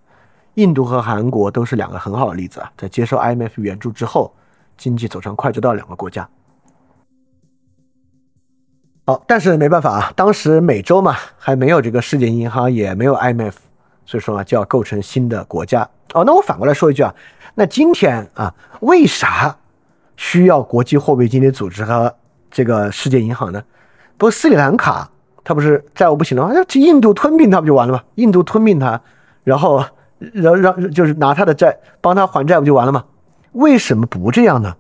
[0.55, 4.35] 印度和韩国都是两个很好的例子啊，在接受 IMF 援助之后，
[4.77, 6.29] 经济走上快车道两个国家。
[9.07, 13.55] 好，但是没办法啊，当时美洲嘛还没有这个世界银行，也没有 IMF，
[14.05, 15.89] 所以说呢就要构成新的国家。
[16.13, 17.15] 哦，那我反过来说一句啊，
[17.55, 19.57] 那今天啊，为啥
[20.17, 22.15] 需要国际货币基金组织和
[22.51, 23.65] 这个世界银行呢？
[24.19, 25.09] 不过，斯里兰卡。
[25.45, 26.53] 他不是债务不行了吗？
[26.55, 28.05] 那去印度吞并他不就完了吗？
[28.15, 29.01] 印度吞并他，
[29.43, 29.85] 然后
[30.19, 33.05] 让让就是拿他的债帮他还债不就完了吗？
[33.53, 34.77] 为什么不这样呢？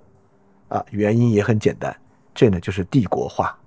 [0.68, 1.94] 啊，原因也很简单，
[2.34, 3.58] 这呢就是帝国化。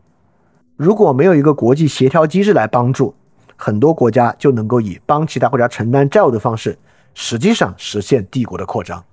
[0.78, 3.14] 如果没有一个国际协调机制来帮助，
[3.56, 6.78] 很多国家就能够以帮其他国家承担债务的方式，
[7.14, 9.04] 实际上实现帝国的扩张。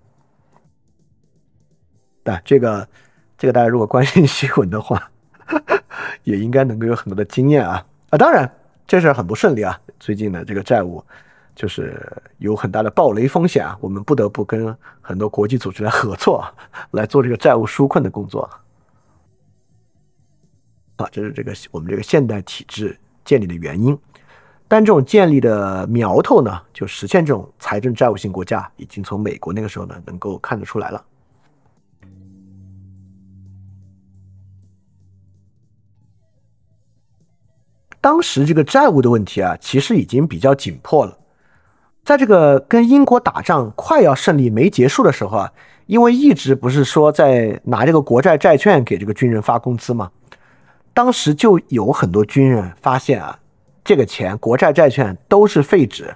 [2.22, 2.88] 但这个
[3.36, 5.11] 这个大家如果关心新闻的话。
[6.24, 8.18] 也应该能够有很多的经验啊啊！
[8.18, 8.50] 当然，
[8.86, 9.78] 这事很不顺利啊。
[9.98, 11.04] 最近的这个债务
[11.54, 12.00] 就是
[12.38, 16.44] 有很大的暴雷风险啊，我们不得不跟很多国际组织来合作，
[16.92, 18.48] 来做这个债务纾困的工作。
[20.96, 23.98] 啊，这是这个我们这个现代体制建立的原因。
[24.68, 31.04] 但这种建立的苗头呢，就实现这种财政债务型国家，已经从美国那个时候呢，能够看得出来了。
[38.02, 41.16] 当时这个债务的问题啊，其实已经比较紧迫了。
[42.04, 45.52] 在这个跟英国打仗快要胜利没结束的时候啊，
[45.86, 50.10] 因为一直不是说在拿这个国债债券给这个军人发工资吗？
[50.92, 53.38] 当时就有很多军人发现啊，
[53.84, 56.12] 这个钱国债债券都是废纸。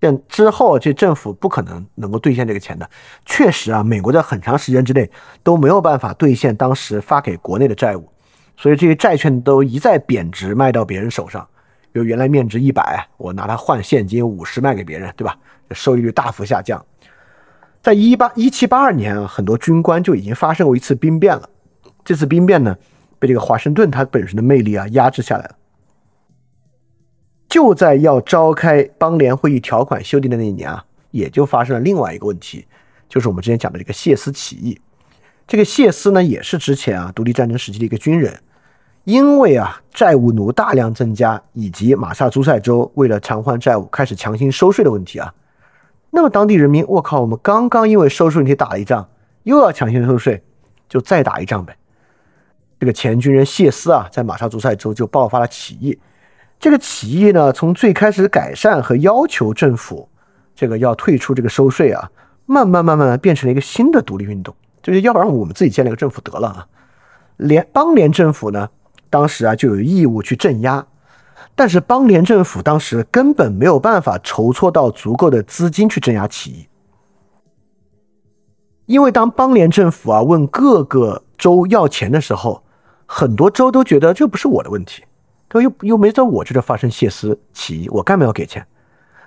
[0.00, 2.90] 但之后这政府不可能能够兑现这个钱的。
[3.24, 5.08] 确实啊，美国在很长时间之内
[5.44, 8.08] 都没有办法兑现当时发给国内的债务，
[8.56, 11.46] 所以这些债券都一再贬值卖到别人手上。
[11.92, 15.38] 比如原来面值一百，我拿它换现金五十卖给别人，对吧？
[15.70, 16.84] 收益率大幅下降。
[17.80, 21.48] 在一八一七八二年啊，很多军官就已经发生过一次兵变了。
[22.04, 22.76] 这次兵变呢，
[23.18, 25.56] 被这个华盛顿他本身的魅力啊压制下来了。
[27.48, 32.66] 就在要召开邦联会议条款修订的那一年啊，也就发生了另外一个问题，
[33.08, 34.78] 就是我们之前讲的这个谢斯起义。
[35.46, 38.38] 这个谢斯呢，也是之前啊独立战争时期的一个军人，
[39.06, 45.32] 因为啊债务奴大量增加，以及马萨诸塞州为了偿还债务开始强行收税的问题啊，
[46.10, 49.08] 那么当地人民，我靠，我们刚刚因为收税问题打了一仗，
[49.44, 50.42] 又要强行收税，
[50.88, 51.76] 就再打一仗呗。
[52.80, 55.96] 这个前军人谢斯啊，在马萨诸塞州就爆发了起义。
[56.58, 60.08] 这个起义呢，从最开始改善和要求政府
[60.56, 62.10] 这个要退出这个收税啊，
[62.44, 64.52] 慢慢慢慢变成了一个新的独立运动，
[64.82, 66.66] 就是要不然我们自己建立个政府得了啊。
[67.36, 68.68] 联邦联政府呢，
[69.10, 70.86] 当时啊就有义务去镇压，
[71.54, 76.68] 但是邦联政府当时根本没有办法筹措到足够的资金去镇压起义，
[78.86, 82.62] 因为当邦联政府啊问各个州要钱的时候，
[83.06, 85.02] 很多州都觉得这不是我的问题。
[85.48, 88.66] 他又又没在我这儿发生谢斯起义，我干嘛要给钱？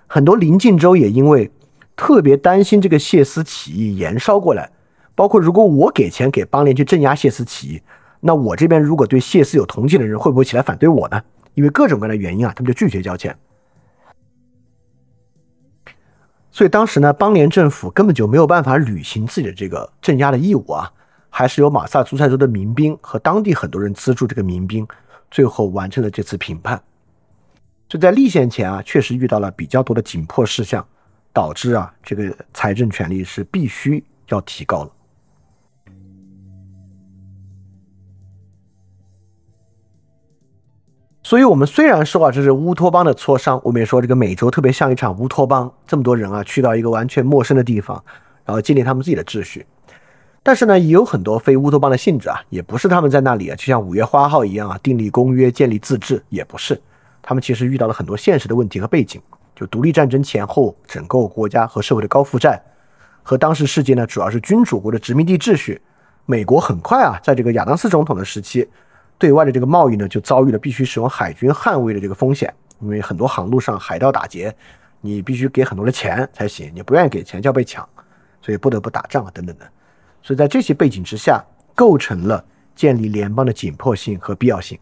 [0.05, 1.49] 很多邻近州也因为
[1.95, 4.69] 特别担心这个谢斯起义延烧过来，
[5.15, 7.81] 包括如果我给钱给邦联去镇压谢斯起义，
[8.19, 11.21] 那我这边如果对谢斯有同情的人会不会起来反对我呢？
[11.53, 13.37] 因为各种各样的原因啊，他们就拒绝交钱。
[16.51, 20.91] 所以当时呢，邦联政府根本就没有办法履行自己的这个镇压的义务啊，
[21.29, 24.87] 还是由马萨诸塞州的民兵和当地很多人资助这个民兵。
[25.31, 26.81] 最后完成了这次评判，
[27.87, 30.83] 就在立宪前啊，确实遇到了比较多的紧迫事项，
[31.31, 34.91] 导致啊这个财政权力是必须要提高了。
[41.29, 48.03] 所以，我们虽然说啊这是乌托邦的磋商，我们也说这个美洲特别像一场乌托邦，这么多人啊去到一个完全陌生的地方，
[48.43, 49.63] 然后建立他们自己的秩序。
[50.41, 56.81] 但是呢，也有很多非乌托邦的性质啊，也不是他们在那里啊，就像五月花号一样啊，订立公约、建立自治，也不是。
[57.21, 59.21] 他们其实遇到了很多现实的问题和背景，
[59.55, 62.59] 就独立战争前后整个国家和社会的高负债，
[63.21, 65.79] 和当时世界呢主要是君主国的殖民地秩序。
[66.25, 68.67] 美国很快啊，在这个亚当斯总统的时期，
[69.19, 74.55] 对外的这个贸易呢就遭遇了必须使用海军捍卫的这个风险，因为很多航路上海盗打劫，
[75.01, 77.87] 你必须给很多的钱才行，你不愿意给钱就要被抢，
[78.41, 79.69] 所以不得不打仗啊等等的。
[80.23, 81.43] 所以在这些背景之下，
[81.75, 82.43] 构成了
[82.73, 84.79] 建立联邦的紧迫性和必要性。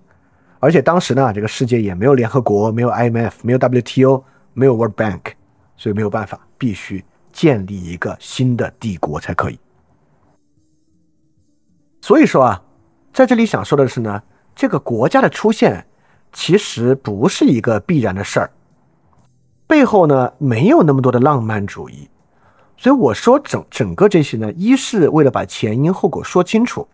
[0.60, 4.24] 而且当时呢，这个世界也没有联合国，没有 IMF，没有 WTO，
[4.54, 5.22] 没有 World Bank，
[5.76, 9.60] 所以没有办法，必须建立一个新的帝国才可以。
[12.02, 12.64] 所以说啊，
[13.18, 14.22] 在这里想说的是呢，
[14.56, 15.84] 这个国家的出现
[16.32, 18.52] 其实不是一个必然的事儿，
[19.66, 22.08] 背后呢没有那么多的浪漫主义。
[22.78, 26.88] 所以我说整整个这些呢，一是为了把前因后果说清楚，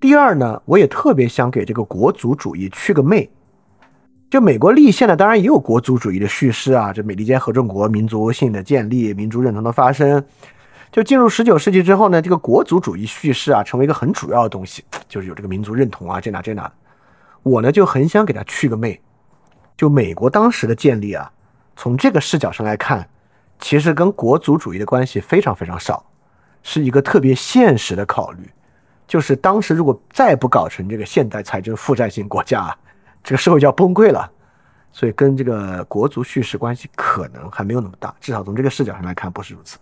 [0.00, 3.30] 第二呢，我也特别想给这个国族主义去个魅。
[4.30, 10.24] 就美国立宪呢，当然也有国族主义的叙事啊，这美利坚合众国民族性的建立、民族认同的发生。
[10.92, 16.70] 就进入十九世纪之后呢，这个国族主义叙事啊，成为一个很主要的东西，就是有这个民族认同啊，这哪这哪。
[17.42, 19.00] 我呢就很想给它去个魅，
[19.76, 21.32] 就美国当时的建立啊，
[21.74, 23.08] 从这个视角上来看。
[23.58, 26.04] 其实跟国族主义的关系非常非常少，
[26.64, 28.50] 是一个特别现实的考虑，
[29.06, 32.76] 就是当时如果再不搞成这个现代财政负债型国家啊，
[33.22, 34.28] 这个社会就要崩溃了。
[34.90, 39.78] 所以跟这个国族叙事关系可能还没有那么大，至少从这个视角上来看不是如此。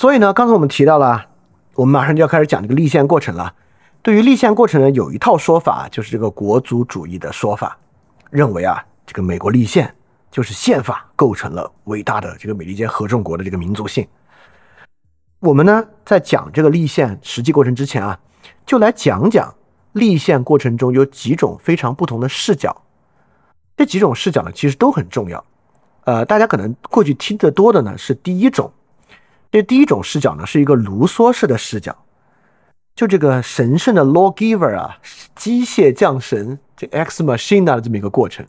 [0.00, 1.26] 所以呢，刚才我们提到了，
[1.74, 3.54] 我们马上就要开始讲这个立宪过程了。
[4.00, 7.76] 对于立宪过程呢，有一套说法，就是这个国族主义的说法，
[8.30, 9.94] 认为啊，这个美国立宪
[10.30, 14.08] 就是宪法构成了伟大的这个美利坚合众国的这个民族性。
[15.40, 18.18] 我们呢，在讲这个立宪实际过程之前啊，
[18.64, 19.54] 就来讲讲
[19.92, 22.74] 立宪过程中有几种非常不同的视角。
[23.76, 25.44] 这几种视角呢，其实都很重要。
[26.04, 28.72] 呃，大家可能过去听得多的呢是第一种，
[29.50, 31.96] 这第一种视角呢是一个卢梭式的视角。
[32.94, 34.98] 就这个神圣的 lawgiver 啊，
[35.34, 38.44] 机械降神，这 ex machina 的这么一个过程。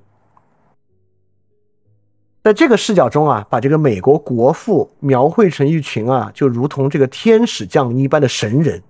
[2.44, 8.82] 在这个视角中啊，把这个美国国父描绘成一群啊，就如同这个天使降临一般的神人。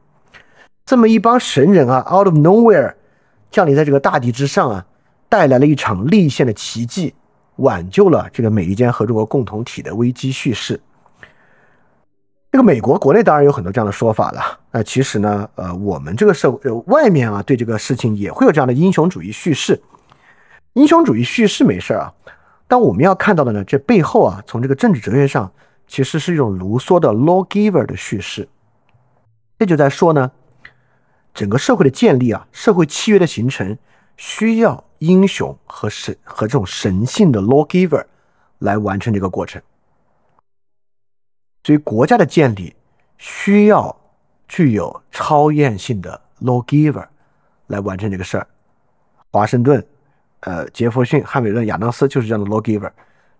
[0.86, 2.96] 这么一帮神人啊，out of nowhere
[3.52, 4.86] 降临在这个大地之上啊，
[5.30, 7.14] 带来了一场立宪的奇迹，
[7.58, 10.80] 挽救了这个美利坚合众国共同体的危机叙事。
[12.62, 14.60] 美国国内当然有很多这样的说法了。
[14.72, 19.82] 那其实呢，呃，我们这个社会呃外面啊，对这个事情也会有这样的英雄主义叙事。
[20.74, 22.14] 英雄主义叙事没事儿啊。
[22.68, 25.52] 但我们要看到的呢，这背后啊，从这个政治哲学上，
[25.88, 28.48] 其实是一种卢梭的 lawgiver 的叙事。
[29.60, 30.32] 这就在说呢，
[31.34, 33.78] 整个社会的建立啊，社会契约的形成，
[34.16, 38.06] 需要英雄和神和这种神性的 lawgiver
[38.60, 39.62] 来完成这个过程。
[41.64, 42.76] 所以国家的建立
[43.18, 43.96] 需要
[44.48, 47.08] 具有超验性的 lawgiver
[47.68, 48.48] 来完成这个事儿。
[49.32, 49.86] 华盛顿。
[50.44, 52.90] 呃，杰弗逊、汉密尔顿、亚当斯就是这样的 lawgiver，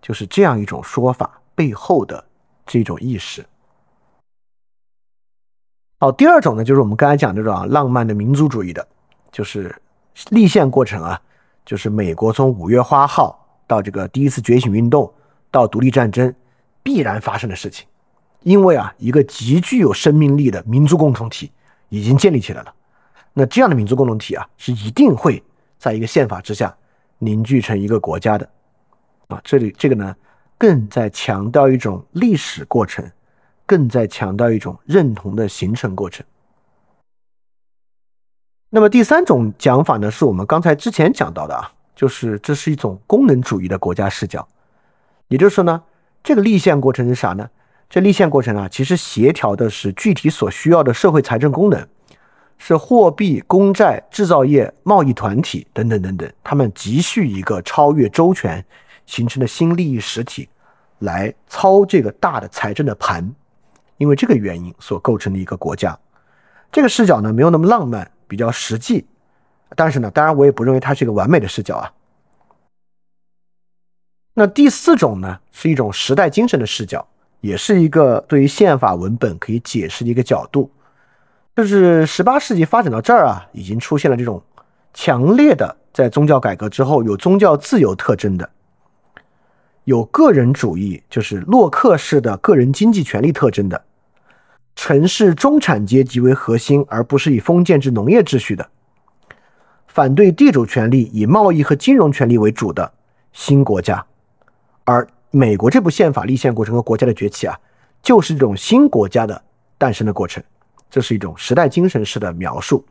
[0.00, 2.24] 就是这样一种说法背后的
[2.64, 3.44] 这种意识。
[5.98, 8.86] 好，第二种呢，就是我们刚才讲这种浪漫的民族主义的，
[9.32, 9.74] 就是
[10.30, 11.20] 立宪过程啊，
[11.66, 13.36] 就是美国从五月花号
[13.66, 15.12] 到这个第一次觉醒运动
[15.50, 16.32] 到独立战争
[16.84, 17.84] 必然发生的事情，
[18.42, 21.50] 因为啊，一个极具有生命力的民族共同体
[21.88, 22.74] 已经建立起来了，
[23.32, 25.42] 那这样的民族共同体啊，是一定会
[25.78, 26.74] 在一个宪法之下。
[27.24, 28.50] 凝聚成一个国家的，
[29.28, 30.16] 啊，这里这个呢，
[30.58, 33.08] 更在强调一种历史过程，
[33.64, 36.26] 更在强调一种认同的形成过程。
[38.70, 44.48] 那么第三种讲法呢，是我们刚才之前讲到的啊，就是这是一种功能主义的国家视角，
[45.28, 45.80] 也就是说呢，
[46.24, 47.48] 这个立宪过程是啥呢？
[47.92, 51.86] 这立宪过程啊，其实协调的是具体所需要的社会财政功能。
[52.56, 58.64] 是货币、公债、制造业、贸易团体等等等等，他们急需一个超越周全
[59.04, 60.48] 形成的新利益实体
[61.00, 63.30] 来操这个大的财政的盘，
[63.98, 65.98] 因为这个原因所构成的一个国家。
[66.70, 69.04] 这个视角呢没有那么浪漫，比较实际，
[69.76, 71.92] 但是呢，当然我也不认为它是一个完美的视角啊。
[74.32, 77.06] 那第四种呢是一种时代精神的视角，
[77.42, 80.70] 也是一个对于宪法文本可以解释的一个角度。
[81.54, 84.42] 就是十八世纪发展到这儿啊，已经出现了这种
[84.94, 88.48] 强烈的在宗教改革之后有宗教自由特征的，
[89.84, 93.84] 有个人主义，就是洛克式的个人经济权利特征的，
[94.74, 98.66] 城市中产阶级为核心而不是以封建制农业秩序的，
[99.86, 102.90] 反对地主权利以贸易和金融权利为主的
[103.32, 104.02] 新国家，
[104.84, 107.58] 而美国这部宪法立宪过程和国家的崛起啊，
[108.02, 109.42] 就是这种新国家的
[109.78, 110.42] 诞生的过程。
[110.90, 112.84] 这是一种时代精神式的描述。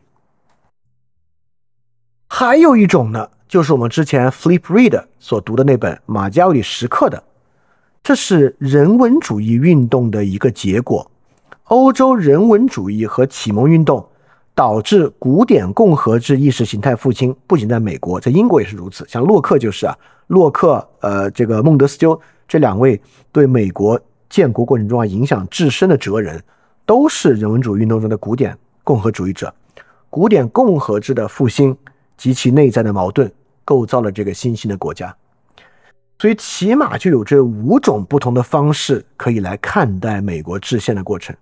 [2.28, 7.24] 还有一种呢，就是我们之前 Flip Read 所读的那本《马加维里时刻》的，
[8.02, 11.12] 这是人文主义运动的一个结果。
[11.66, 14.06] 欧洲人文主义和启蒙运动
[14.56, 19.08] 导致古典共和制意识形态复兴，不仅在美国，在英国也是如此。
[19.08, 19.96] 像洛克就是啊，
[20.32, 23.00] 洛克呃，这个孟德斯鸠这两位
[23.34, 24.00] 对美国
[24.30, 26.42] 建国过程中啊影响至深的哲人。
[26.84, 29.54] 都是人文主义运动中的古典共和主义者，
[30.10, 31.78] 古典共和制的复兴
[32.18, 33.32] 及其内在的矛盾，
[33.64, 35.16] 构造了这个新兴的国家。
[36.20, 41.34] 所以，起码就有这五种不同的方式可以来看待美国制宪的过程。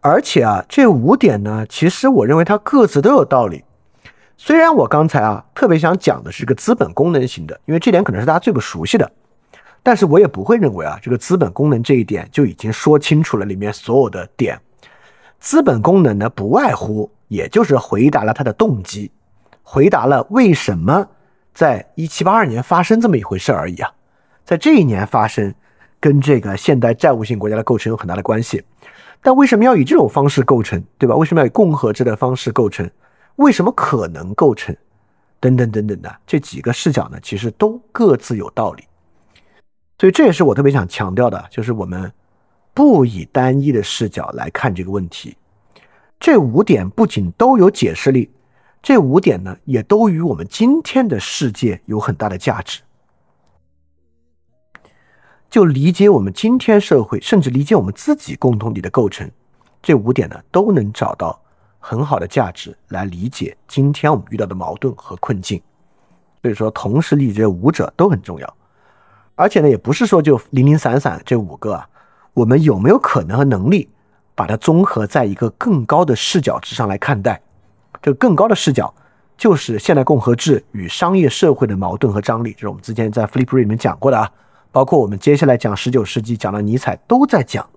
[0.00, 3.64] 而且啊，这五点呢，其实我认为它各自都有道理。
[4.36, 9.10] 虽然我刚才啊特别想讲的是个资本功能型的，因为这点可能是大家最不熟悉的。
[9.84, 14.58] 但是我也不会认为啊，这个资本功能这一点就已经说清楚了里面所有的点。
[15.40, 19.10] 资本功能呢，不外乎也就是回答了他的动机，
[19.62, 21.06] 回答了为什么
[21.52, 23.90] 在一七八二年发生这么一回事而已啊。
[24.44, 25.52] 在这一年发生，
[25.98, 28.62] 跟这个现代债务性国家的构成有很大的关系。
[29.20, 31.16] 但为什么要以这种方式构成，对吧？
[31.16, 32.88] 为什么要以共和制的方式构成？
[33.36, 34.76] 为什么可能构成？
[35.40, 38.84] 等等等等的这几个视角呢，其实都各自有道理。
[39.98, 42.12] 所以这也是我特别想强调的，就是我们
[42.72, 45.36] 不以单一的视角来看这个问题。
[46.20, 48.30] 这五点不仅都有解释力，
[48.80, 52.80] 这五点呢也都与我们今天的世界有很大的价值。
[55.50, 59.28] 就理解我们今天社会，甚至理解我们自己共同体的构成，
[59.82, 61.42] 这五点呢都能找到
[61.84, 65.60] 很好的价值来理解今天我们遇到的矛盾和困境。
[66.40, 68.56] 所以说，同时理解五者都很重要。
[69.34, 71.88] 而且呢，也不是说就零零散散这五个啊，
[72.34, 73.88] 我们有没有可能和能力
[74.34, 77.40] 把它综合在一个更高的视角之上来看待？
[78.00, 78.94] 这个更高的视角，
[79.36, 84.30] 就是现代共和制与商业社会的矛盾和张力，这是我们之前在 Flipper 里面讲过的啊。
[84.70, 87.68] 包括我们接下来讲十九世纪讲的尼采都在讲，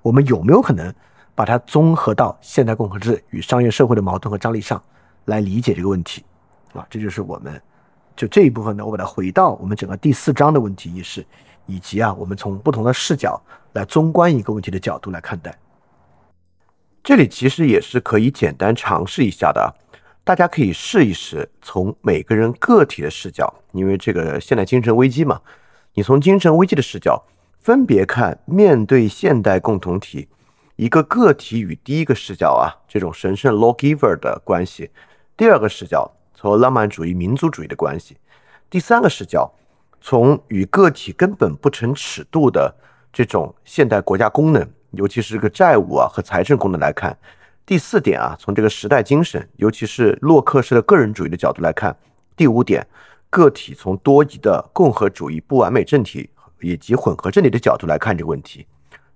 [0.00, 0.92] 我们有没有可能
[1.38, 4.82] 把它综合到现代共和制与商业社会的矛盾和张力上
[5.26, 6.24] 来理解这个问题
[6.72, 6.84] 啊？
[6.90, 7.62] 这就是我们
[8.16, 11.24] 就这一部分呢，我把它回到我们整个第四章的问题意识，
[11.66, 13.40] 以及啊，我们从不同的视角
[13.74, 15.56] 来综观一个问题的角度来看待。
[17.04, 19.72] 这里其实也是可以简单尝试一下的。
[20.24, 25.40] 大家可以试一试从每个人个体的视角，因为这个现代精神危机嘛，
[25.94, 27.22] 你从精神危机的视角
[27.62, 30.26] 分别看面对现代共同体
[30.78, 34.88] 一个个体与第一个视角啊这种神圣 lawgiver 的关系，
[35.36, 38.16] 第二个视角从浪漫主义民族主义的关系，
[38.70, 39.52] 第三个视角
[40.00, 42.72] 从与个体根本不成尺度的
[43.12, 47.18] 这种现代国家功能，尤其是这个债务啊和财政功能来看。
[47.66, 51.92] 第四点啊，从这个时代精神，尤其是洛克式的个人主义的角度来看；
[52.36, 52.86] 第五点，
[53.30, 56.30] 个体从多疑的共和主义不完美政体
[56.60, 58.64] 以及混合政体的角度来看这个问题，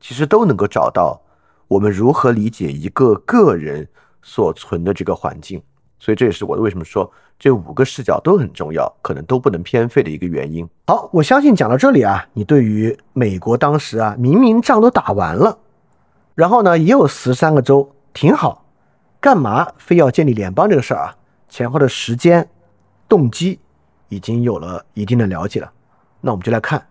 [0.01, 1.23] 其实都能够找到
[1.69, 3.89] 我们如何理解一个个人
[4.23, 5.63] 所存的这个环境。
[5.99, 7.09] 所以这也是我为什么说
[7.39, 10.69] 这五个视角都很重要，可能都不能偏废的一个原因。
[10.89, 15.59] 好，我相信讲到这里啊，你对于美国当时啊，明明仗都打完了，
[16.35, 17.95] 然后呢，也有十三个州。
[18.15, 18.67] 挺好，
[19.21, 21.17] 干嘛非要建立联邦这个事儿啊？
[21.49, 22.47] 前后的时间、
[23.09, 23.59] 动机
[24.09, 25.73] 已经有了一定的了解了。
[26.21, 26.87] 那我们就来看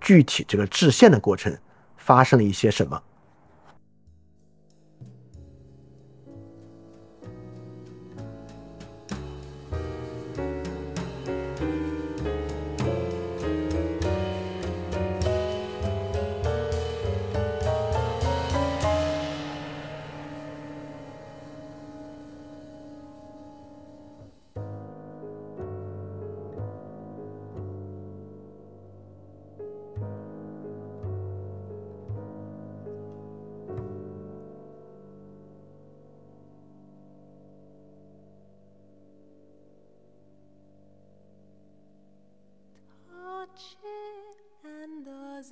[0.00, 1.54] 具体这个制宪的过程
[1.96, 3.02] 发生了一些什么。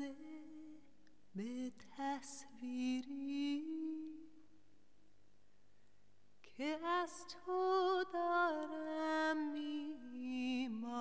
[0.01, 0.41] لحظه
[1.35, 3.65] به تصویری
[6.43, 9.53] که از تو دارم
[10.13, 11.01] میمانی.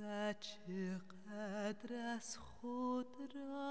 [0.00, 3.67] و چقدر از خود را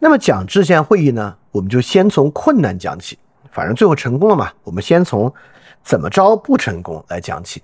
[0.00, 3.18] 那么讲制宪会议呢，我们就先从困难讲起，
[3.50, 5.32] 反正最后成功了嘛，我们先从
[5.82, 7.62] 怎么着不成功来讲起。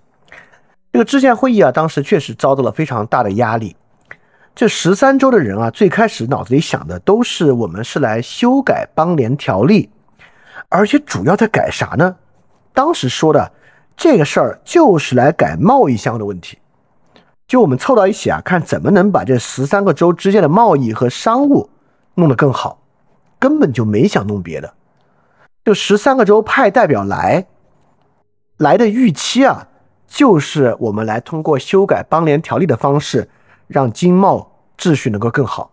[0.92, 3.76] 这个制宪会议啊，当时确实遭到了非常大的压力。
[4.54, 9.90] 这十三州的人啊，最开始脑子里想的都是我们是来修改邦联条例，
[10.68, 12.16] 而且主要在改啥呢？
[12.72, 13.52] 当时说的
[13.96, 16.58] 这个事儿就是来改贸易相关的问题，
[17.46, 21.68] 就我们凑到一起啊，看怎么能把这十三个州之间的贸易和商务
[22.14, 22.78] 弄得更好，
[23.38, 24.74] 根本就没想弄别的。
[25.64, 27.46] 就十三个州派代表来，
[28.58, 29.68] 来的预期啊，
[30.06, 33.28] 就是我们来通过修改邦联条例的方式。
[33.66, 35.70] 让经贸秩序能够更好，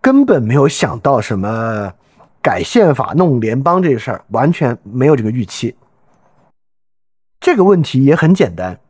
[0.00, 1.92] 根本没有想到什么
[2.42, 5.76] 改宪法弄联邦这事儿，完全没有这个预期。
[7.38, 8.80] 这个问题也很简单，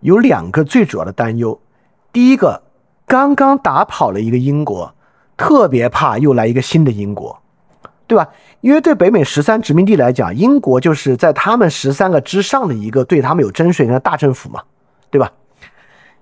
[0.00, 1.58] 有两个最主要的担忧。
[2.12, 2.62] 第一个，
[3.06, 4.94] 刚刚打跑了一个英国，
[5.38, 7.40] 特别怕又来一个新的英国，
[8.06, 8.28] 对吧？
[8.60, 14.62] 因为对北美十三殖民地来讲，英国就是在他们十三个之上的一个对他们有征税权的大政府嘛，
[15.10, 15.32] 对吧？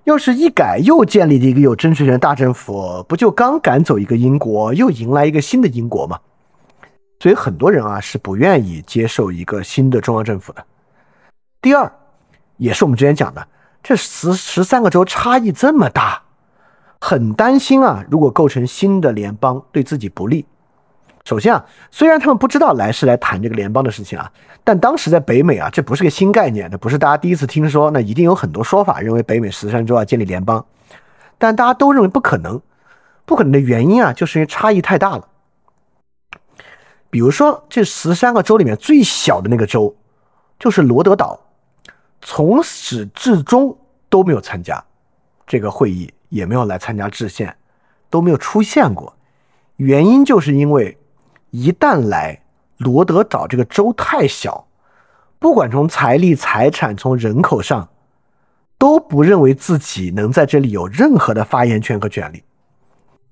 [0.03, 6.17] 要是一改，又建立了一个有征税权的大政府，不就刚赶走一个英国，又迎来一个新的英国吗？
[7.19, 10.63] 所以很多人啊是不愿意接受一个新的中央政府的。
[11.59, 11.91] 第二，
[12.57, 13.47] 也是我们之前讲的，
[13.81, 16.21] 这十十三个州差异这么大，
[16.99, 20.45] 很担心啊，如果构成新的联邦，对自己不利。
[21.25, 24.31] 首先啊，虽然他们不知道来是来谈这个联邦的事情啊，
[24.63, 30.65] 但当时在北美啊，这不是个新概念，那不是大家第一次听说，那一定有很多说法认为北美十三州要建立联邦，
[31.37, 32.61] 但大家都认为不可能，
[33.25, 35.27] 不可能的原因啊，就是因为差异太大了。
[37.09, 39.93] 比如说这十三个州里面最小的那个州，
[40.57, 41.39] 就是罗德岛，
[42.21, 43.77] 从始至终
[44.09, 44.81] 都没有参加
[45.45, 47.55] 这个会议，也没有来参加制宪，
[48.09, 49.15] 都没有出现过，
[49.77, 50.97] 原因就是因为。
[51.49, 52.43] 一旦来
[52.77, 54.67] 罗德岛这个州太小，
[55.39, 57.87] 不管从财力、财产、从人口上，
[58.77, 62.43] 都不认为自己能在这里有任何的发言权和权利，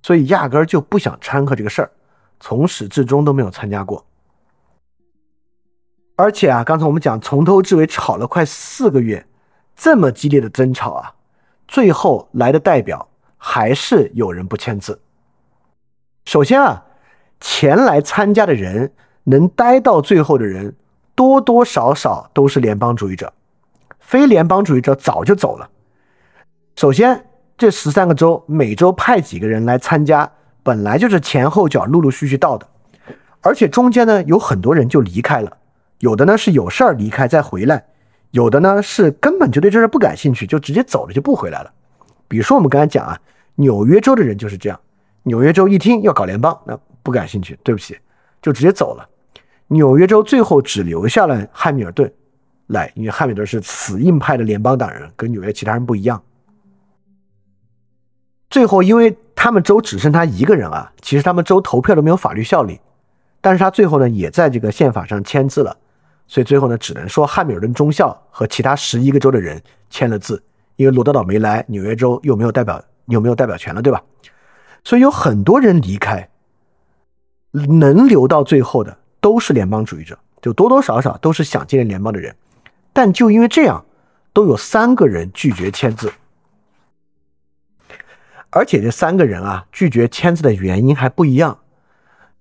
[0.02, 1.92] 所以压根儿就不想掺和这个事儿，
[2.40, 4.06] 从始至终都没有参加过。
[6.16, 9.28] 而且啊，刚才我们讲从头至尾吵了快四个月，
[9.76, 11.14] 这么激烈的争吵啊，
[11.68, 15.00] 最后来的代表还是有人不签字。
[16.26, 16.86] 首先啊，
[17.40, 18.94] 前来参加的人
[19.26, 20.76] 能待到最后的人，
[21.14, 23.34] 多多少少都是联邦主义者，
[24.00, 25.70] 非联邦主义者早就走了。
[26.76, 27.26] 首先，
[27.58, 30.32] 这十三个州每周派几个人来参加，
[30.64, 32.68] 本来就是前后脚陆陆续续到的，
[33.42, 35.58] 而且中间呢有很多人就离开了。
[36.00, 37.86] 有的呢是有事儿离开再回来，
[38.36, 41.72] 有的呢是根本就对这事不感兴趣，就直接走了就不回来了。
[42.28, 43.18] 比如说我们刚才讲啊，
[43.56, 44.78] 纽约州的人就是这样，
[45.24, 47.98] 纽约州一听要搞联邦，那不感兴趣，对不起，
[48.42, 49.08] 就直接走了。
[49.68, 52.12] 纽约州最后只留下了汉密尔顿
[52.68, 56.22] 来，因为汉密尔顿是死硬派的联邦党人，跟纽约其他人不一样。
[58.50, 62.82] 最后因为他们州只剩他一个人啊，其实他们州投票都没有法律效力，
[63.40, 65.78] 但是他最后呢也在这个宪法上签字了。
[66.28, 69.62] 所以最后呢，只能说汉密尔顿中校和其他十一个州的人
[69.92, 70.42] 签了字，
[70.76, 74.02] 因为罗德岛没来，纽约州又没有代表，又没有代表权了，对吧？
[74.84, 76.28] 所以有很多人离开，
[77.52, 82.36] 能留到最后的都是联邦主义者，就多多少少都是想建立联邦的人，
[82.92, 83.86] 但就因为这样，
[84.34, 86.12] 都有三个人拒绝签字，
[88.50, 91.60] 而且这三个人啊拒绝签字的原因还不一样，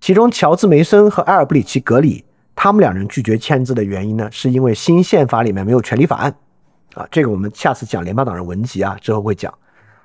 [0.01, 2.24] 其中乔治梅森和埃尔布里奇格里。
[2.56, 6.35] 他们两人拒绝签字的原因呢，是因为新宪法里面没有权利法案，
[6.94, 9.52] 啊，这个我们下次讲联邦党人文集啊之后会讲，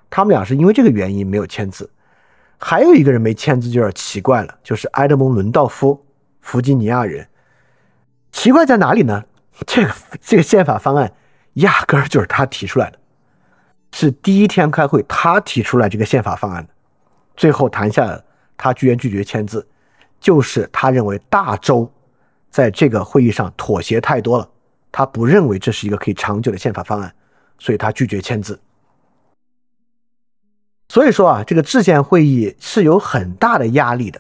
[0.10, 1.90] 他们俩是因为这个原因没有签字。
[2.58, 6.06] 还有一个人没签字就有点奇怪了，就是埃德蒙·伦道夫，
[6.42, 7.26] 弗吉尼亚人。
[8.32, 9.24] 奇怪在哪里呢？
[9.66, 11.14] 这个这个宪法方案
[11.54, 13.00] 压根儿就是他提出来的，
[13.92, 16.70] 是第一天开会他提出来这个宪法方案的，
[17.38, 18.22] 最后谈下来
[18.58, 19.66] 他居然拒绝签字，
[20.20, 21.90] 就是他认为大州。
[22.50, 24.50] 在这个会议上妥协太多了，
[24.92, 27.14] 他不认为这是一个可以长久的宪法方案，
[27.58, 28.60] 所以他拒绝签字。
[30.88, 34.20] 所以说啊，这个制宪会议是有很大的压力的，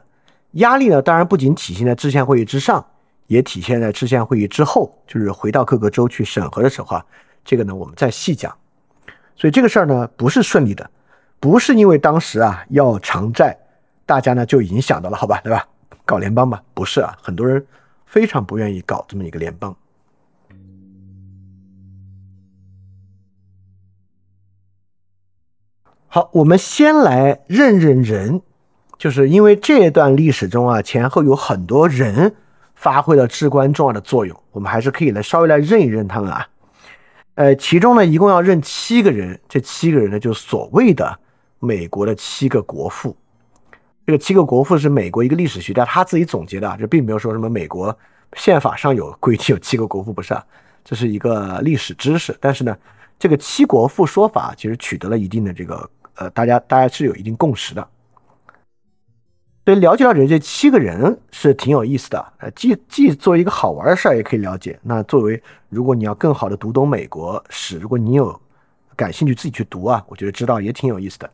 [0.51, 2.85] 压力呢，当然不仅体现在制宪会议之上，
[3.26, 7.06] 也体现在制宪会议之后，就是回到各个州去审核的时候啊，
[7.43, 8.56] 这个呢我们再细讲。
[9.35, 10.88] 所以这个事儿呢不是顺利的，
[11.39, 13.57] 不是因为当时啊要偿债，
[14.06, 15.68] 大家呢就已经想到了，好吧，对吧？
[16.06, 17.65] 搞联邦吧，不是啊，很多人。
[18.10, 19.76] 非常不愿意搞这么一个联邦。
[26.07, 28.41] 好，我们先来认认人，
[28.98, 32.36] 就是因为这段历史中啊，前后有很多人
[32.73, 36.49] 发挥了至关重要的作用，我们还是可以来稍微来认一认他们啊。
[37.36, 41.19] 呃，其中呢，一共要认七个人，这七个人呢，就是所谓的
[41.60, 43.15] 美国的七个国父。
[44.10, 47.95] 这个七个国父是美国一个历史学家他自己总结的，这并没有说什么美国
[48.34, 50.44] 宪法上有规定有七个国父，不是啊，
[50.84, 52.36] 这是一个历史知识。
[52.41, 52.76] 但是呢，
[53.19, 57.88] 这个七国父说法其实取得了一定的这个呃，大家大家是有一定共识的。
[59.64, 64.80] 所以了解到这这七个人是挺有意思的，呃，既既作为一个好玩的事儿也可以了解。
[64.81, 68.41] 那作为如果你要更好的读懂美国史，如果你有
[68.95, 71.30] 感兴趣自己去读啊，我觉得知道也挺有意思的。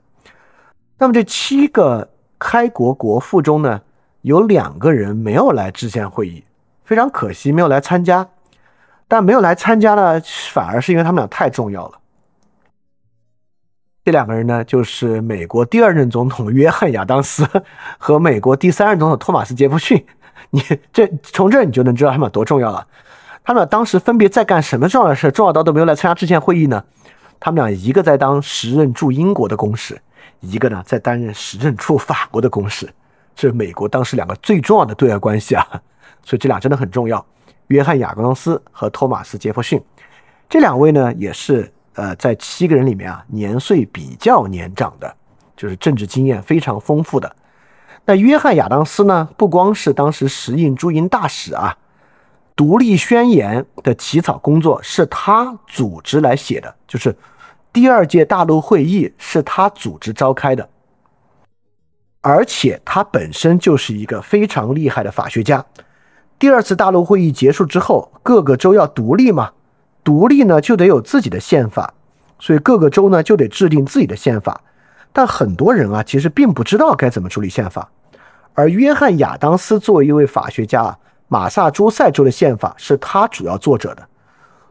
[0.98, 2.10] 那么这七个。
[2.48, 3.82] 开国国父中呢，
[4.22, 6.44] 有两个人没有来制宪会议，
[6.84, 8.30] 非常可惜没有来参加。
[9.08, 11.98] 但没有来参加呢，反而是因为他们俩太重要了。
[14.04, 17.48] 这两个人呢，就是美国第二任总统约翰亚当斯
[17.98, 20.06] 和美国第三任总统托马斯杰弗逊。
[20.52, 20.62] 你
[20.94, 22.86] 这从这你就能知道他们俩多重要了。
[23.44, 25.32] 他们俩当时分别在干什么重要的事？
[25.32, 26.84] 重要到都没有来参加制宪会议呢？
[27.40, 30.00] 他们俩一个在当时任驻英国的公使。
[30.50, 32.88] 一个呢，在担任时政处法国的公使，
[33.36, 35.66] 是美国当时两个最重要的对外关系啊，
[36.24, 37.26] 所以这俩真的很重要。
[37.68, 39.82] 约翰·亚当斯和托马斯·杰弗逊，
[40.48, 45.16] 这两位呢，也是呃，在七个人里面啊，年岁比较年长的，
[45.58, 47.36] 就是政治经验非常丰富的。
[48.06, 51.76] 那约翰·亚当斯呢，不光是当时时印驻英大使啊，
[52.56, 57.16] 独立宣言的起草工作是他组织来写的，就是。
[57.76, 60.70] 第二届大陆会议是他组织召开的，
[62.22, 65.66] 而且他本身就是一个非常厉害的法学家。
[66.40, 69.52] 第二次大陆会议结束之后，各个州要独立嘛，
[70.06, 71.94] 独立呢就得有自己的宪法，
[72.40, 74.62] 所以各个州呢就得制定自己的宪法。
[75.12, 77.92] 但很多人啊，其实并不知道该怎么处理宪法。
[78.54, 80.98] 而约翰·亚当斯作为一位法学家啊，
[81.28, 84.08] 马萨诸塞州的宪法是他主要作者的。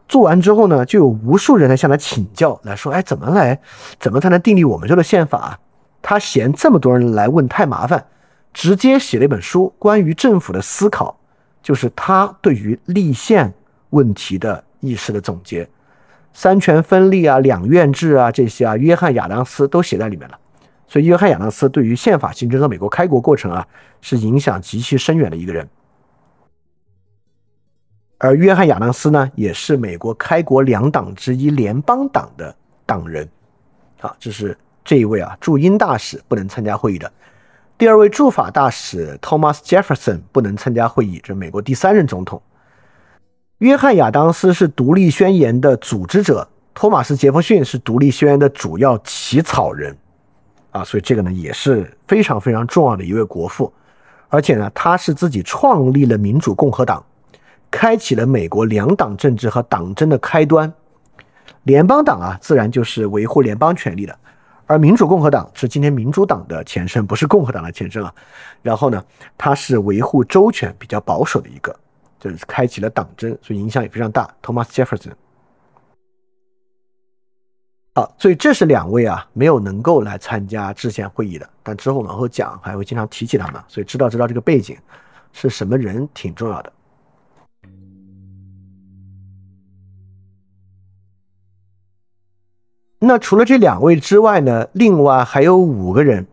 [0.07, 3.59] 做完之后呢，就有无数人来向他请教，来说：“哎，怎么来，
[3.99, 5.59] 怎么才能订立我们州的宪法？”
[6.01, 8.05] 他嫌这么多人来问太麻烦，
[8.53, 11.17] 直接写了一本书，关于政府的思考，
[11.63, 13.51] 就是他对于立宪
[13.89, 15.67] 问题的意识的总结。
[16.31, 20.37] 三权分立啊，两院制啊，这些啊，约翰亚当斯都写在里面了。
[20.87, 23.65] 所以，约翰亚当斯对于宪法形成和美国开国过程啊，
[24.01, 25.67] 是影响极其深远的一个人。
[28.17, 32.55] 而约翰亚当斯呢，也是美国开国两党之一联邦党的
[32.85, 33.27] 党人。
[33.99, 37.11] 好，这是这一位啊驻英大使不能参加会议的。
[37.77, 42.41] 第二位驻法大使 Thomas Jefferson 不能参加会议，这是美国第三任总统。
[43.57, 49.95] 约翰亚当斯是独立宣言的组织者，托马斯杰弗逊是独立宣言的主要起草人。
[50.71, 53.71] 啊，所以这个呢也是非常非常重要的一位国父，
[54.29, 57.03] 而且呢，他是自己创立了民主共和党。
[57.75, 60.73] 开启了美国两党政治和党争的开端，
[61.63, 64.17] 联邦党啊，自然就是维护联邦权利的，
[64.65, 68.15] 而民主共和党是今天民主党的前身，不是共和党的前身啊。
[68.61, 69.03] 然后呢，
[69.37, 71.77] 它是维护州权比较保守的一个，
[72.17, 74.33] 就是开启了党争，所以影响也非常大。
[74.41, 75.11] Thomas Jefferson，
[77.93, 84.77] 好，所以这是两位啊，没有能够来参加制宪会议的，但之后往后讲还会经常提起他们，所以知道知道这个背景
[85.33, 86.71] 是什么人挺重要的。
[92.99, 94.67] 那除了这两位之外呢？
[94.71, 96.25] 另外还有五个人，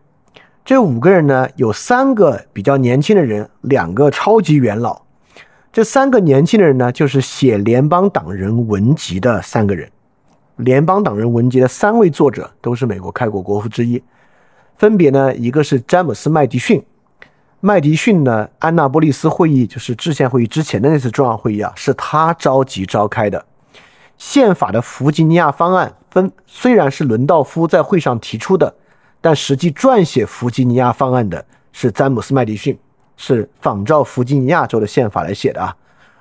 [0.63, 5.01] 这五个人呢，有三个比较年轻的人，两个超级元老。
[5.73, 9.89] 这三个年轻的人呢，就是写联邦党人文集的三个人。
[10.55, 14.01] 联邦党人文集的三位作者都是美国开国国父之一，
[14.77, 16.83] 分别呢，一个是詹姆斯麦迪逊。
[17.59, 23.43] 麦迪逊呢，安纳波利斯会议就是制宪会议之前的那次重要会议啊，是他召集召开的。
[24.17, 28.71] 宪法的弗吉尼亚方案分虽然是伦道夫在会上提出的，
[29.19, 32.77] 但实际撰写弗吉尼亚方案的是詹姆斯麦迪逊，
[33.17, 35.75] 是仿照弗吉尼亚州的宪法来写的啊。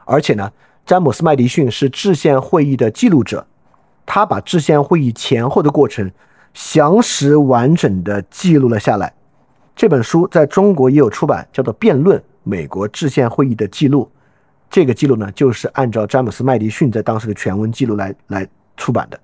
[0.06, 0.50] 而且呢，
[0.86, 3.46] 詹姆斯麦迪逊是制宪会议的记录者，
[4.06, 6.10] 他把制宪会议前后的过程
[6.54, 9.12] 详实完整的记录了下来。
[9.76, 14.10] 这本书在中国也有出版，叫做《辩论：美国制宪会议的记录》。
[14.70, 18.48] 这个记录呢，就是按照詹姆斯·麦迪逊在当时的全文记录来来
[18.78, 19.20] 出版的。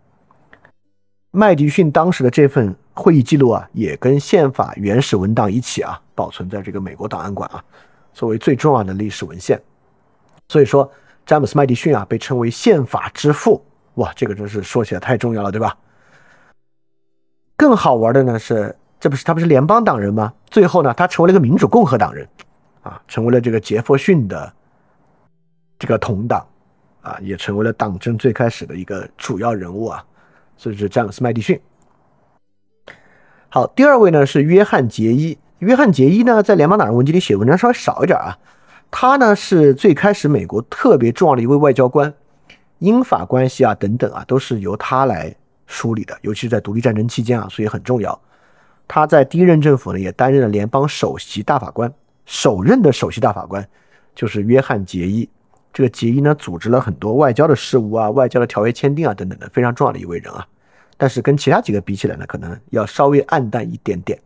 [1.31, 7.63] 麦迪逊当时的这份会议记录啊，也跟宪法原始文档一起啊，保存在这个美国档案馆啊，
[8.13, 9.61] 作为最重要的历史文献。
[10.49, 10.91] 所以说，
[11.27, 13.65] 詹姆斯·麦迪逊啊，被称为宪法之父。
[13.95, 15.77] 哇，这个真是说起来太重要了，对吧？
[17.57, 20.33] 更好玩的呢是，这不是他不是联邦党人吗？
[20.47, 22.29] 最后呢，他成为了一个民主共和党人，
[22.83, 24.53] 啊，成为了这个杰弗逊的。
[25.81, 26.45] 这个同党，
[27.03, 30.05] 啊，也成为了党争最开始的一个主要人物啊，
[30.59, 31.59] 所以是詹姆斯·麦迪逊。
[33.49, 35.39] 好，第二位呢是约翰·杰伊。
[35.61, 38.37] 约翰·杰伊呢，在联邦党人文集里写文章稍微少一点啊。
[38.91, 42.13] 他呢是最开始美国特别重要的一位外交官，
[42.79, 45.35] 英法关系啊等等啊，都是由他来
[45.67, 48.21] 梳理的，尤其是在独立战争期间啊，所以很重要。
[48.87, 51.93] 他在第一任政府呢也担任了联邦首席大法官，
[52.25, 53.67] 首任的首席大法官
[54.15, 55.29] 就是约翰·杰伊。
[55.73, 60.47] 这个杰伊呢，组织了很多外交的事务啊，外交的条约签订啊，等等的，非常重要的一位人啊。
[60.97, 64.19] 但是跟其他几个比起来呢，可能要稍微暗淡一点点。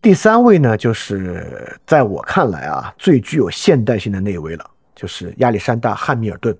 [0.00, 6.56] 第三位呢，就是在我看来啊，最具有现代性的那位了，就是亚历山大·汉密尔顿，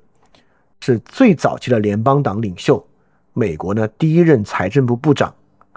[0.80, 2.84] 是最早期的联邦党领袖，
[3.32, 5.32] 美国呢第一任财政部部长，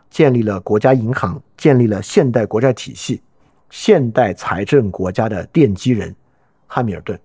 [0.10, 3.22] 建立了国家银行，建立了现代国债体系，
[3.70, 6.16] 现代财政国家的奠基人。
[6.76, 7.18] 汉密尔顿，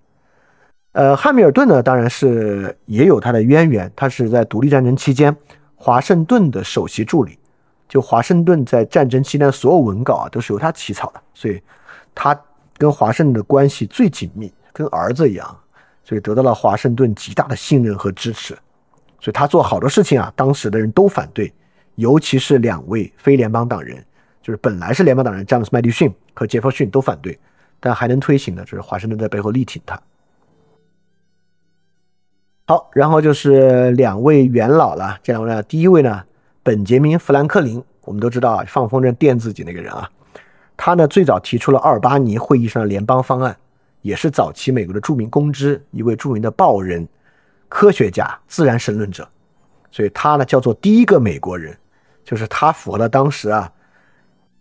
[0.92, 3.90] 呃，汉密尔顿呢，当然是也有他的渊源。
[3.96, 5.36] 他是在独立战争期间，
[5.74, 7.36] 华盛顿的首席助理。
[7.88, 11.60] 就华盛顿在战争期间所有文稿啊，都是由他起草的，所以
[12.14, 12.40] 他
[12.78, 15.58] 跟华盛顿的关系最紧密，跟儿子一样，
[16.04, 18.54] 所以得到了华盛顿极大的信任和支持。
[19.18, 21.52] 所以他做好多事情啊，当时的人都反对，
[21.96, 24.00] 尤其是两位非联邦党人，
[24.40, 27.36] 就是本来是联邦党人詹姆斯麦迪逊和杰弗逊都反对。
[27.80, 29.98] 但还能推行的，就是华盛顿在背后力挺他。
[32.66, 35.18] 好，然后就是两位元老了。
[35.24, 36.22] 这两位呢，第一位呢，
[36.62, 40.08] 本杰明·富兰克林，我们都知道啊，放风筝垫自己那个人啊。
[40.76, 43.56] 他呢，最早提出了阿尔巴尼会议上的联邦方案，
[44.02, 47.08] 也是早期美国的著名公知，一位著名的报人、
[47.68, 49.28] 科学家、自然神论者。
[49.90, 51.76] 所以他呢，叫做第一个美国人，
[52.22, 53.72] 就是他符合了当时啊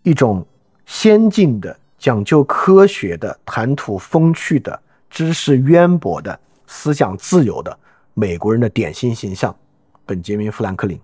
[0.02, 0.44] 一种
[0.84, 1.76] 先进的。
[2.00, 7.78] 讲究科学的、谈吐风趣的、知识渊博的、思想自由的
[8.14, 9.54] 美国人的典型形象——
[10.06, 10.98] 本杰明·富兰克林。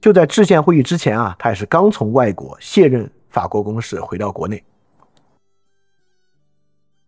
[0.00, 4.64] 就在制宪会议之前啊，他也是刚从外国卸任法国公使回到国内，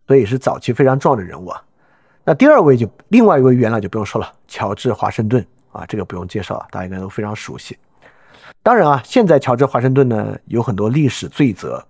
[0.05, 1.63] 所以是早期非常重要的人物啊。
[2.23, 7.75] 那第二位就另外一位元老就不用说了，乔治·华盛顿啊，这个不用介绍了，大家应该都非常熟悉。
[8.61, 11.83] 当然啊，现在乔治·华盛顿呢有很多历史罪责，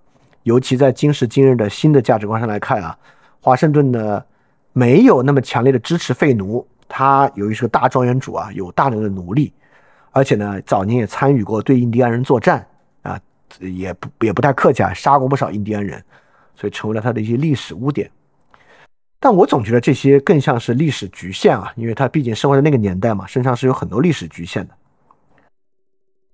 [0.49, 2.97] 尤其在今时今日的新的价值观上来看啊，
[3.39, 4.23] 华盛顿呢
[4.73, 9.53] 没有那么强烈的支持废奴，他由于是个大庄园主啊，有大量的奴隶。
[10.09, 12.65] 而且呢，早年也参与过对印第安人作战
[13.03, 13.19] 啊，
[13.59, 16.03] 也不也不太客气啊，杀过不少印第安人，
[16.55, 18.09] 所以成为了他的一些历史污点。
[19.19, 24.73] 但我总觉得这些更像是历史局限啊，因为他毕竟生活在那个年代嘛，身上是有很多历史局限的。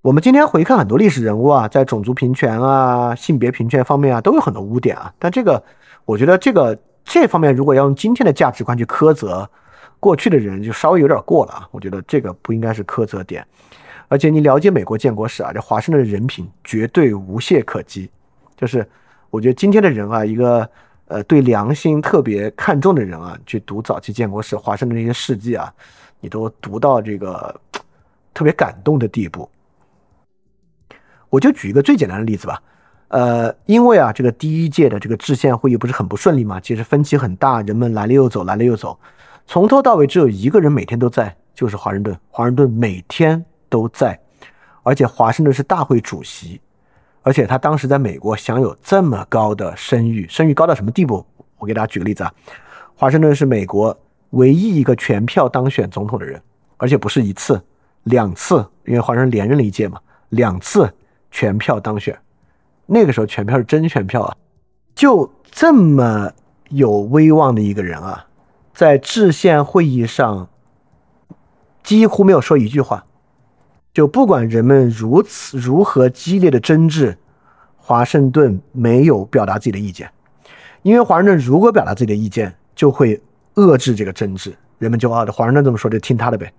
[0.06, 5.12] 我们今天回看很多历史人物啊，在种族平权啊、性别平权方面啊，都有很多污点啊。
[5.18, 5.60] 但这个，
[6.04, 9.50] 我觉得这个这方面如果要用今天的价值观去苛责。
[9.98, 13.44] 过去的人就稍微有点过了啊，我觉得这个不应该是苛责点。
[14.06, 18.08] 而且你了解美国建国史啊，这华盛顿的人品绝对无懈可击。
[18.56, 18.88] 就是
[19.30, 20.70] 我觉得今天的人啊，一个
[21.08, 25.74] 呃对良心特别看重的人啊，去读早期建国史、华盛顿那些事迹啊，
[26.20, 27.60] 你都读到这个
[28.32, 29.50] 特别感动的地步。
[31.30, 32.62] 我就举一个最简单的例子吧，
[33.08, 38.98] 呃，因为啊，这个第一届的这个制宪会议不是很不顺利嘛，其实分歧很大，人们来了又走，来了又走。
[39.46, 42.16] 从头到尾只有一个人每天都在，就是华盛顿。
[42.30, 44.18] 华盛顿每天都在，
[44.82, 46.60] 而且华盛顿是大会主席，
[47.22, 51.24] 而且他当时在美国享有这么高的声誉，声誉高到什么地步？
[51.58, 52.32] 我给大家举个例子啊，
[52.96, 53.96] 华盛顿是美国
[54.30, 56.42] 唯一一个全票当选总统的人，
[56.76, 57.62] 而且不是一次、
[58.04, 60.00] 两次，因为华盛顿连任了一届嘛，
[60.30, 60.92] 两次
[61.36, 62.18] 全票当选。
[62.86, 64.34] 那个时候全票是真全票啊，
[64.94, 66.32] 就这么
[66.70, 68.26] 有威望的一个人啊。
[68.72, 70.48] 在制宪会议上，
[71.82, 73.04] 几乎没有说一句话。
[73.92, 77.18] 就不管人们如此如何激烈的争执，
[77.76, 80.10] 华盛顿没有表达自己的意见，
[80.80, 83.20] 因为华盛顿如果表达自己的意见，就会
[83.56, 84.56] 遏制这个争执。
[84.78, 86.50] 人们就啊，华盛顿这么说，就听他的呗。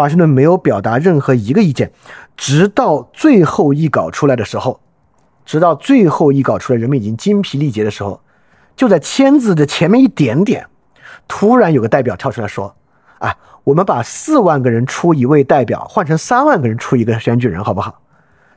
[0.00, 1.92] 华盛顿没有表达任何一个意见，
[2.34, 4.80] 直到最后一稿出来的时候，
[5.44, 8.18] 直到最后一稿出来，人们已经精疲力竭的时候，
[8.74, 10.66] 就在签字的前面一点点。
[11.28, 12.74] 突然有个代表跳出来说
[13.20, 18.00] ：“啊，我们把四万个人出一位代表，换成三万个人出一个选举人，好不好？”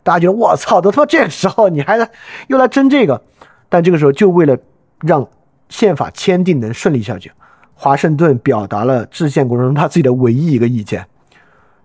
[0.02, 2.10] 大家觉得我操，都他妈这个时候你还来
[2.48, 3.22] 又来争这个？
[3.68, 4.57] 但这个时候就为了
[5.02, 5.28] 让
[5.68, 7.34] 宪法签订能顺利下去，
[7.74, 11.06] 华盛顿表达了制宪过程中他自己的唯一一个意见，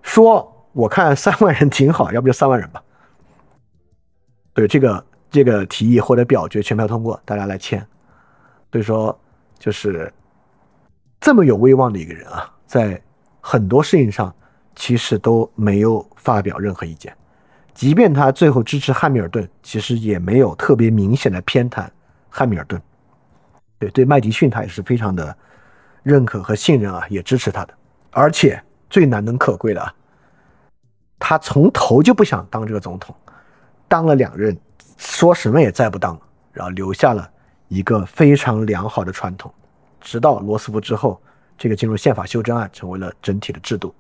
[0.09, 2.83] 说：“我看三万人挺好，要不就三万人吧。”
[4.53, 7.87] 对这个这个提议或者表决全票通过，大家来签。
[8.73, 9.17] 所以说
[9.59, 10.13] 就是。
[11.21, 13.03] 这么有威望的一个人啊，在
[13.41, 14.33] 很多事情上
[14.77, 17.13] 其实都没有发表任何意见，
[17.75, 21.89] 即便他最后支持汉密尔顿，其实也没有特别明显的偏袒
[22.31, 22.81] 汉密尔顿。
[23.81, 25.37] 对对，麦迪逊他也是非常的
[26.05, 27.75] 认可和信任啊，也支持他的。
[28.13, 29.93] 而且最难能可贵的啊，
[31.19, 33.15] 他从头就不想当这个总统，
[33.89, 34.57] 当了两任，
[34.97, 36.19] 说什么也再不当，
[36.53, 37.29] 然后留下了
[37.69, 39.53] 一个非常良好的传统。
[40.01, 41.21] 直到罗斯福之后，
[41.57, 43.93] 这个进入宪法修正案成为了整体的制度。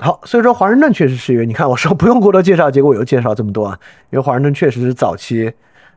[0.00, 3.80] 好，所以说华盛顿确实是因为你看我说不用过多介绍，结果我又介绍这么多啊。
[4.10, 5.52] 因为华盛顿确实是早期，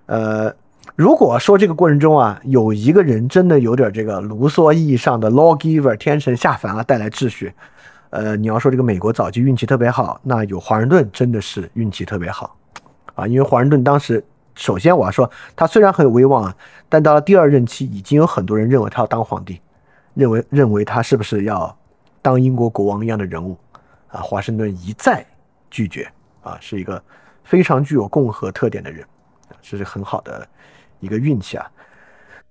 [0.08, 0.52] 呃，
[0.96, 7.54] 如果说这个过程中啊有一个人真的有点这个卢梭意义上的 lawgiver 天神下凡啊带来秩序，
[8.12, 12.56] 呃，你要说这个美国早期运气特别好，那有华盛顿真的是运气特别好
[13.16, 14.24] 啊，因为华盛顿当时。
[14.54, 16.56] 首先，我要说，他虽然很有威望啊，
[16.90, 19.62] 但到了第二任期，已经有很多人认为他要当皇帝，
[20.14, 21.76] 认为认为他是不是要
[22.22, 23.58] 当英国国王一样的人物
[24.10, 24.20] 啊？
[24.20, 25.26] 华盛顿一再
[25.70, 26.06] 拒绝
[26.44, 27.02] 啊，是一个
[27.46, 29.06] 非常具有共和特点的人，
[29.62, 30.46] 这是很好的
[31.00, 31.66] 一个运气啊。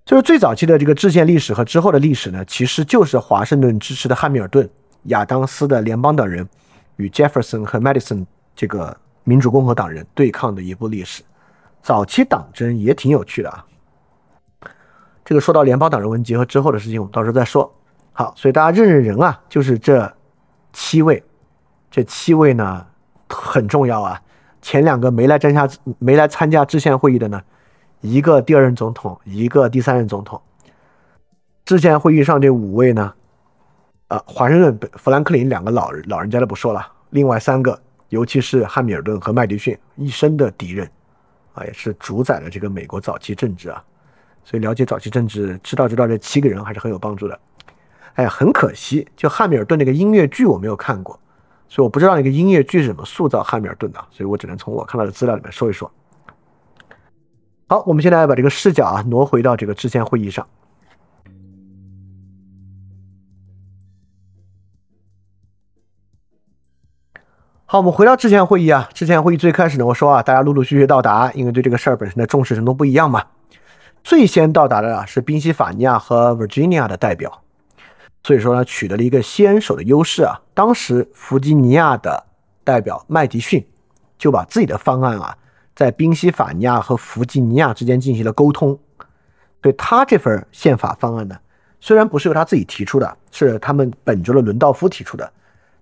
[0.07, 4.69] 就是最早期的这个制宪历史和之后的历史呢，其实就是华盛顿支持的汉密尔顿、
[5.05, 6.49] 亚当斯的联邦党人
[6.97, 11.23] 与杰弗森和麦迪森这个民主共和党人对抗的一部历史。
[11.83, 13.65] 早期党争也挺有趣的啊，
[15.25, 17.73] 这个说到联邦党人文结合之后的事情，我们到时候再说。
[18.13, 20.13] 好，所以大家认认人啊，就是这
[20.75, 21.23] 七位，
[21.91, 22.87] 这七位呢
[23.29, 24.21] 很重要啊。
[24.61, 25.67] 前两个没来参加
[25.99, 27.41] 没来参加制宪会议的呢，
[28.03, 30.39] 一个第二任总统，一个第三任总统。
[31.65, 33.15] 制宪会议上这五位呢，
[34.11, 40.91] 啊，华盛顿、富兰克林两个老人老人家都不说了，另外三个，尤其是汉密尔顿和麦迪逊，一生的敌人。
[41.55, 43.81] 啊，也是主宰了这个美国早期政治啊。
[44.43, 47.39] 所以了解早期政治，知道知道这七个人还是很有帮助的。
[48.15, 51.17] 哎呀，很可惜，就汉密尔顿那个音乐剧我没有看过，
[51.69, 55.89] 所以我不知道那个音乐剧是怎么塑造汉密尔顿的，所以我只能从我看到的资料里面说一说。
[57.69, 60.45] 好，我们现在把这个视角啊挪回到这个制宪会议上。
[67.73, 73.25] 好，我们回到之前会议啊，之前会议最开始呢，我说啊，大家陆陆续续到达，因为对这个事儿本身的重视程度不一样嘛。
[74.03, 77.43] 最先到达的啊是宾夕法尼亚和 Virginia 的代表，
[78.25, 80.41] 所以说呢，取得了一个先手的优势啊。
[80.53, 82.25] 当时弗吉尼亚的
[82.65, 83.65] 代表麦迪逊
[84.19, 85.39] 就把自己的方案啊，
[85.77, 88.77] 在宾夕法尼亚和弗吉尼亚之间进行了沟通，
[89.61, 91.39] 对他这份宪法方案呢，
[91.79, 95.33] 虽然不是由他自己提出的，是他们本州的伦道夫提出的，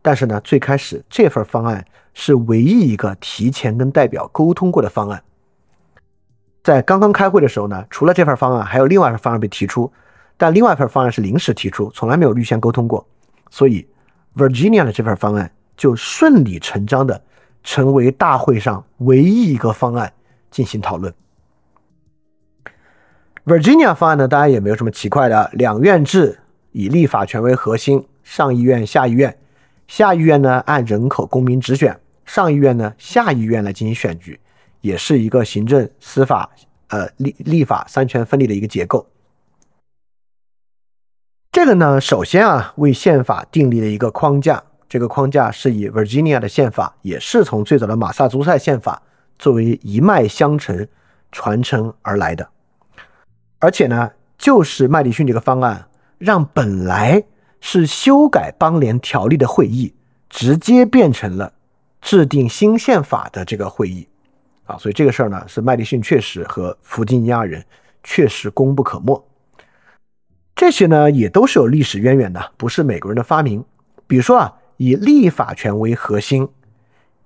[0.02, 1.84] 但是呢，最开始这份方案
[2.14, 5.22] 是唯一一个提前跟代表沟通过的方案。
[6.62, 9.90] 在刚刚开会的时候呢，除了这份方案，还有另外一份方案被提出，
[10.36, 13.06] 但另外一份方案是临时提出，从来没有预先沟通过，
[13.50, 13.86] 所以
[14.36, 17.22] Virginia 的这份方案就顺理成章的
[17.62, 20.12] 成为大会上唯一一个方案
[20.50, 21.12] 进行讨论。
[23.46, 26.38] Virginia 方案呢，大家也没有什么奇怪的，两院制
[26.72, 29.34] 以立法权为核心，上议院、下议院，
[29.88, 34.38] 下议院呢按人口公民直选，上议院呢下议院来进行选举。
[34.80, 36.48] 也是一个行政、司法、
[36.86, 39.04] 呃立立法三权分立的一个结构。
[41.50, 44.62] 这个呢，首先啊，为宪法订立了一个框架。
[44.88, 49.02] 这个框架是以 Virginia 的宪法，也是从最早的马萨诸塞宪法
[49.36, 50.86] 作为一脉相承
[51.32, 52.48] 传承而来的。
[53.58, 55.88] 而且呢，就是麦迪逊这个方案，
[56.18, 57.22] 让本来
[57.60, 59.92] 是修改邦联条例的会议，
[60.28, 61.52] 直接变成了
[62.00, 64.06] 制定新宪法的这个会议。
[64.64, 67.64] 啊，所以这个事儿呢，是麦迪逊确实和弗吉尼亚人
[68.02, 69.24] 确实功不可没。
[70.54, 73.64] 这些呢，也都是有历史渊源的，不是美国人的发明。
[74.06, 76.46] 比如说啊，以立法权为核心，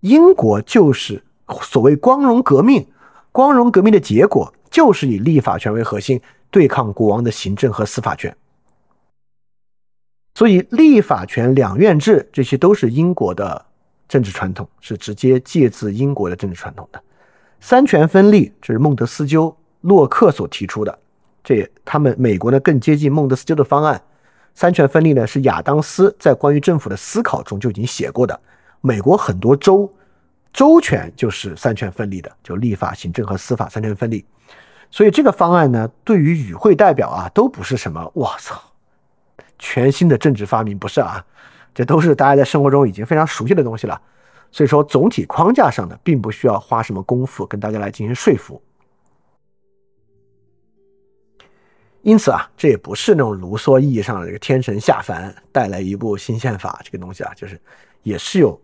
[0.01, 1.25] 英国就是
[1.63, 2.87] 所谓光荣革命，
[3.33, 8.37] 光荣革命的结果就是以立法权为核心对抗国王的行政和司法权。
[10.43, 13.65] 所以，立法权两院制这些都是英国的
[14.09, 17.01] 政治传统，是直接借自英国的政治传统的。
[17.61, 20.99] 三权分立，这是孟德斯鸠、洛克所提出的。
[21.45, 24.03] 这他们美国呢更接近孟德斯鸠的方案。
[24.53, 28.41] 三权分立呢是亚当斯在关于政府的思考中就已经写过的。
[28.81, 29.89] 美国很多州
[30.53, 34.25] 州权就是三权分立的，就立法、行政和司法三权分立。
[34.91, 38.61] 所以这个方案呢，对于与会代表啊，都不是什么我操
[39.63, 41.25] 全新的政治发明，不是啊，
[41.73, 44.03] 这都是大家在生活中已经非常熟悉的东西了。
[44.51, 48.61] 所以说，总体框架上呢，并不需要花什么功夫跟大家来进行说服。
[52.03, 57.59] 因此啊，这也不是那种卢梭意义上的这个天神下凡带来一部新宪法这个东西啊，就是
[58.03, 58.61] 也是有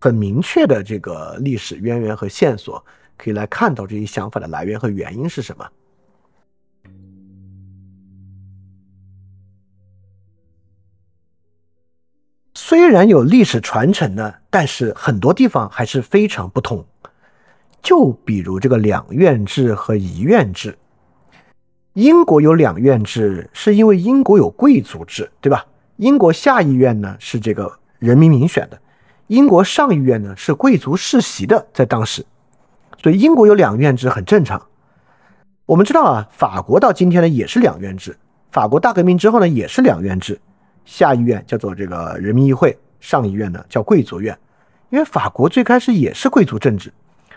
[0.00, 2.84] 很明确的这个历史渊源和线索，
[3.16, 5.64] 可以来看到这一想法的来源和原因是什么。
[12.70, 16.86] 虽然有历史传承呢，但是很多地方还是非常不同。
[17.82, 20.78] 就比如这个两院制和一院制，
[21.94, 25.66] 英国有两院制，是因为英国有贵族制，对吧？
[25.96, 28.78] 英国下议院呢是这个人民民选的，
[29.26, 32.24] 英国上议院呢是贵族世袭的，在当时，
[33.02, 34.64] 所以英国有两院制很正常。
[35.66, 38.16] 我们知道啊，法国到今天呢也是两院制，
[38.52, 40.40] 法国大革命之后呢也是两院制。
[40.84, 44.36] 下议院叫做这个人民议会，上议院呢叫贵族院，
[44.90, 46.92] 因为法国最开始也是贵族政治。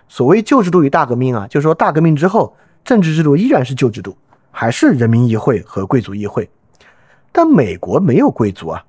[0.07, 4.15] 所谓旧制度与大革命啊，就是说大革命之后，政治制度依然是旧制度，
[4.51, 6.49] 还是人民议会和贵族议会。
[7.31, 8.83] 但美国没有贵族啊，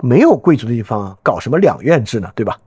[0.00, 2.30] 没有贵族的地方搞什么两院制呢？
[2.34, 2.58] 对吧？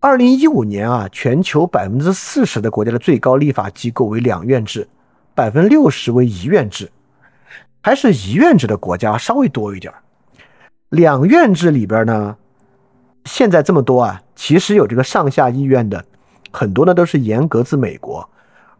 [0.00, 4.88] 二零一五年啊，全球百分之四十的国家的最高立法机构为两院制，
[5.34, 6.90] 百分之六十为一院制。
[7.86, 9.94] 还是一院制的国家稍微多一点
[10.88, 12.36] 两院制里边呢，
[13.26, 16.04] 现在这么多啊，其实有这个上下议院的
[16.50, 18.28] 很多呢，都是严格自美国，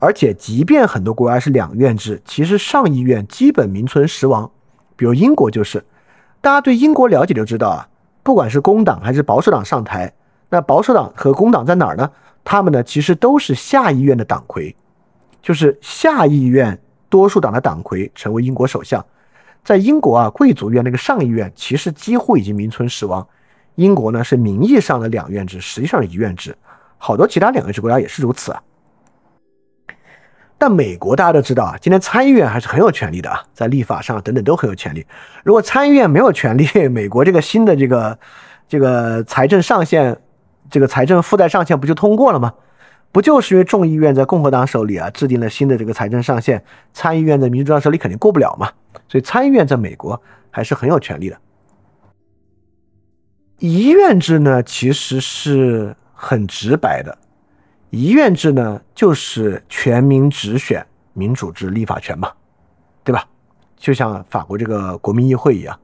[0.01, 4.51] 而且即便很多国家是两院制，其实上议院基本名存实亡。
[4.97, 5.85] 比如英国就是，
[6.41, 7.89] 大家对英国了解就知道啊，
[8.25, 10.13] 不管是工党还是保守党上台，
[10.51, 12.11] 那保守党和工党在哪儿呢？
[12.43, 14.75] 他们呢其实都是下议院的党魁，
[15.41, 16.77] 就是下议院。
[17.09, 19.05] 多数党的党魁成为英国首相，
[19.65, 23.27] 在英国啊，贵族院那个上议院其实几乎已经名存实亡。
[23.77, 26.57] 英国呢是名义上的两院制，实际上是一院制。
[26.99, 28.63] 好多其他两院制国家也是如此啊。
[30.59, 35.05] 但美国大家都知道啊，今天参议院还是很有权利的啊，在立法上等等都很有权利。
[35.45, 38.19] 如果参议院没有权利， 美国这个新的这个
[38.67, 40.17] 这个财政上限，
[40.71, 42.55] 这个财政负债上限不就通过了吗？
[43.13, 46.63] 不就是因为众议院在共和党手里啊制定了新的这个财政上限，
[46.93, 48.71] 参议院在民主党手里肯定过不了嘛？
[49.09, 50.21] 所以参议院在美国
[50.51, 51.39] 还是很有权利的。
[53.59, 57.17] 一院制呢，其实是很直白的。
[57.89, 62.31] 一院制呢，就是全民直选民主制立法权嘛，
[63.03, 63.27] 对吧？
[63.79, 65.79] 就像法国这个国民议会一样，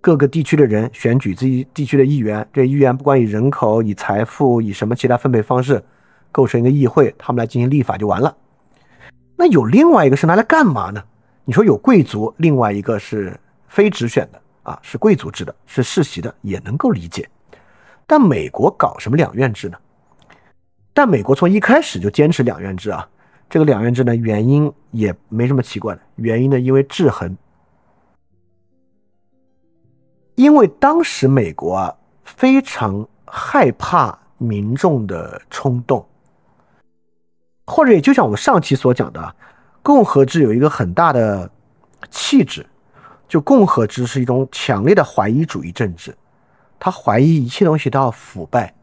[0.00, 5.82] 各个地区的人选举自己地区的议员，这议员不管以人口、以财富、以什么其他分配方式
[6.32, 8.36] 构成一个议会，他们来进行立法就完了。
[9.36, 11.04] 那有另外一个是拿来干嘛呢？
[11.44, 13.38] 你说有贵族，另外一个是
[13.68, 17.28] 非直选的啊，是贵族制的，是世袭的，也能够理解。
[18.06, 19.76] 但美国搞什么两院制呢？
[20.94, 23.08] 但美国从一开始就坚持两院制啊，
[23.48, 27.36] 这个两院制呢，原因也没什么奇怪的，原因呢，因为制衡，
[30.34, 36.06] 因为当时美国啊非常害怕民众的冲动，
[37.66, 39.34] 或者也就像我们上期所讲的，
[39.82, 41.50] 共和制有一个很大的
[42.10, 42.66] 气质，
[43.28, 46.14] 就共和制是一种强烈的怀疑主义政治，
[46.78, 48.74] 他怀疑一切东西都要腐败。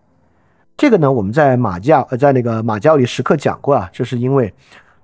[0.77, 4.53] 这个呢，我们在马加呃，在那个马加里时刻讲过啊，这是因为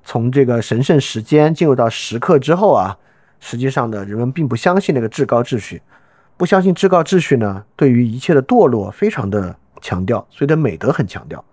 [0.03, 2.97] 从这个神圣时间进入到时刻之后啊，
[3.41, 5.81] 实际上呢，人们并不相信那个至高秩序，
[6.37, 11.43] 不相信至高秩序呢，对于一切的堕落非常的强调，所以的美德很强调，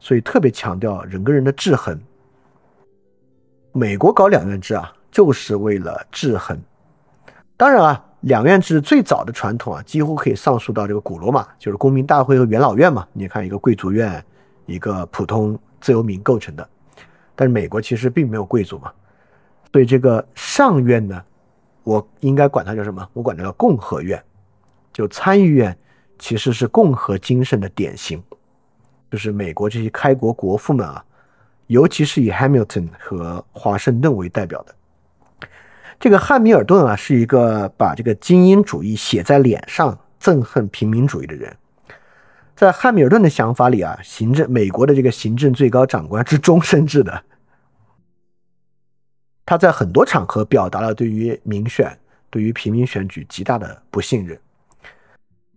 [0.00, 1.96] 所以特别强调人跟人的制衡。
[3.70, 6.60] 美国搞两院制啊，就是为了制衡。
[7.56, 8.04] 当然啊。
[8.24, 13.08] 两院制最早的传统啊，几乎可以上溯到这个古罗马，就是公民大会和元老院嘛。
[13.14, 14.22] 你看，一个贵族院，
[14.66, 16.68] 一个普通自由民构成的。
[17.34, 18.92] 但是美国其实并没有贵族嘛，
[19.72, 21.24] 所以这个上院呢，
[21.82, 23.08] 我应该管它叫什么？
[23.14, 24.22] 我管它叫共和院。
[24.92, 25.74] 就参议院
[26.18, 28.22] 其实是共和精神的典型，
[29.10, 31.04] 就是美国这些开国国父们啊，
[31.66, 34.74] 尤其是以 Hamilton 和华盛顿为代表的。
[35.98, 41.54] 这个汉密尔顿啊，是一个把这个精英主义写在脸上、憎恨平民主义的人。
[42.54, 47.22] 在汉密尔顿的想法里啊，行政美国的这个行政最高长官是终身制的。
[49.44, 51.98] 他在很多场合表达了对于民选、
[52.30, 54.38] 对于平民选举极大的不信任。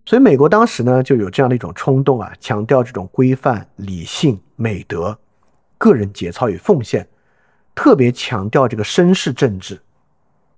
[0.05, 5.17] 所以美国当时呢，就有这样的一种冲动啊，强调这种规范、理性、美德、
[5.77, 7.07] 个人节操与奉献，
[7.73, 9.79] 特别强调这个绅士政治。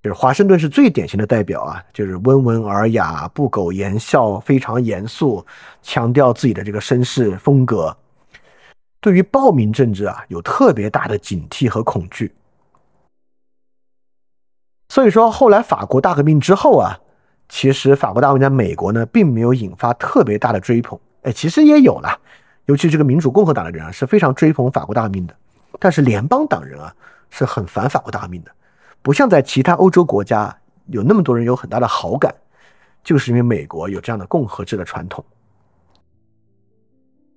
[0.02, 5.44] 就是华盛顿是最典型的代表啊，就是温文尔雅、不苟言笑、非常严肃，
[5.82, 7.96] 强调自己的这个绅士风格。
[9.00, 12.34] 对于暴民政治啊，有特别大的警惕和恐惧。
[14.90, 17.00] 所以说，后来法国大革命之后啊，
[17.48, 21.00] 其实法国大革命在美国呢，并没有引发特别大的追捧。
[21.22, 22.20] 哎，其实也有了，
[22.66, 25.36] 尤其这个民主共和党的人啊，是非常追捧法国大革命的。
[25.80, 26.94] 但是联邦党人啊，
[27.30, 28.52] 是很反法国大革命的。
[29.02, 30.56] 不像在其他欧洲国家
[30.88, 32.34] 有那么多人有很大的好感，
[33.04, 35.24] 就是因为美国有这样的共和制的传统。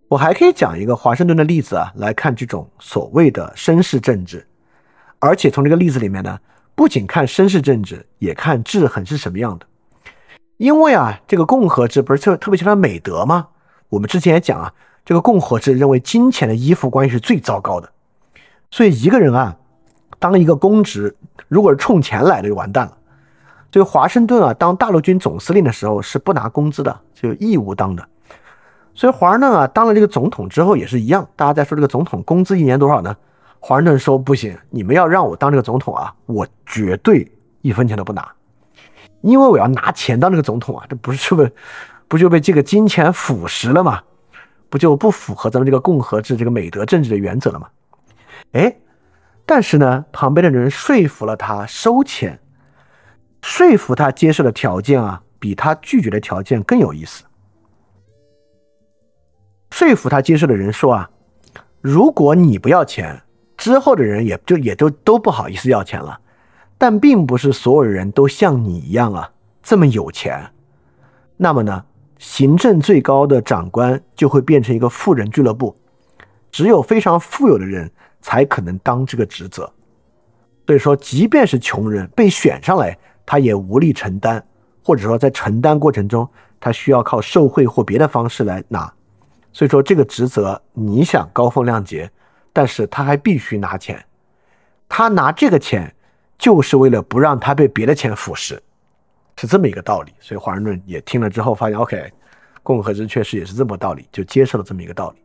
[0.09, 4.47] 我还可以讲一个华盛顿的例子啊，来看这种所谓的绅士政治，
[5.18, 6.40] 而且从这个例子里面呢，
[6.74, 9.66] 不仅看绅士政治，也看制衡是什么样的。
[10.59, 13.48] 因为啊，这个共和制不是特特别强调美德吗？
[13.89, 14.72] 我们之前也讲啊，
[15.05, 17.90] 这个共和制认为金钱的依附关系是最糟糕的，
[18.70, 19.56] 所以一个人啊。
[20.20, 21.16] 当一个公职，
[21.47, 22.98] 如果是冲钱来的，就完蛋了。
[23.70, 28.05] 所以华盛顿啊，当大陆军总司令的时候是不拿工资的，就义务当的。
[28.94, 31.24] 所以华盛顿啊，当了这个总统之后也是一样。
[31.36, 33.14] 大家在说这个总统工资一年多少呢？
[33.60, 37.30] 华盛顿说不行，你们要让我当这个总统啊，我绝对
[37.60, 38.28] 一分钱都不拿，
[39.20, 41.52] 因为我要拿钱当这个总统啊，这不是被
[42.06, 44.02] 不就被这个金钱腐蚀了吗？
[44.68, 47.68] 不就不符合咱们这个共和制这个美德政治的原则了吗？
[48.52, 48.76] 哎。
[49.50, 52.38] 但是呢，旁边的人说服了他收钱，
[53.40, 57.24] 说服他接受的条件啊，比他拒绝的条件更有意思。
[59.70, 61.08] 说服他接受的人说啊，
[61.80, 63.22] 如果你不要钱，
[63.56, 66.20] 之后的人也就也都都不好意思要钱了。
[66.78, 69.30] 但并不是所有人都像你一样啊
[69.62, 70.40] 这么有钱。
[71.36, 71.84] 那么呢，
[72.18, 75.76] 行政最高的长官就会变成一个富人俱乐部，
[76.50, 77.90] 只有非常富有的人。
[78.20, 79.72] 才可能当这个职责，
[80.66, 84.44] 所以说，即便是穷人被选上来，他也无力承担，
[84.84, 86.28] 或者说在承担过程中，
[86.59, 88.92] 他需要靠受贿或别的方式来拿。
[89.52, 92.10] 所以说，这个职责你想高风亮节，
[92.52, 94.05] 但是他还必须拿钱，
[94.88, 95.94] 他拿这个钱
[96.39, 98.59] 就是为了不让他被别的钱腐蚀，
[99.36, 100.12] 是这么一个道理。
[100.20, 102.12] 所以华盛顿也听了之后发现，OK，
[102.62, 105.19] 共和制确实也是这么道理，就接受了这么一个道理。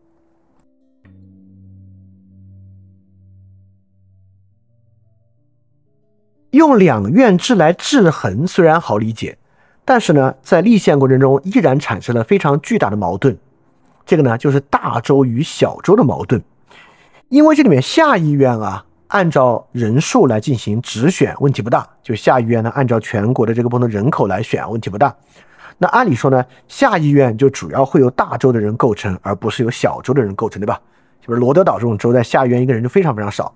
[6.51, 9.37] 用两院制来制衡虽然好理解，
[9.83, 13.35] 但是呢，在立宪过程中依然产生了非常巨大的矛盾。
[14.05, 16.43] 这个呢，就是大州与小州的矛盾。
[17.29, 25.15] 因为这里面下议院啊，按照人数来进行直选，问题不大；就下议院呢，按照全国的这个不同人口来选，问题不大。
[25.77, 30.81] 那按理说呢，下议院就主要会由大州的人构成，而不是由小州的人构成，对吧？
[31.21, 33.53] 就是罗德岛这种州，在下议院一个人就非常非常少。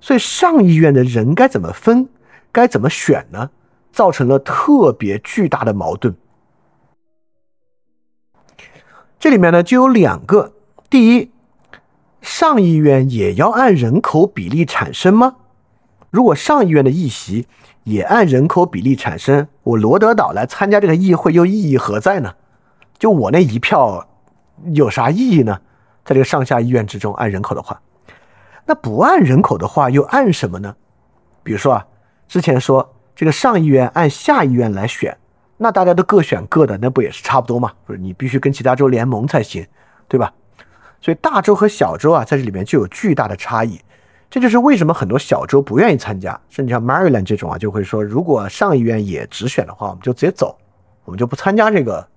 [0.00, 2.08] 所以上议院的人该怎么分，
[2.52, 3.50] 该怎么选呢？
[3.90, 6.14] 造成了特别巨大的矛盾。
[9.18, 10.52] 这里面呢就有两个：
[10.88, 11.31] 第一，
[12.22, 15.36] 上议院也要按人口比例产生吗？
[16.10, 17.46] 如果上议院的议席
[17.82, 22.34] 也按人口比例产生，我罗德岛来参加这个议会又意义何在呢？
[22.96, 24.06] 就我那一票
[24.72, 25.60] 有啥意义呢？
[26.04, 27.80] 在这个上下议院之中按人口的话。
[28.66, 30.76] 那不按人口的话，又按什么呢？
[31.42, 31.86] 比如说啊，
[32.28, 35.18] 之前说这个上议院按下议院来选，
[35.56, 37.72] 那大家都各选各的，那不也是差不多吗？
[37.84, 39.66] 不是你必须跟其他州联盟才行，
[40.06, 40.32] 对吧？
[41.02, 43.78] 所以大州和小州啊，在这里面就有巨大的差异。
[44.30, 50.56] 这就是为什么很多小州不愿意参加，甚至像 Maryland 这种啊，就会说，如果上议院也直选的话，我们就直接走，
[51.04, 52.08] 我们就不参加这个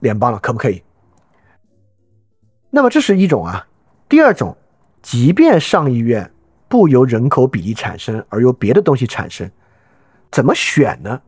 [0.00, 0.82] 联邦了，可不可以？
[2.68, 3.66] 那么这是一种啊，
[4.08, 4.54] 第二种。
[5.02, 6.28] 即便上议院
[6.66, 9.48] 不由人口比例产生，而由别的东西产生，
[10.32, 11.22] 怎么选呢？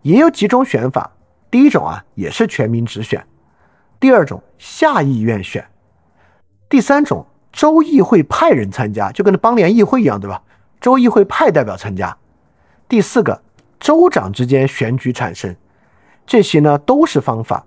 [0.00, 1.12] 也有几种选法。
[1.50, 3.20] 第一种啊，也是全民直选；
[4.00, 5.62] 第二种，下议院选；
[6.70, 10.40] 第三种，州议会派人参加，就跟邦联议会一样，对吧？
[10.80, 12.16] 州议会派代表参加。
[12.88, 13.42] 第四个，
[13.80, 15.56] 州长之间选举产生。
[16.24, 17.66] 这些呢，都是方法。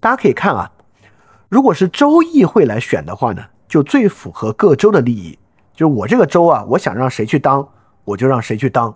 [0.00, 0.72] 大家可以看啊，
[1.48, 3.44] 如果是州议会来选的话呢？
[3.68, 5.38] 就最符合各州的利益，
[5.72, 7.68] 就是我这个州啊，我想让谁去当，
[8.04, 8.92] 我就让谁去当，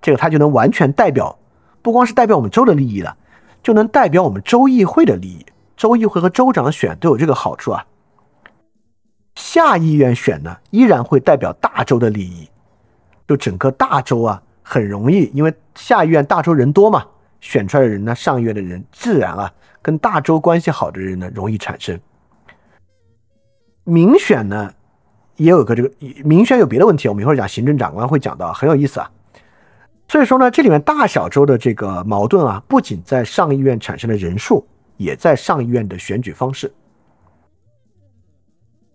[0.00, 1.36] 这个他就能完全代表，
[1.82, 3.16] 不光是代表我们州的利益了，
[3.64, 5.44] 就能代表我们州议会的利益。
[5.76, 7.84] 州议会和州长选都有这个好处啊。
[9.36, 12.48] 下议院选呢，依然会代表大州的利益，
[13.26, 17.04] 就整个大州啊，很容易，因为下议院大州人多嘛，
[17.40, 19.52] 选出来的人呢，上议院的人自然啊，
[19.82, 21.98] 跟大州关系好的人呢，容易产生。
[23.82, 24.72] 民选呢，
[25.36, 25.90] 也有个这个
[26.24, 29.10] 民选有别的问题，我们一会儿讲行政长官会讲到，很有意思啊。
[30.08, 34.66] 所以说呢，这里面大小州的这个矛盾啊，不仅在上议院产生的人数，
[34.96, 36.72] 也在上议院的选举方式。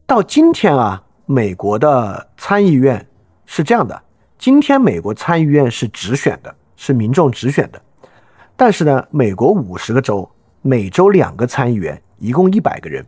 [0.09, 3.05] 到今天啊，美国的参议院
[3.45, 4.01] 是这样的：
[4.39, 7.79] 今天美国参议院是直选的，是民众直选的。
[8.55, 10.27] 但是呢，美国五十个州，
[10.63, 13.05] 每州两个参议员，一共一百个人。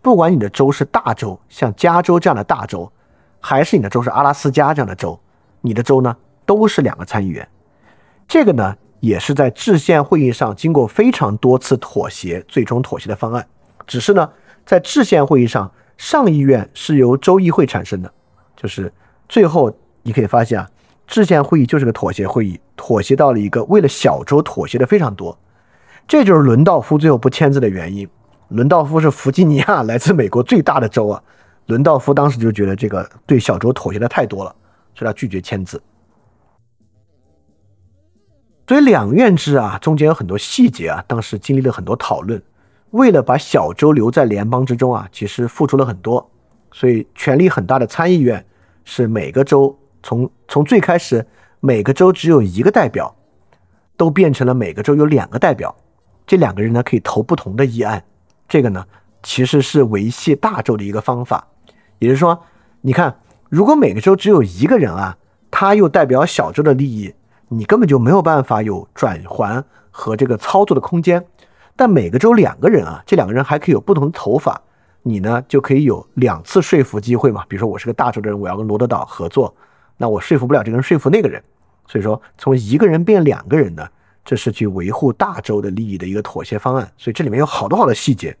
[0.00, 2.90] 不管你的州是大州，像加州这样的大州，
[3.38, 5.20] 还是你的州是阿拉斯加这样的州，
[5.60, 7.46] 你的州呢都是两个参议员。
[8.26, 13.46] 这个呢也是在制宪会议上经过非常多次妥协，最终妥协的方案。
[13.86, 14.26] 只是呢，
[14.64, 18.10] 在制宪会议上，上议院是由州议会产生的，
[18.56, 18.90] 就是
[19.28, 19.70] 最后
[20.02, 20.66] 你可以发现啊，
[21.06, 25.38] 制宪会议就是个妥协会议，妥协到了一个为了小州妥协的非常多，
[26.08, 28.08] 这就是伦道夫最后不签字的原因。
[28.48, 31.22] 伦道夫是弗吉尼亚，来自美国最大的州啊。
[31.66, 34.56] 伦道夫当时就觉得这个对小州妥协的太多了，
[34.94, 35.82] 所以他拒绝签字。
[38.66, 42.42] 所以两院制啊，中间有很多细节啊，当时经历了很多讨论。
[42.90, 46.30] 为了把小州留在联邦之中啊，其实付出了很多。
[46.72, 48.44] 所以权力很大的参议院
[48.84, 51.26] 是每个州从从最开始
[51.58, 53.14] 每个州只有一个代表，
[53.96, 55.74] 都变成了每个州有两个代表，
[56.26, 58.02] 这两个人呢可以投不同的议案。
[58.48, 58.84] 这个呢，
[59.22, 61.46] 其实是维系大州的一个方法，
[61.98, 62.40] 也就是说，
[62.80, 65.16] 你看，如果每个州只有一个人啊，
[65.50, 67.14] 他又代表小州的利益，
[67.48, 71.24] 你根本就没有办法有转环和这个操作的空间。
[71.80, 74.60] 但每个州两个人啊，这两个人还可以有不同的头发，
[75.02, 77.42] 你呢就可以有两次说服机会嘛。
[77.48, 79.54] 比如说，我是个大州的人，我要跟罗德岛合作，
[79.96, 81.42] 那我说服不了这个人，说服那个人，
[81.88, 83.88] 所以说从一个人变两个人呢。
[84.22, 88.36] 这是去维护大州的利益的一个妥协方案，所以这里面有好多好多细节，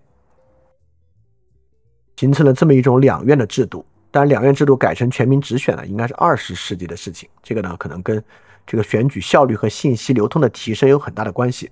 [2.16, 3.82] 形成了这么一种两院的制度。
[4.10, 7.26] 当然，两院制度改成全民直选呢，应该是二十世纪的事情。
[7.42, 8.22] 这个呢，可能跟
[8.66, 11.70] 这个选举效率和信息流通的提升有很大的关系。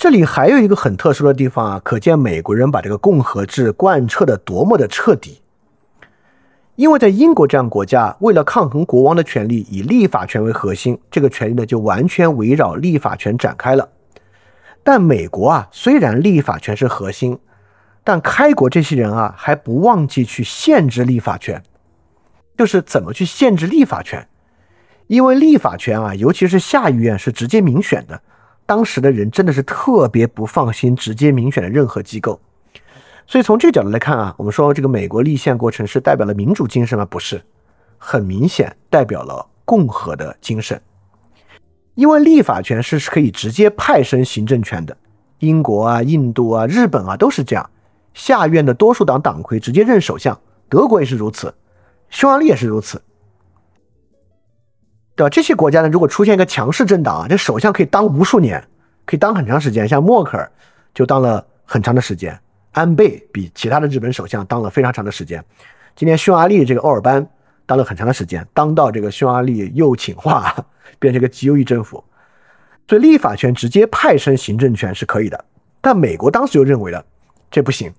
[0.00, 5.42] 这里还有一个很特殊的地方啊，可见美国人把这个共和制贯彻的多么的彻底。
[6.76, 13.90] 因为在英国这样国家，为了抗衡国王的权力，以立法权为核心，这个权力呢就完全围绕立法权展开了。
[14.82, 17.38] 但美国啊，虽然立法权是核心，
[18.02, 21.62] 但开国这些人啊还不忘记去限制立法权，
[22.56, 24.26] 就是怎么去限制立法权。
[25.08, 28.22] 因为立法权啊，尤其是下议院是直接民选的，
[28.70, 32.38] 当时的人真的是特别不放心直接民选的任何机构。
[33.26, 37.04] 所以从这个角度来看啊，我们说这个美国立宪过程是代表了民主精神吗？
[37.04, 37.42] 不是，
[37.98, 40.80] 很明显代表了共和的精神。
[41.96, 44.96] 因为立法权是可以直接派生行政权的，
[45.40, 47.70] 英国啊、印度啊、日本啊都是这样，
[48.14, 50.38] 下院的多数党党魁直接任首相，
[50.68, 51.52] 德国也是如此，
[52.08, 53.02] 匈牙利也是如此，
[55.20, 55.28] 对吧？
[55.28, 58.62] 这些国家呢，如果出现一个强势政党啊，这首相可以当无数年，
[59.04, 60.50] 可以当很长时间，像默克尔
[60.94, 62.40] 就当了很长的时间。
[62.72, 65.44] 安倍比其他的日本首相当了非常长的时间，
[65.94, 67.28] 今天匈牙利这个欧尔班
[67.66, 70.56] 当了很长的时间，当到这个匈牙利右倾化，
[70.98, 72.02] 变成一个极右翼政府，
[72.88, 75.44] 所以立法权直接派生行政权是可以的。
[75.82, 77.04] 但美国当时就认为了
[77.50, 77.92] 这不行，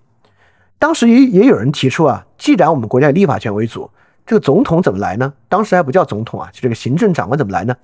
[0.80, 3.92] 当时也也有人提出啊，既然我们国家以立法权为主，
[4.26, 5.34] 这个总统怎么来呢？
[5.50, 7.76] 当时还不叫总统啊，就这个行政长官怎么来呢？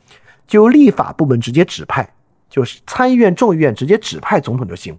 [0.46, 2.08] 就立法部门直接指派，
[2.50, 4.98] 就是参议院、众议院直接指派总统就行。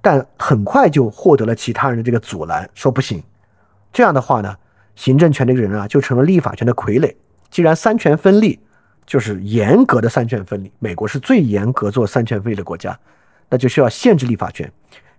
[0.00, 3.20] 但很快就获得了其他人的这个阻拦，说不行。
[3.92, 4.54] 这样的话呢，
[4.94, 7.12] 行政权这个人啊，就成了立法权的傀儡。
[7.50, 8.60] 既然三权分立，
[9.04, 12.96] 就是严格的三权分立，美国是最严格做三权分立的国家，
[13.48, 14.70] 那就需要限制立法权。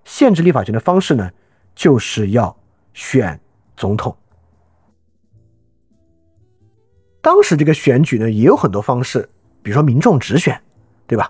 [0.06, 1.30] 限制立法权的方式呢，
[1.76, 2.56] 就是要
[2.94, 3.38] 选
[3.76, 4.16] 总统。
[7.28, 9.28] 当时这个选举呢，也有很多方式，
[9.62, 10.58] 比如说民众直选，
[11.06, 11.30] 对吧？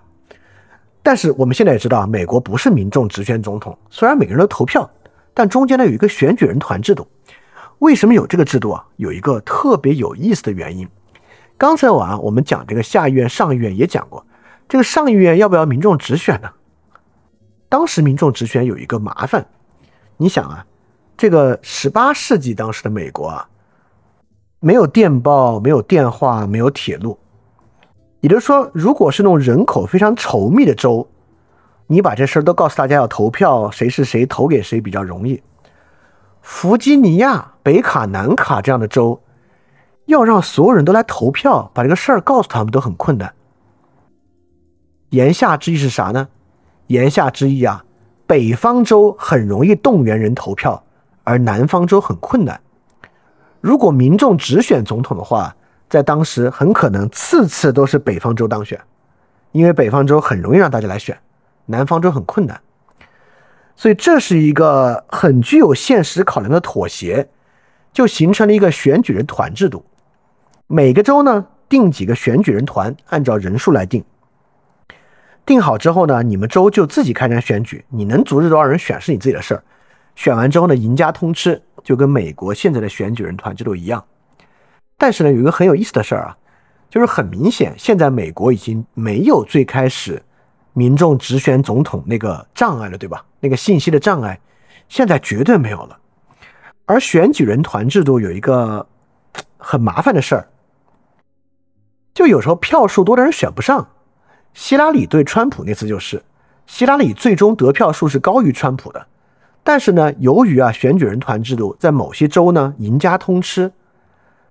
[1.02, 4.88] 但是我们现在也知道，美国不是民众直选总统，虽然每个人都投票，
[5.34, 7.08] 但中间呢有一个选举人团制度。
[7.80, 8.86] 为什么有这个制度啊？
[8.98, 10.88] 有一个特别有意思的原因。
[11.58, 14.24] 刚才我啊我们讲这个下议院、上议院也讲过，
[14.70, 16.52] 这个上议院要不要民众直选呢？
[17.70, 19.48] 当时民众直选有一个麻烦，
[20.18, 20.64] 你想啊，
[21.18, 23.50] 这个十八世纪当时的美国啊，
[24.60, 27.20] 没有电报，没有电话，没有铁路。
[28.22, 31.08] 也就是说，如果是那种人口非常稠密的州，
[31.86, 35.42] 你把这事儿都告诉大家要投票，谁是谁投给谁比较容易。
[36.42, 39.22] 弗吉尼亚、北卡、南卡这样的州，
[40.06, 43.32] 要让所有人都来投票，把这个事儿告诉他们都很困难。
[45.12, 46.28] 言下之意是啥呢？
[46.88, 47.86] 言下之意啊，
[48.26, 50.84] 北方州很容易动员人投票，
[51.24, 52.60] 而南方州很困难。
[53.68, 55.54] 如果民众只选总统的话，
[55.90, 58.80] 在当时，很可能次次都是北方州当选，
[59.52, 61.20] 因为北方州很容易让大家来选，
[61.66, 62.62] 南方州很困难，
[63.76, 67.28] 所以这是一个很具有现实考量的妥协，
[67.92, 69.84] 就形成了一个选举人团制度。
[70.68, 74.02] 每个州呢定几个选举人团，按照人数来定。
[75.46, 79.64] 定好之后呢，你们州就自己开展选举，你能组织多少人选是你自己的事儿。
[80.18, 84.04] 选完之后呢，赢家通吃，就跟美国现在的选举人团制度一样。
[84.98, 86.36] 但是呢，有一个很有意思的事儿啊，
[86.90, 90.20] 就是很明显，现在美国已经没有最开始
[90.74, 93.24] 民众直选总统那个障碍了，对吧？
[93.40, 94.40] 那个信息的障碍，
[94.90, 96.00] 现在绝对没有了。
[96.88, 98.88] 而选举人团制度有一个
[99.58, 100.48] 很麻烦的事儿，
[102.16, 103.88] 就有时候票数多的人选不上。
[104.56, 106.24] 希拉里对川普那次就是，
[106.66, 109.06] 希拉里最终得票数是高于川普的，
[109.68, 113.70] 但是呢，由于啊选举人团制度在某些州呢赢家通吃。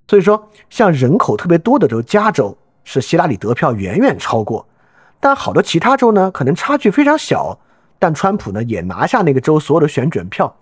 [0.07, 4.69] 所以说，像人口特别多的州，加州是希拉里得票远远超过，
[5.19, 7.59] 但好多其他州呢，可能差距非常小，
[7.99, 10.55] 但川普呢也拿下那个州所有的选举人票，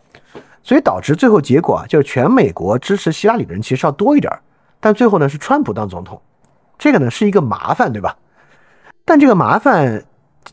[0.62, 4.32] 所以导致最后结果啊，就是全美国支持希拉里的人其实要多一点，
[4.78, 6.22] 但最后呢是川普当总统，
[6.78, 8.16] 这个呢是一个麻烦，对吧？
[9.04, 10.04] 但这个麻烦，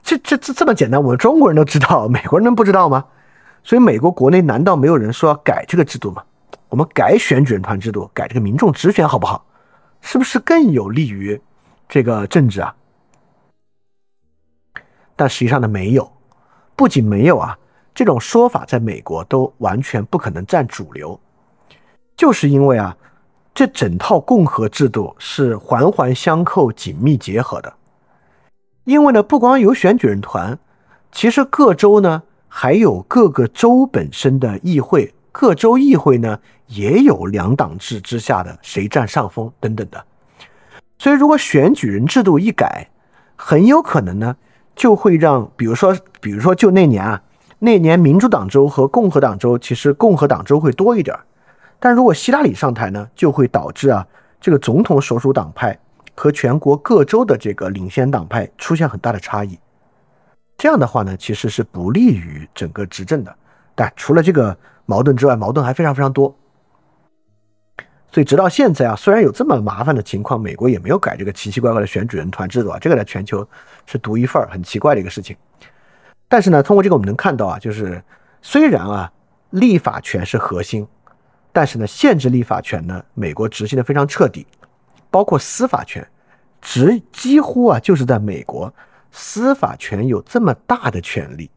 [0.01, 3.05] 这这这这么简单，我们中国人都知道，美国人能不知道吗？
[3.63, 6.23] 所以美国国内难道没有人说要改这个制度吗？
[6.69, 9.45] 我们改选举人团制度，改这个民众直选好不好？
[9.99, 11.39] 是不是更有利于
[11.87, 12.75] 这个政治啊？
[15.15, 16.11] 但实际上呢，没有。
[16.75, 17.59] 不仅没有啊，
[17.93, 21.19] 这种说法在美国都完全不可能占主流，
[22.15, 22.97] 就是因为啊，
[23.53, 27.71] 这整套共和制度是环环相扣、紧密结合的。
[28.85, 30.57] 因为呢，不光有选举人团，
[31.11, 32.23] 其实各州呢
[32.53, 35.13] 还有各个州本身的议会。
[35.31, 36.37] 各州议会呢
[36.67, 40.05] 也有两党制之下的谁占上风等等的，
[40.99, 42.89] 所以如果选举人制度一改，
[43.37, 44.35] 很有可能呢
[44.75, 47.23] 就会让，比如说，比如说就那年啊，
[47.59, 51.23] 那年民主党州和共和党州其实共和党州会多一点儿，
[51.79, 54.05] 但如果希拉里上台呢，就会导致啊
[54.41, 55.79] 这个总统所属党派
[56.13, 59.57] 和全国各州的这个领先党派出现很大的差异。
[60.61, 63.35] 这样的话呢，其实是不利于整个执政的。
[63.73, 64.55] 但除了这个
[64.85, 66.37] 矛盾之外，矛盾还非常非常多。
[68.11, 73.43] 所以直到现在啊，虽然有这么麻烦的情况，美国也没有改这个奇奇怪怪的选举人团制度啊，这个在全球
[73.87, 75.35] 是独一份儿，很奇怪的一个事情。
[76.27, 77.99] 但是呢，通过这个我们能看到啊，就是
[78.43, 79.11] 虽然啊
[79.49, 80.87] 立法权是核心，
[81.51, 84.45] 但是呢限制立法权呢，美国执行的非常彻底，
[85.09, 86.07] 包括司法权，
[86.61, 88.71] 只几乎啊就是在美国。
[89.11, 91.51] 司法权有这么大的权利，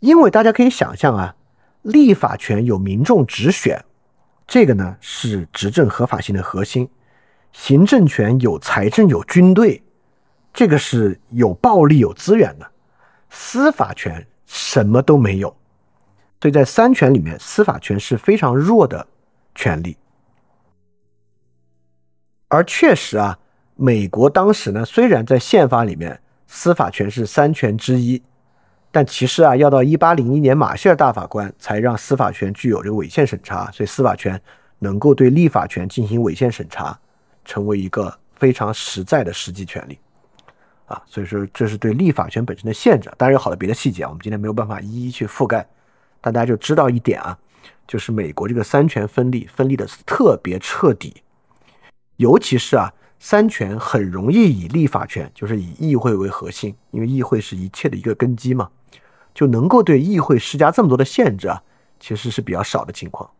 [0.00, 1.36] 因为大家可以想象啊，
[1.82, 3.84] 立法权有民众直选，
[4.46, 6.86] 这个呢是执政合法性的核心；
[7.52, 9.82] 行政权有财政有军队，
[10.52, 12.66] 这个是有暴力有资源的；
[13.30, 15.56] 司法权什么都没有，
[16.40, 19.06] 所以在三权里面，司法权是非常弱的
[19.54, 19.96] 权利。
[22.48, 23.38] 而确实啊。
[23.82, 28.22] 美国当时呢，虽然在宪法里面司法权是三权之一，
[28.90, 34.38] 但其实啊，要到一八零一年马歇尔大法官才让司法权具有这个违宪审查，所以司法权
[34.80, 36.98] 能够对立法权进行违宪审查，
[37.42, 39.98] 成为一个非常实在的实际权利
[40.84, 41.02] 啊。
[41.06, 43.10] 所以说，这是对立法权本身的限制。
[43.16, 45.66] 当然有好多别的细节，我们今天没有办法一一去覆盖，
[46.20, 47.38] 但大家就知道一点啊，
[47.86, 51.22] 就是美国这个三权分立分立的特别彻底，
[52.18, 52.92] 尤其是啊。
[53.22, 58.70] 三权很容易以立法权，就是以议会为核心，因为议会是一切的一个根基嘛，
[59.34, 61.62] 就能够对议会施加这么多的限制啊，
[62.00, 63.30] 其实是比较少的情况。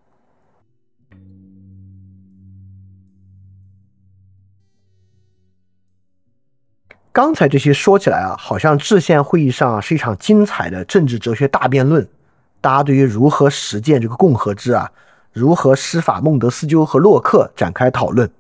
[7.11, 12.07] 刚才这些说起来啊，好像制宪会议上是一场精彩的政治哲学大辩论，
[12.61, 14.93] 大家对于如何实践这个共和制啊，
[15.33, 18.31] 如何施法孟德斯鸠和洛克展开讨论。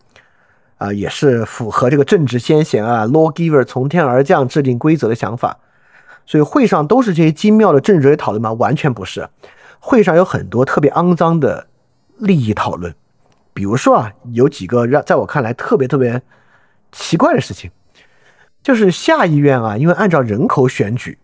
[0.80, 5.58] 啊，也是符合这个政治先贤啊，lawgiver 从天而降制定规则的想法，
[6.24, 8.54] 所以会上都是这些精妙的政治讨论吗？
[8.54, 9.28] 完全不是，
[9.78, 11.66] 会上有很多特别肮脏的
[12.16, 12.94] 利益讨论，
[13.52, 16.22] 比如说啊，有几个让在我看来特别特别
[16.92, 17.70] 奇怪的事情，
[18.62, 21.18] 就是下议院啊，因为按照人口选举，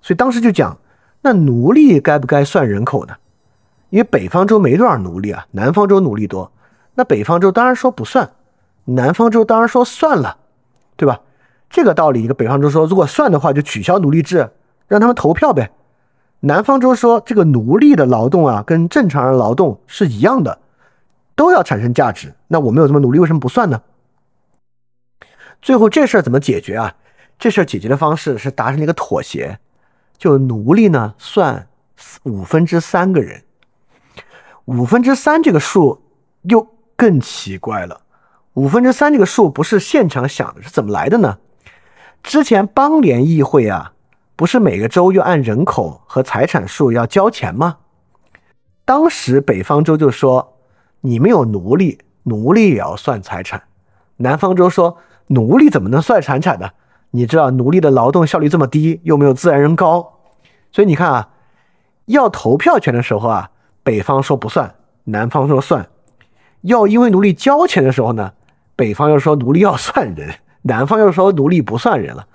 [0.00, 0.78] 所以当时就讲，
[1.22, 3.14] 那奴隶该不该算人口呢？
[3.90, 6.52] 因为北方州没多少奴隶啊，南方州奴隶多，
[6.94, 8.30] 那北方州当然说不算。
[8.84, 10.38] 南方州当然说算了，
[10.96, 11.20] 对吧？
[11.70, 14.50] 这个道理，一个北方州说，如果算的话，就取消奴隶制，
[14.88, 15.70] 让他们投票呗。
[16.40, 20.58] 南方州说，这个奴隶的劳动啊，跟正常人劳动是一样的，
[21.34, 22.34] 都要产生价值。
[22.48, 23.82] 那我们有这么努力，为什么不算呢？
[25.62, 26.94] 最后这事儿怎么解决啊？
[27.38, 29.58] 这事儿解决的方式是达成了一个妥协，
[30.18, 31.68] 就奴隶呢算
[32.24, 33.42] 五分之三个人，
[34.66, 36.02] 五分之三这个数
[36.42, 38.00] 又更奇怪了。
[38.54, 41.38] 五分之三这个数不是现场想的，是怎么来的呢？
[42.22, 43.94] 之前邦联议会啊，
[44.36, 47.78] 不是每个州要按人口和财产数要交钱吗？
[48.84, 50.58] 当时北方州就说，
[51.00, 53.58] 你们有奴隶，奴隶也要算财产；
[54.18, 54.98] 南方州说，
[55.28, 56.68] 奴隶怎么能算财产呢？
[57.12, 60.18] 你知道奴隶的劳动效率这么低，又没有自然人高，
[60.70, 61.30] 所以你看啊，
[62.04, 63.50] 要投票权的时候啊，
[63.82, 64.74] 北方说不算，
[65.04, 65.84] 南方说算；
[66.60, 68.32] 要因为奴隶交钱的时候呢？
[68.82, 72.26] 北方又说奴隶要算人， 南方又说奴隶不算人了，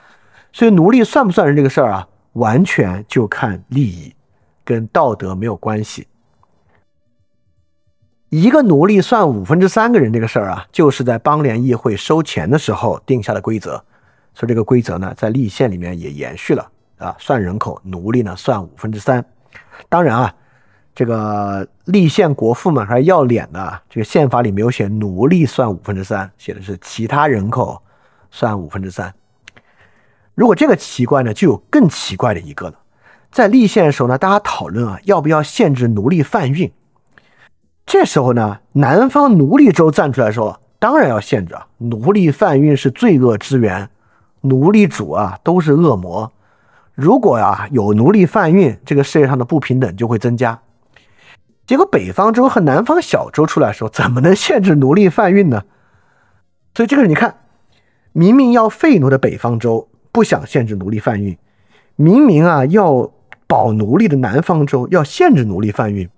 [0.54, 4.16] 所以奴隶算不算人这个事儿啊，完全就看利益，
[4.64, 6.08] 跟道德没有关系。
[8.30, 13.84] 一个奴隶算五分之三个人这个事儿啊，就是在邦联议会收钱的时候定下的规则，
[14.34, 16.66] 所以这个规则呢，在立宪里面也延续了
[16.98, 19.26] 啊，算人口，奴隶呢算五分之三。
[19.90, 20.34] 当然啊。
[20.98, 27.80] 这个立宪国父们还要脸的，这个宪法里没有写奴隶算五分之三，写的是其他人口
[28.32, 29.14] 算五分之三。
[30.34, 32.74] 如果这个奇怪呢，就有更奇怪的一个了。
[33.30, 36.72] 在立宪的时候呢，大家讨论啊，要不要限制奴隶贩运？
[37.86, 43.88] 这时候呢，南方奴隶州站出来说，当然要限制啊，奴隶贩运是罪恶之源，
[44.42, 46.32] 奴隶主啊都是恶魔。
[46.96, 50.60] 如果啊有奴隶贩运，这个世界上的不平等就会增加。
[51.68, 55.64] 结果北方州和南方小州出来说，怎么能限制奴隶贩运呢？
[56.74, 57.42] 所以这个你看，
[58.14, 61.38] 明明要废奴的北方州不想限制奴隶贩运，
[61.98, 63.12] 明明啊要
[63.48, 66.10] 保奴隶的南方州要限制奴隶贩运，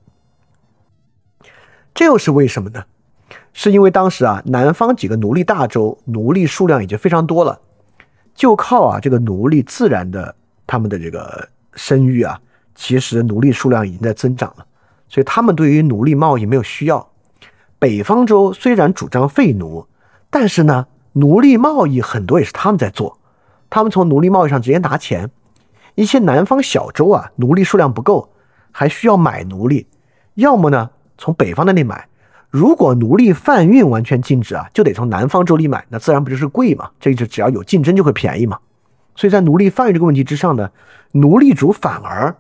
[1.95, 2.85] 这又是为什么呢？
[3.51, 7.59] 是因为当时啊南方几个奴隶大州奴隶数量已经非常多了，
[8.35, 10.35] 就靠啊这个奴隶自然的
[10.67, 12.39] 他们的这个生育啊，
[12.76, 14.65] 其实奴隶数量已经在增长了，
[15.10, 17.10] 所以他们对于奴隶贸易没有需要。
[17.77, 19.86] 北方州虽然主张废奴，
[20.30, 23.18] 但是呢，奴隶贸易很多也是他们在做，
[23.69, 25.30] 他们从奴隶贸易上直接拿钱。
[25.95, 28.31] 一些南方小州啊，奴隶数量不够，
[28.72, 29.88] 还需要买奴隶，
[30.36, 32.07] 要么呢从北方那里买。
[32.49, 36.90] 如果奴隶贩运完全禁止啊，就得从南方州里买，那自然不就是贵嘛？
[36.99, 38.57] 这就只要有竞争就会便宜嘛。
[39.15, 40.69] 所以在奴隶贩运这个问题之上呢，
[41.11, 42.36] 奴隶主反而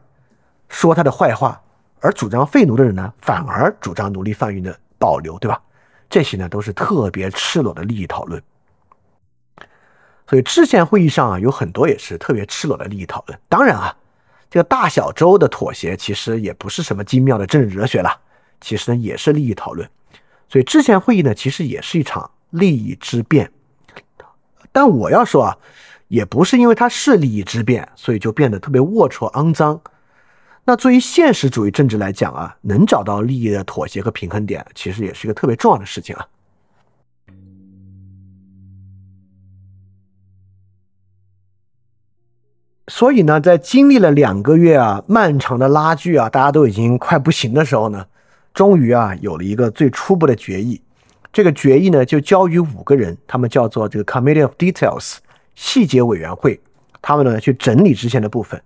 [0.67, 1.61] 说他的坏话，
[2.01, 5.61] 而主张废奴的人呢，反而主张奴隶贩运的保留，对吧？
[6.09, 8.41] 这些呢都是特别赤裸的利益讨论。
[10.27, 13.39] 所以制宪会议上啊，有很多也是特别赤裸的利益讨论。
[13.47, 13.95] 当然啊，
[14.49, 18.19] 这个大小州的妥协其实也不是什么精妙的政治哲学了，
[18.61, 19.89] 其实呢也是利益讨论。
[20.47, 23.51] 所以制宪会议呢，其实也是一场利益之辩。
[24.71, 25.57] 但我要说啊，
[26.07, 29.81] 也不是因为它是利益之辩，所以就变得特别龌龊肮脏。
[30.69, 36.27] 那作为现实主义政治来讲啊，能找到利益的妥协和平衡点，其实也是一个特别重要的事情啊。
[42.87, 48.05] 所以呢，在经历了两个月啊漫长的拉锯啊，大家都已经快不行的时候呢，
[48.53, 50.79] 终于啊有了一个最初步的决议。
[51.33, 55.15] 这个决议呢就交于五个人，他们叫做这个 Committee of Details
[55.55, 56.61] 细节委员会，
[57.01, 58.61] 他们呢去整理之前的部分。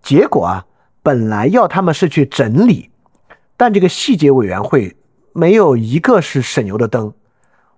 [0.00, 0.64] 结果啊，
[1.02, 2.90] 本来要他们是去整理，
[3.56, 4.96] 但这个细节委员会
[5.32, 7.12] 没有一个是省油的灯，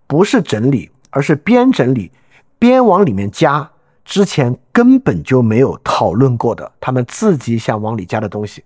[0.07, 2.11] 不是整理，而是边整理
[2.59, 3.71] 边往里面加。
[4.05, 8.63] 之前根本就没有讨论过的，他们自己想往里加的东西，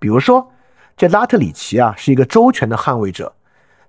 [0.00, 0.50] 比如说
[0.96, 3.32] 这拉特里奇啊是一个周全的捍卫者，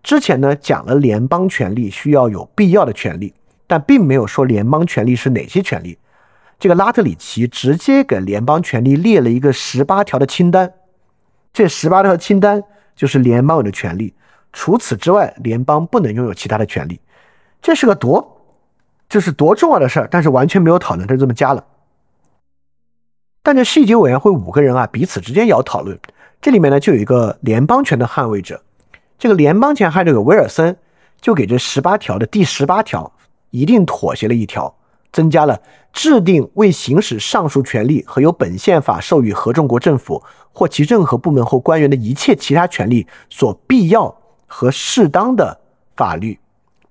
[0.04, 3.34] 之前呢讲了联邦权力需要有必要的权利，
[3.66, 5.98] 但并没有说联邦权力是哪些权利。
[6.60, 10.74] 这个拉特里奇直接给联邦权力列了一个十八条的清单，
[11.54, 12.64] 这十八条清单
[12.96, 14.14] 就是联邦有的权利，
[14.54, 17.00] 除此之外，联邦不能拥有其他的权利。
[17.62, 18.32] 这是个多。
[19.08, 21.64] 这是多重要的事儿，但是完全没有讨论，他就这么加了。
[23.44, 25.98] 但这细节委员会五个人啊，彼此之间也要讨论。
[26.42, 28.64] 这里面呢，就有一个联邦权的捍卫者，
[29.20, 30.76] 这个联邦权捍卫者威尔森
[31.22, 33.14] 就给这十八条的第十八条
[33.52, 34.76] 一定妥协了一条，
[35.16, 35.58] 增加了
[35.94, 40.22] 制定为行使上述权利和由本宪法授予合众国政府
[40.52, 44.14] 或其任何部门或官员的一切其他权利所必要
[44.46, 45.58] 和适当的
[45.96, 46.38] 法律。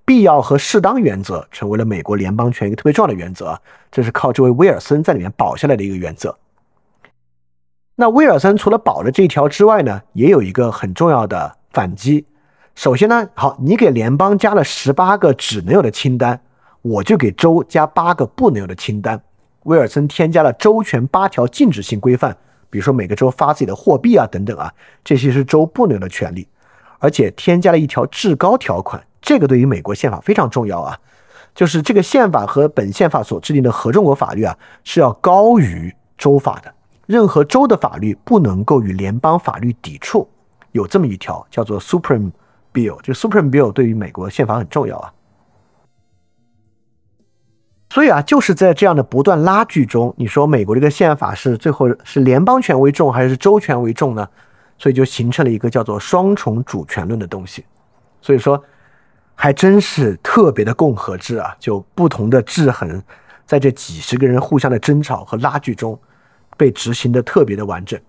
[0.03, 3.59] 必要和适当原则成为了美国联邦权一个特别重要的原则，
[3.91, 6.35] 这是靠这位威尔森在里面保下来的一个原则。
[7.95, 12.25] 那威尔森除了保了这一条之外呢，也有一个很重要的反击。
[12.73, 16.41] 首先呢，好，你给联邦加了十八个只能有的清单，
[16.85, 19.19] 我就给州加八个不能有的清单。
[19.63, 22.37] 威尔森添加了州权八条禁止性规范，
[22.69, 24.71] 比如说每个州发自己的货币啊等等啊，
[25.03, 26.47] 这些是州不能有的权利，
[26.99, 29.03] 而且添加了一条至高条款。
[29.19, 30.95] 这个对于美国宪法非常重要啊，
[31.55, 36.71] 就是这个宪法和本宪法所制定的合众国法律啊是要高于州法的，
[37.07, 40.29] 任何州的法律不能够与联邦法律抵触，
[40.73, 42.31] 有这么一条叫做 Supreme
[42.71, 45.11] Bill，这个 Supreme Bill 对于美国宪法很重要啊。
[47.95, 54.27] 所以啊，就是在这样的不断拉锯中，你说美国这个宪法是最后是联邦权为重还是州权为重呢？
[54.77, 57.63] 所以就形成了一个叫做双重主权论的东西。
[58.21, 58.61] 所以说。
[59.37, 61.53] 还真是特别的共和制啊！
[61.59, 63.03] 就不同的制衡，
[63.45, 65.99] 在这几十个人互相的争吵和拉锯中，
[66.55, 67.99] 被执行的特别的完整。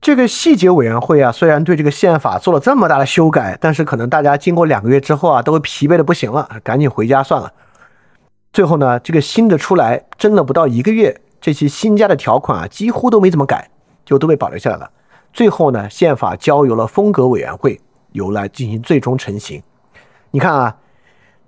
[0.00, 7.52] 这个细节委员会啊，虽然对这个宪法做了这么大的修改，但是可能大家经过两个月之后啊，都会疲惫的不行了，赶紧回家算了。
[8.52, 13.70] 最后呢，这个新的出来，争了不到一个月，这些新加的条款啊，几乎都没怎么改。
[14.02, 14.90] 就都被保留下来了。
[15.32, 19.62] 最后呢，宪法交由了风格委员会由来进行最终成型。
[20.32, 20.76] 你看啊，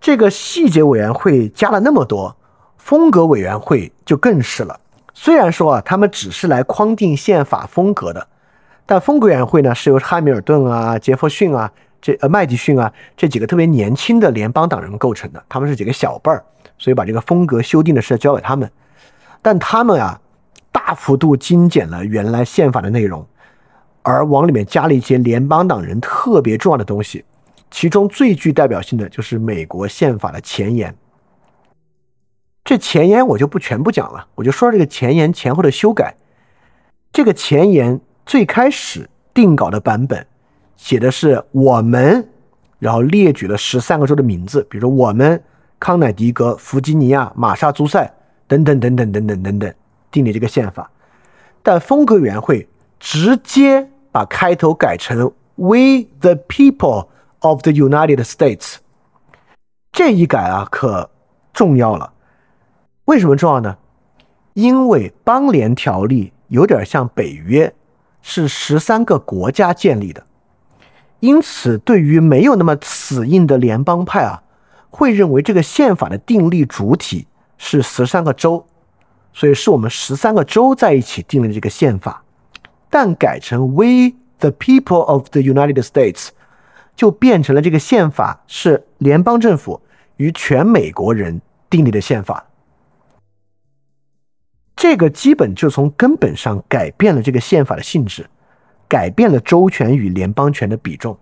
[0.01, 2.37] 这个细节委员会加了那么多，
[2.77, 4.79] 风格委员会就更是了。
[5.13, 8.29] 虽然说啊，他们只是来框定宪法风格的，
[8.87, 16.45] 但风格委员会呢是由汉密尔顿啊、杰弗逊啊、这呃麦迪逊啊这几个特别年轻的联邦党人构成的，他们是几个小辈儿，
[16.79, 18.71] 所以把这个风格修订的事交给他们。
[19.41, 20.19] 但他们啊。
[20.75, 23.25] 大幅度精简了原来宪法的内容，
[24.01, 27.25] 而往里面加了一些联邦党人特别重要的东西，
[27.71, 30.97] 其中最具代表性的就是美国宪法的前言。
[32.65, 36.17] 这前言我就不全部讲了，我就说这个前言前后的修改。
[37.13, 40.27] 这个前言最开始定稿的版本
[40.77, 42.29] 写的是我们
[42.79, 45.43] 然后列举了十三个州的名字，比如说我们
[45.79, 48.13] 康乃狄格、弗吉尼亚、马萨诸塞
[48.47, 49.75] 等等等等等等等等，
[50.11, 50.91] 订立这个宪法。
[51.63, 52.69] 但风格委员会
[52.99, 57.09] 直接把开头改成 “We the people
[57.41, 58.77] of the United States”。
[59.93, 61.11] 这一改啊，可
[61.53, 62.13] 重要了。
[63.05, 63.77] 为什么重要呢？
[64.55, 67.73] 因为邦联条例有点像北约，
[68.23, 70.25] 是十三个国家建立的，
[71.21, 74.43] 因此对于没有那么死硬的联邦派啊，
[74.91, 77.27] 会认为这个宪法的订立主体
[77.59, 78.65] 是十三个州，
[79.33, 82.23] 所以是我们十三个州在一起订立这个宪法。
[82.89, 86.29] 但改成 We the people of the United States，
[86.95, 89.81] 就变成了这个宪法是联邦政府
[90.17, 91.41] 与全美国人
[91.71, 92.47] 订立的宪法。
[94.83, 98.29] 这个基本就从根本上改变了这个宪法的性质，
[98.89, 101.17] 改变了州权与联邦权的比重。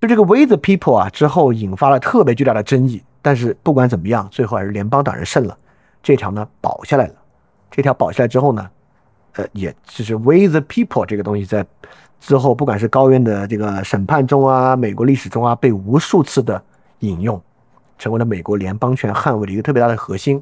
[0.00, 3.02] 就这个 “We the people” 啊，之后引发了特别巨大的争议。
[3.20, 5.58] 但是不管怎么样，最后还是联邦党人胜了，
[6.00, 7.14] 这条呢保下来了。
[7.72, 8.70] 这条保下来之后呢，
[9.32, 11.66] 呃，也就是 “We the people” 这个东西在
[12.20, 16.62] 之后，不管是高院的这个审判中啊，美国历史中啊，被无数次的
[17.00, 17.42] 引用，
[17.98, 20.40] 成为了美国联邦权捍卫的一个特别大的核心。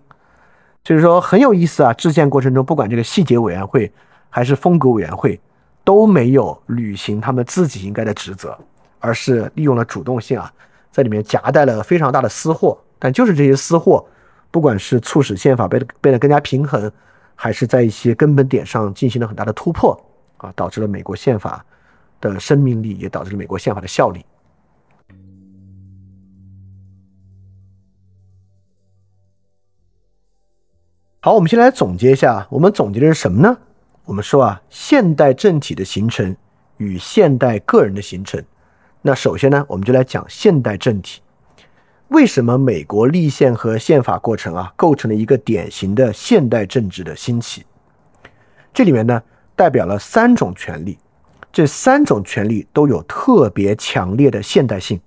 [0.85, 1.93] 就是说很有意思啊！
[1.93, 3.91] 制宪过程中，不管这个细节委员会
[4.29, 5.41] 还是风格委员会，
[5.85, 8.59] 都没有履行他们自己应该的职责，
[8.99, 10.53] 而是利用了主动性啊，
[10.91, 12.77] 在里面夹带了非常大的私货。
[12.99, 14.05] 但就是这些私货，
[14.51, 16.91] 不管是促使宪法变得变得更加平衡，
[17.37, 19.99] 还是在一些根本点上进行了很大的突破
[20.39, 21.65] 啊，导致了美国宪法
[22.21, 24.25] 的生命力，也导致了美国宪法的效力。
[31.25, 33.57] 好，我们先来总结一下，我们总结的是什么呢？
[34.07, 36.37] 我们说啊，现代政体的形成
[36.79, 38.43] 与现代个人的形成。
[39.03, 41.21] 那首先呢，我们就来讲现代政体。
[42.09, 47.65] 为什么美国立宪和宪法过程啊，构成了一个典型的现代政治的兴起？
[48.75, 49.23] 这里面呢，
[49.55, 50.99] 代表了三种权利，
[51.53, 55.01] 这三种权利都有特别强烈的现代性。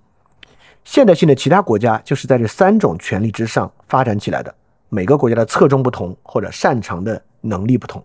[0.86, 4.56] 现代性的其他国家就是在这三种权利之上发展起来的。
[4.96, 8.02] 每个国家的侧重不同，或者擅长的能力不同，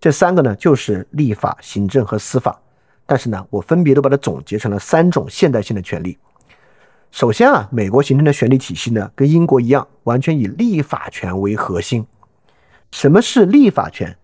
[0.00, 2.58] 这三个呢就是立法、行政和司法。
[3.04, 6.16] 但是呢，我分别都把它总结成了三种现代性的权利。
[7.10, 12.06] 首先啊，美国形成的权力体系呢，跟英国一样，完全以立法权为核心。
[12.92, 14.16] 什么是立法权？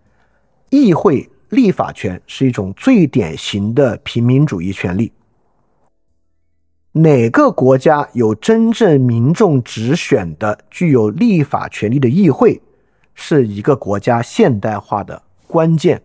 [0.71, 5.13] 议会立法权是一种最典型的平民主义权利。
[6.97, 12.63] 哪个国家有真正民众直选的、具有立法权利的议会，
[13.15, 16.03] 是一个国家现代化的关键。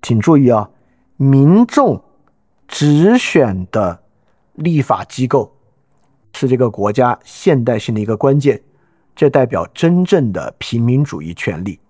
[0.00, 0.70] 请注意啊，
[1.16, 2.04] 民众
[2.68, 4.04] 直选的
[4.54, 5.56] 立法机构
[6.34, 8.62] 是这个国家现代性的一个关键，
[9.16, 11.80] 这代表真正的平民主义权利。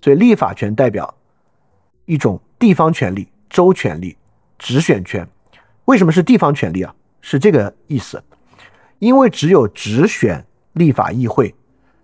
[0.00, 1.14] 所以，立法权代表
[2.06, 4.16] 一种地方权利、州权利、
[4.58, 5.28] 直选权。
[5.86, 6.94] 为什么是地方权利啊？
[7.20, 8.22] 是这个意思，
[8.98, 11.54] 因为只有直选立法议会，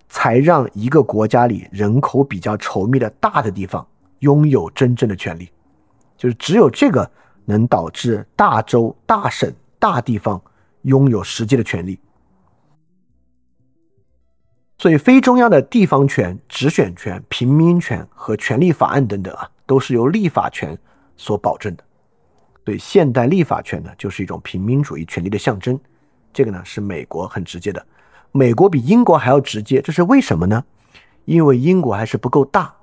[0.09, 3.87] 才让一个国家里人口比较稠密的大的地方
[4.21, 5.51] 拥有真正的权利，
[6.17, 7.11] 就是只有这个
[7.45, 10.41] 能导致大州、大省、大地方
[10.83, 11.99] 拥有实际的权利。
[14.79, 20.79] 所以，非中央的地方权、直选权、平民权和权利法案等等啊，都是由立法权
[21.19, 21.85] 所保证的。
[22.65, 25.79] 对现代立法权呢，就是一种平民主义权利的象征。
[26.33, 27.85] 这个呢是美国很直接的，
[28.33, 30.65] 美国比英国还要直接，这是为什么呢？
[31.25, 32.75] 因为英国还是不够大。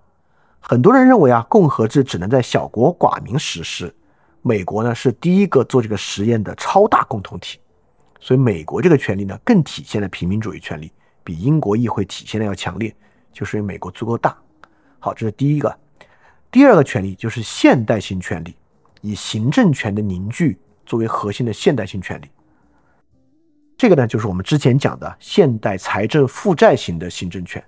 [0.59, 3.93] 很多人认为啊，共和制只能在小国寡民实施，
[4.41, 7.57] 美国呢是第一个做这个实验的超大共同体，
[8.19, 10.91] 所以美国这个权利呢更体现了平民主义权利，
[11.23, 12.93] 比英国议会体现的要强烈，
[13.31, 14.35] 就是因为美国足够大。
[14.99, 15.73] 好，这是第一个。
[16.51, 18.55] 第二个权利就是现代性权利。
[19.07, 22.25] 以行政权的凝聚作为核心的现代性权利，
[23.77, 27.63] 这个呢就是我们之前讲的现代财政负债型的行政权。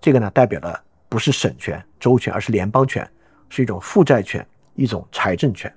[0.00, 3.08] 这个呢代表的不是省权、州权，而是联邦权，
[3.50, 5.72] 是一种负债权，一种财政权。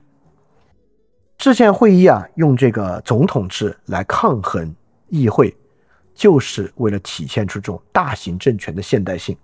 [1.37, 4.73] 制宪会议啊，用这个总统制来抗衡
[5.09, 5.53] 议会，
[6.13, 9.37] 就是为了体现出这种大型政权的现代性。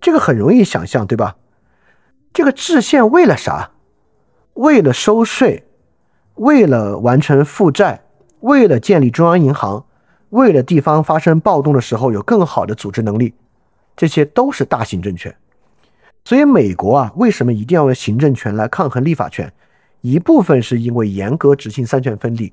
[0.00, 1.36] 这个很容易想象，对吧？
[2.32, 3.70] 这个制宪为了啥？
[4.54, 5.64] 为了收税，
[6.36, 8.00] 为了完成负债，
[8.40, 9.84] 为了建立中央银行，
[10.30, 13.34] 为了地方发生暴动的时候有更好的组织能力，
[13.96, 15.34] 这些都是大行政权。
[16.24, 19.52] 所以美国啊，为什么一定要用行政权来抗衡立法权？
[20.00, 22.52] 一部分是因为严格执行三权分立，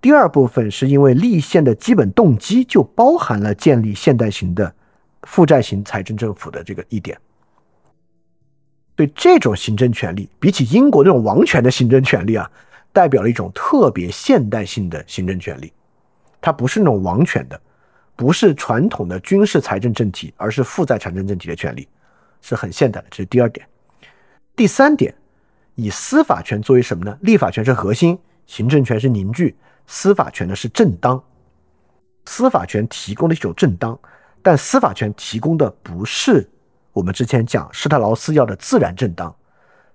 [0.00, 4.72] 第二部分是因为立宪的基本动机就包含了建立现代型的
[5.22, 7.18] 负债型财政政府的这个一点。
[9.00, 12.50] 对这种行政权力，比起英国那种王权的行政权力啊，
[12.92, 15.72] 代表了一种特别现代性的行政权力。
[16.38, 17.58] 它不是那种王权的，
[18.14, 21.88] 不是传统的军事财政政体，而是负债财政政体的权利，
[22.42, 23.06] 是很现代的。
[23.10, 23.66] 这是第二点。
[24.54, 25.14] 第三点，
[25.76, 27.16] 以司法权作为什么呢？
[27.22, 29.56] 立法权是核心，行政权是凝聚，
[29.86, 31.24] 司法权呢是正当。
[32.26, 33.98] 司法权提供的一种正当，
[34.42, 36.46] 但司法权提供的不是。
[36.92, 39.34] 我们之前讲施特劳斯要的自然正当，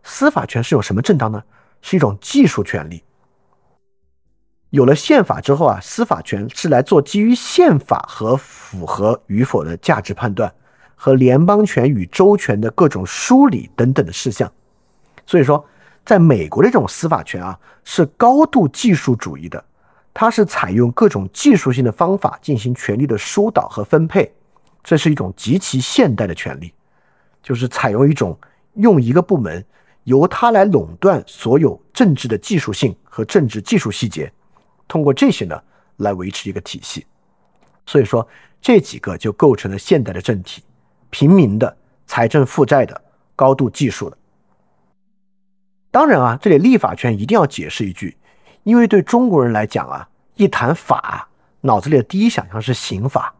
[0.03, 1.43] 司法权是有什么正当呢？
[1.81, 3.03] 是一种技术权利。
[4.71, 10.53] 有了宪法之后啊，司法权是来做基于宪法和符合与否的价值判断，
[10.95, 14.51] 和联邦权与州权的各种梳理等等的事项。
[15.25, 15.63] 所以说，
[16.05, 19.63] 在美国的这种司法权啊，是高度技术主义的，
[20.13, 24.33] 它是采用各种技术性的方法进行权力的疏导和分配，
[24.83, 26.73] 这是一种极其现代的权利。
[27.45, 28.35] 就是采用一种
[28.73, 29.63] 用一个部门
[30.05, 34.33] 由它来垄断所有政治的技术性和政治技术细节，
[34.87, 35.61] 通过这些呢
[35.97, 37.05] 来维持一个体系。
[37.85, 38.27] 所以说
[38.59, 40.63] 这几个就构成了现代的政体：
[41.11, 41.77] 平民的、
[42.07, 42.99] 财政负债的、
[43.35, 44.17] 高度技术的。
[45.91, 48.17] 当然啊，这里立法权一定要解释一句，
[48.63, 51.29] 因为对中国人来讲啊，一谈法，
[51.61, 53.35] 脑子里的第一想象是刑法，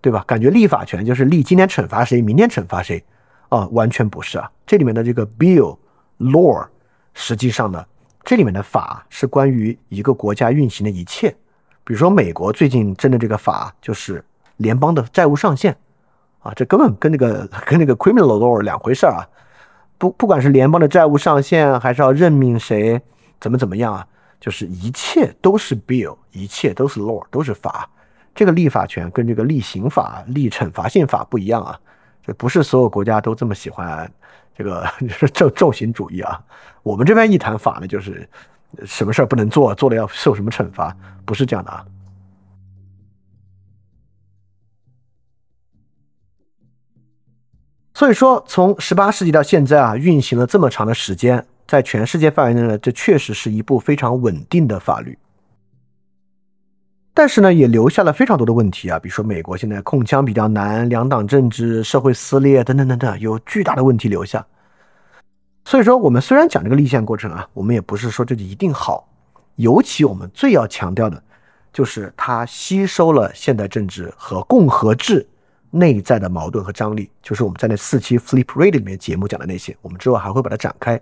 [0.00, 0.24] 对吧？
[0.26, 3.04] 感觉立法权就是立今天惩罚谁，明天惩罚谁。
[3.52, 4.50] 啊，完全不是啊！
[4.66, 5.76] 这里面的这个 bill
[6.18, 6.66] law，
[7.12, 7.84] 实际上呢，
[8.24, 11.28] 这里面的法是关于一个国家运行的一切。
[11.84, 14.24] 比如说，美国最近真的这个法就是
[14.56, 15.76] 联邦的债务上限
[16.38, 19.20] 啊，这根本跟那个跟那个 criminal law 两回事啊！
[19.98, 22.98] 不，不管是联邦的债务上限，还是要任命谁，
[23.38, 24.06] 怎么怎么样啊，
[24.40, 27.90] 就是一切都是 bill，一切都是 law，都是法。
[28.34, 31.78] 这个立法权跟这个立刑法、立惩罚性法不一样啊。
[32.24, 34.10] 这不是所有国家都这么喜欢
[34.54, 36.40] 这个 就是重重刑主义啊。
[36.82, 38.28] 我们这边一谈法呢，就是
[38.84, 41.84] 什么事儿不能做，做了要受什么惩罚，不是这样的啊。
[47.94, 55.16] 所以说，从十八世纪到现在啊，运行了这么长的时间，在全世界范围内呢，这确实是一部非常稳定的法律。
[57.14, 64.44] 但是呢，也留下了非常多的问题啊，比如说美国现在控枪比较难，两党政治、社会撕裂等等等等，有巨大的问题留下。
[65.66, 69.06] 所以说，我们虽然讲这个立宪过程啊，我们也不是说这就一定好。
[69.56, 71.22] 尤其我们最要强调的，
[71.70, 75.26] 就是它吸收了现代政治和共和制
[75.70, 80.98] 内在的矛盾和张力，就是我们在那四期 Flip Read 里面节目讲的那些，我们之后还会把它展开。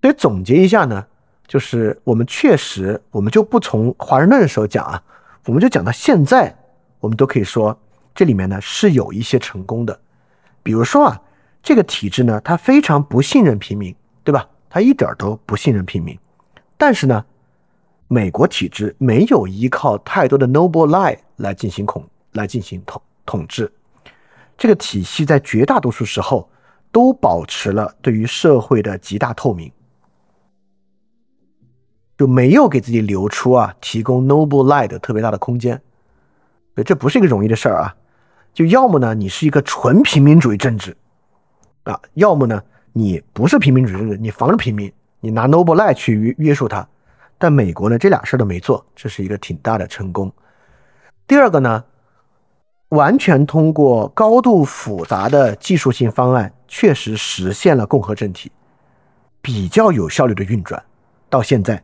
[0.00, 1.04] 所以总结一下呢。
[1.46, 5.02] 就是我们确实，我们就不从华盛顿的时候讲啊，
[5.44, 6.56] 我们就讲到现在，
[7.00, 7.78] 我们都可以说
[8.14, 9.98] 这里面呢是有一些成功的。
[10.62, 11.22] 比如说啊，
[11.62, 13.94] 这个体制呢，它非常不信任平民，
[14.24, 14.48] 对吧？
[14.68, 16.18] 它一点都不信任平民。
[16.76, 17.24] 但是呢，
[18.08, 23.72] 美国体制没有依靠太多的 noble lie 来进行统来进行统统治，
[24.58, 26.50] 这个体系在绝大多数时候
[26.90, 29.70] 都保持了对于社会的极大透明。
[32.16, 35.80] 就没有给自己留出啊，提供 noble lie 的特别大的空间，
[36.74, 37.94] 所以这不是一个容易的事儿啊。
[38.54, 40.96] 就要么呢，你是一个纯平民主义政治
[41.84, 42.62] 啊，要么呢，
[42.94, 44.90] 你不是平民主义政治，你防着平民，
[45.20, 46.88] 你拿 noble lie 去约约束他。
[47.36, 50.32] 但美国呢，这俩事儿都没做，这是一个挺大的成功。
[51.26, 51.84] 第二个呢，
[52.88, 58.50] 完全通过高度复杂的技术性方案，确实实现了共和政体
[59.42, 60.82] 比较有效率的运转，
[61.28, 61.82] 到现在。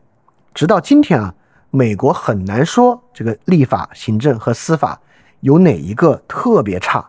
[0.53, 1.33] 直到今天啊，
[1.71, 5.01] 美国很难说这个立法、行政和司法
[5.39, 7.03] 有哪一个特别差，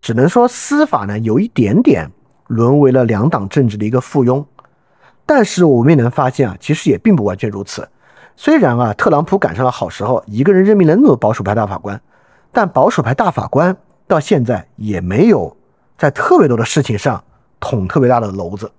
[0.00, 2.10] 只能说司法呢有一点点
[2.46, 4.44] 沦为了两党政治的一个附庸。
[5.24, 7.88] 但是我们也能发现啊，其实也并不完全如此。
[8.36, 12.00] 虽然啊，特朗普赶上了好时候，一个人任命了那么多保守派大法官，
[12.52, 13.76] 但保守派大法官
[14.06, 15.56] 到现在也没有
[15.96, 17.24] 在特别多的事情上
[17.60, 18.70] 捅特别大的娄子。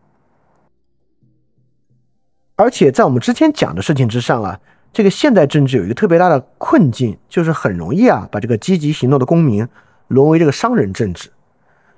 [2.59, 4.59] 而且在我们之前讲的事情之上啊，
[4.91, 9.65] 这个现代政治有一个特别大的困境，就是很容易啊把这个积极行动的公民
[10.09, 11.29] 沦为这个商人政治。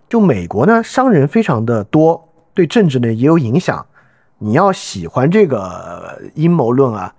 [0.08, 3.84] 就美国呢，商人非常的多，对政治呢也有影响。
[4.38, 7.12] 你要喜欢这个阴谋论啊，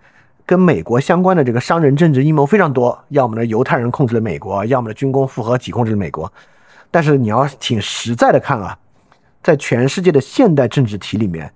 [0.47, 6.33] 跟美国相关的这个商人政治阴谋非常多，要么呢犹太人控制了美国，要么呢军工复合体控制了美国。
[6.93, 8.79] 但是你要挺实在的看啊，
[9.43, 11.53] 在全世界的现代政治体里面。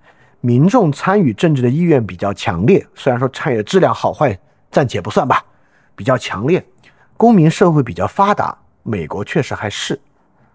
[0.46, 4.38] 民众参与政治的意愿比较强烈，虽然说参与的质量好坏
[4.70, 5.44] 暂且不算吧，
[5.96, 6.64] 比较强烈，
[7.16, 8.56] 公民社会比较发达。
[8.84, 9.98] 美国确实还是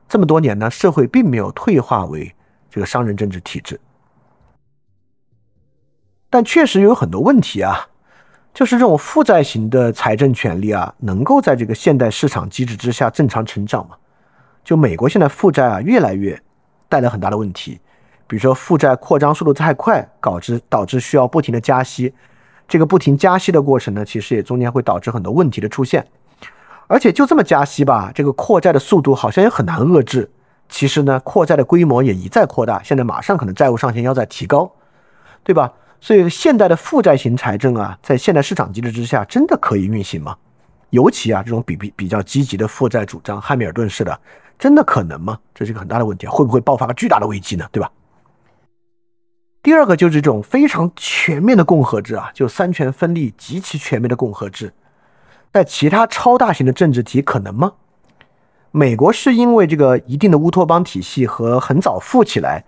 [0.08, 2.34] 这么多年呢，社会并没有退化为
[2.70, 3.78] 这个商人政治体制，
[6.30, 7.90] 但确实有很多问题啊，
[8.54, 13.98] 就是这种负债型的财政权利啊，能够在这个现代市场机制之下正常成长吗？
[14.64, 16.42] 就美国现在负债啊，越来越
[16.88, 17.82] 带来很大的问题。
[18.32, 22.14] 比如说，负债扩张速度太快，导致导致需要不停的加息。
[22.66, 26.08] 这个不停加息的过程呢，其实也中间会导致很多问题的出现。
[26.88, 30.32] 而且就这么加息吧，这个扩债的速度好像也很难遏制。
[30.70, 34.72] 其实呢，扩债的规模也一再扩大，现在马上可能债务上限要再提高，
[35.44, 35.74] 对吧？
[36.00, 40.38] 所以现代的负债型财政啊，在现代市场机制之下，真的可以运行吗？
[40.92, 44.18] 尤其啊，这种比比比较积极的负债主张，汉密尔顿式的，
[44.58, 45.38] 真的可能吗？
[45.54, 47.68] 这是一个很大的问题，会不会爆发个巨大的危机呢？
[47.74, 47.92] 对吧？
[49.64, 54.74] 第二个就是这种非常全面的共和制啊，就三权分立极其全面的共和制，
[55.54, 57.74] 在其他超大型的政治体可能吗？
[58.72, 62.64] 美国是因为这个一定的乌托邦体系和很早富起来，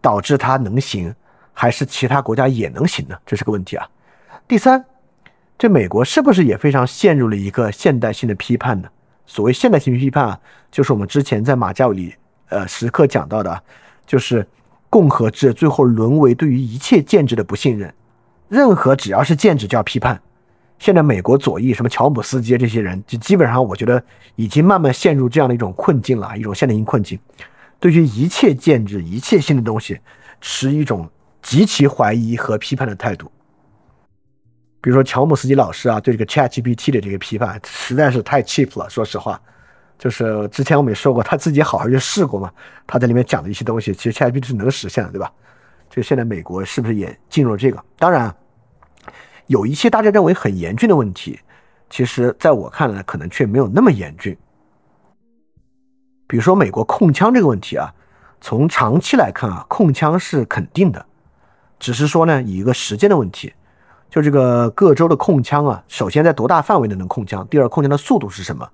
[0.00, 1.14] 导致它能行，
[1.52, 3.16] 还是其他国家也能行呢？
[3.24, 3.86] 这是个问题啊。
[4.48, 4.84] 第三，
[5.56, 8.88] 这美国是不是也非常陷入了一个现代性的批判呢？
[9.24, 10.40] 所谓现代性批判啊，
[10.72, 12.12] 就是我们之前在马加里
[12.48, 13.62] 呃时刻讲到的，
[14.04, 14.44] 就是。
[14.94, 17.92] 共和制最后沦为对于一切建制的不信任，
[18.48, 20.22] 任何只要是建制就要批判。
[20.78, 24.00] 现在美国左翼什么乔姆斯基这些人，就基本上我觉得
[24.36, 27.18] 已经慢慢陷入这样的一种困境了，一种现代性困境。
[27.80, 29.98] 对于一切建制、一切新的东西，
[30.40, 31.10] 持一种
[31.42, 33.28] 极其怀疑和批判的态度。
[34.80, 39.42] 比如说乔姆斯基老师啊，对这个 ChatGPT 的这个批判实在是太 cheap 了，说实话。
[39.98, 42.50] 就是之前我们也说过，他自己好好去试过嘛。
[42.86, 45.32] 他在里面讲的一些东西，其实 ChatGPT 是能实现的，对吧？
[45.88, 47.82] 就现在美国是不是也进入了这个？
[47.98, 48.34] 当然，
[49.46, 51.38] 有一些大家认为很严峻的问题，
[51.88, 54.36] 其实在我看来可能却没有那么严峻。
[56.26, 57.94] 比如说美国控枪这个问题啊，
[58.40, 61.06] 从长期来看啊，控枪是肯定的，
[61.78, 63.54] 只是说呢，以一个时间的问题，
[64.10, 67.46] 就这个各州的控枪啊，首先在多大范围内能控枪？
[67.48, 68.68] 第二，控枪的速度是什么？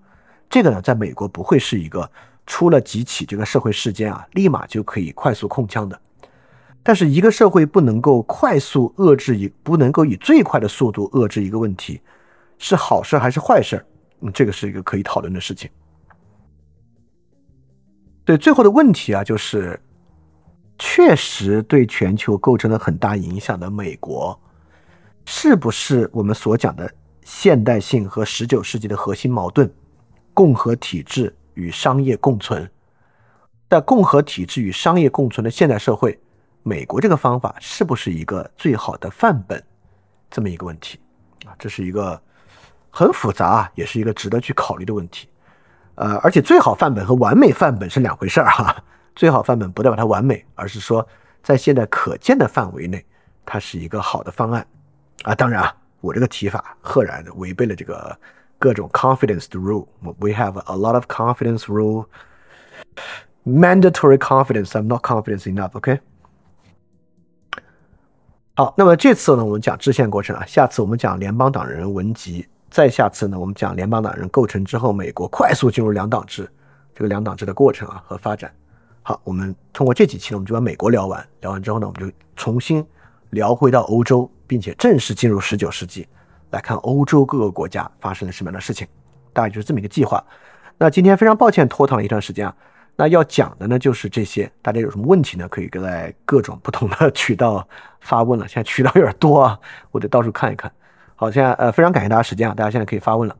[0.50, 2.10] 这个呢，在美国不会是一个
[2.44, 5.98] 出了几起这个社会事件啊，立马就可以快速控枪的。
[6.82, 12.00] 但是一个社会不能够快速遏制一，不能够以最快的速度遏制一个问题，
[12.58, 13.84] 是好事还是坏事？
[14.22, 15.70] 嗯，这个是一个可以讨论的事情。
[18.24, 19.80] 对，最后的问题啊，就是
[20.78, 24.36] 确实对全球构成了很大影响的美国，
[25.26, 29.70] 是不是我们所讲的现代性和十九世纪的核心矛盾？
[30.40, 32.66] 共和体制与商业共存，
[33.68, 36.18] 在共和体制与商业共存的现代社会，
[36.62, 39.62] 美国这个方法是不是一个最好的范本？
[40.30, 40.98] 这么一个问题
[41.44, 42.18] 啊，这是一个
[42.88, 45.28] 很复杂啊，也是一个值得去考虑的问题。
[45.96, 48.82] 呃，而且最好范本和完美范本是两回事儿哈。
[49.14, 51.06] 最好范本不代表它完美，而是说
[51.42, 53.04] 在现在可见的范围内，
[53.44, 54.66] 它是一个好的方案
[55.24, 55.34] 啊。
[55.34, 58.18] 当然啊，我这个提法赫然违背了这个。
[58.60, 62.04] 各种 confidence rule，we have a lot of confidence rule.
[63.44, 65.70] Mandatory confidence, I'm not confident enough.
[65.72, 65.98] OK，
[68.54, 76.46] 好，那么这次呢，我们讲制宪过程啊，下次我们讲联邦党人文集，再下次呢，我们讲联邦党人构成之后，美国快速进入两党制，
[76.94, 78.54] 这个两党制的过程啊和发展。
[79.02, 82.84] 好，我们通过这几期呢，我们就把美国聊完，聊完之后呢，我们就重新
[83.30, 86.06] 聊回到欧洲，并且正式进入十九世纪。
[86.50, 88.86] 来看欧洲各个国家发生了什么样的事情，
[89.32, 90.24] 大概就是这么一个计划。
[90.78, 92.54] 那今天非常抱歉拖堂了一段时间啊。
[92.96, 95.48] 那要讲的呢就是这些，大家有什么问题呢？
[95.48, 97.66] 可以在各种不同的渠道
[98.00, 98.46] 发问了。
[98.46, 99.58] 现在渠道有点多啊，
[99.90, 100.70] 我得到处看一看。
[101.16, 103.36] 好，现在呃非常感谢大家时间啊，大家现在可以发问了。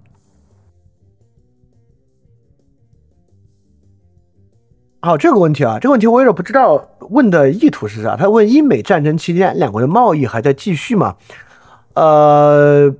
[5.02, 8.16] 好，这个问题啊，这个问题我有点不知道问的意图是啥。
[8.16, 11.16] 他问英美战争期间两国的贸易还在继续吗？
[12.00, 12.94] 呃，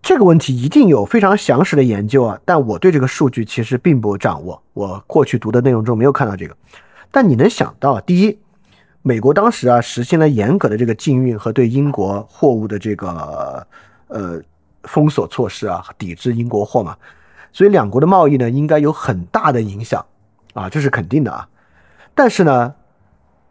[0.00, 6.56] 这个问题一定有非常详实的研究啊，但我对这个数据其实并不掌握，我过去读的内容中没有看到这个。
[7.10, 8.38] 但你能想到，第一，
[9.02, 13.66] 美国当时啊实行了严格的这个禁运和对英国货物的这个
[14.08, 14.40] 呃
[14.84, 16.96] 封锁措施啊，抵制英国货嘛，
[17.52, 20.02] 所以两国的贸易呢应该有很大的影响
[20.54, 21.46] 啊，这是肯定的啊。
[22.14, 22.74] 但是呢，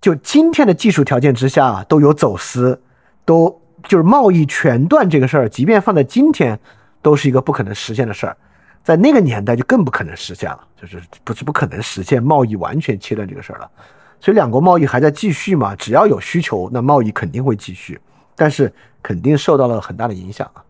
[0.01, 2.81] 就今天的技术条件之下，都有走私，
[3.23, 3.61] 都。
[3.87, 6.59] 就是贸易全断这个事儿，即便放在今天，
[7.01, 8.35] 都是一个不可能实现的事儿，
[8.83, 13.71] 在那个年代就更不可能实现了，就是不是不可能实现贸易完全切断这个事儿了。
[14.19, 17.99] 所以两国贸易还在继续嘛，只要有需求，那贸易肯定会继续，
[18.35, 18.73] 但是
[19.03, 20.63] 肯定受到了很大的影响啊。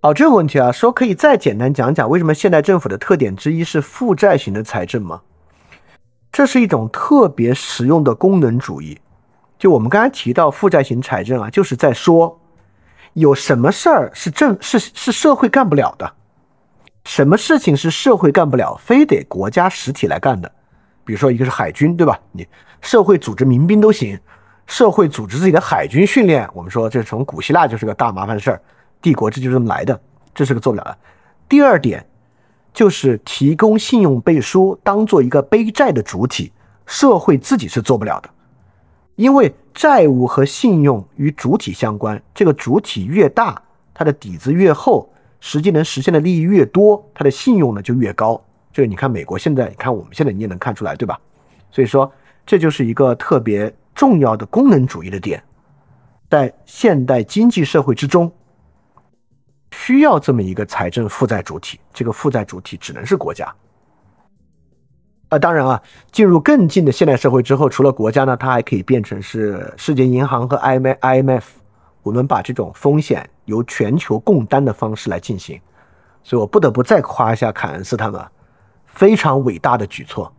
[0.00, 5.22] 好，这个问题啊，说可以再简单讲讲为什么现代政府的特点之一是负债型的财政吗？
[6.34, 8.98] 这是一种特别实用的功能主义。
[9.56, 12.40] 就我们刚才提到负债型财政啊，就是在说
[13.12, 16.12] 有什么事儿是政是是社会干不了的，
[17.04, 20.50] 什么事情是社会干不了，非得国家实体来干的。
[21.04, 22.18] 比如说一个是海军，对吧？
[22.32, 22.44] 你
[22.80, 24.18] 社会组织民兵都行，
[24.66, 28.60] 社会组织自己的海军训练，我们说这从古希腊就是个大麻烦事儿。
[29.00, 30.00] 帝国这就是这么来的，
[30.34, 30.98] 这是个做不了的。
[31.48, 32.04] 第二点
[32.74, 36.50] 就是提供信用背书，当做一个背债的主体，
[36.84, 38.28] 社会自己是做不了的，
[39.14, 43.62] 因为债务和信用与主体相关，这个主体越大，
[43.94, 48.42] 它的底子越厚，实际能实现的利益越多，它的信用呢就越高。
[48.72, 51.16] 这个你看美国现在，你看我们现在你也能看出来，对吧？
[51.70, 52.10] 所以说
[52.44, 55.40] 这就是一个特别重要的功能主义的点，
[56.28, 58.32] 在现代经济社会之中。
[59.74, 63.52] 需要这么一个财政负债主体，这个负债主体只能是国家。
[65.30, 71.44] 啊，当然啊，进入更近的现代社会之后，除了国家呢，它还可以变成是世界银行和 IM IMF，。
[72.02, 75.60] 我们把这种风险由全球共担的方式来进行。
[76.22, 78.24] 所以我不得不再夸一下凯恩斯他们，
[78.86, 80.33] 非常伟大的举措。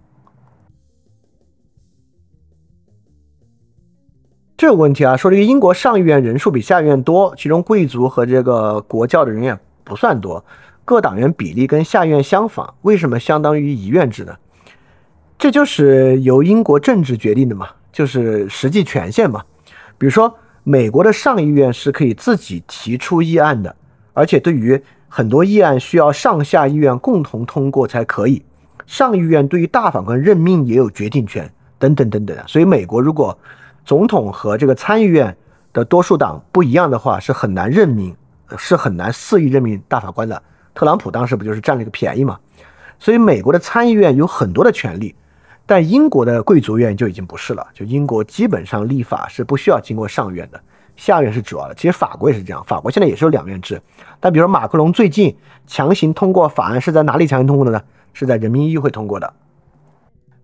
[4.57, 10.45] 这个问题啊，说这个英国上议院人数比下议院多，其中贵族和这个国教的人也不算多，
[10.85, 14.33] 各党员比例跟下议院相仿，为什么相当于一院制呢？
[15.37, 19.43] 这就是由英国政治决定的嘛，就是实际权限嘛。
[19.97, 23.75] 比如说，美国的上议院是可以自己提出议案的，
[24.13, 28.41] 而且对于很多议案需要上下议院共同通过才可以。
[28.87, 32.37] 上议院对于大法官任命也有决定权，等等等等。
[32.47, 33.37] 所以美国如果
[33.85, 35.37] 总统和这个参议院
[35.71, 38.15] 的多数党不一样的话，是很难任命，
[38.57, 40.41] 是很难肆意任命大法官的。
[40.73, 42.39] 特朗普当时不就是占了个便宜嘛？
[42.97, 45.13] 所以美国的参议院有很多的权利，
[45.67, 47.67] 但英国的贵族院就已经不是了。
[47.73, 50.59] 就英国基本上立法是不需要经过上院的，
[50.95, 51.75] 下院是主要的。
[51.75, 53.79] 其实法国也是这样，法国现在也是有两院制。
[54.19, 57.81] 但比如马克龙最近强行通过法案是在哪里强行通过的呢？
[58.13, 59.31] 是在人民议会通过的。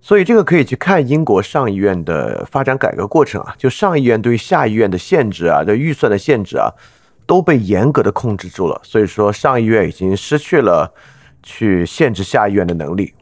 [0.03, 6.73] 所以这个可以去看英国上议院的发展改革过程啊，就上议院对下议院的限制啊，对预算的限制啊，
[7.27, 8.81] 都被严格的控制住了。
[8.83, 10.91] 所以说上议院已经失去了
[11.43, 13.13] 去限制下议院的能力。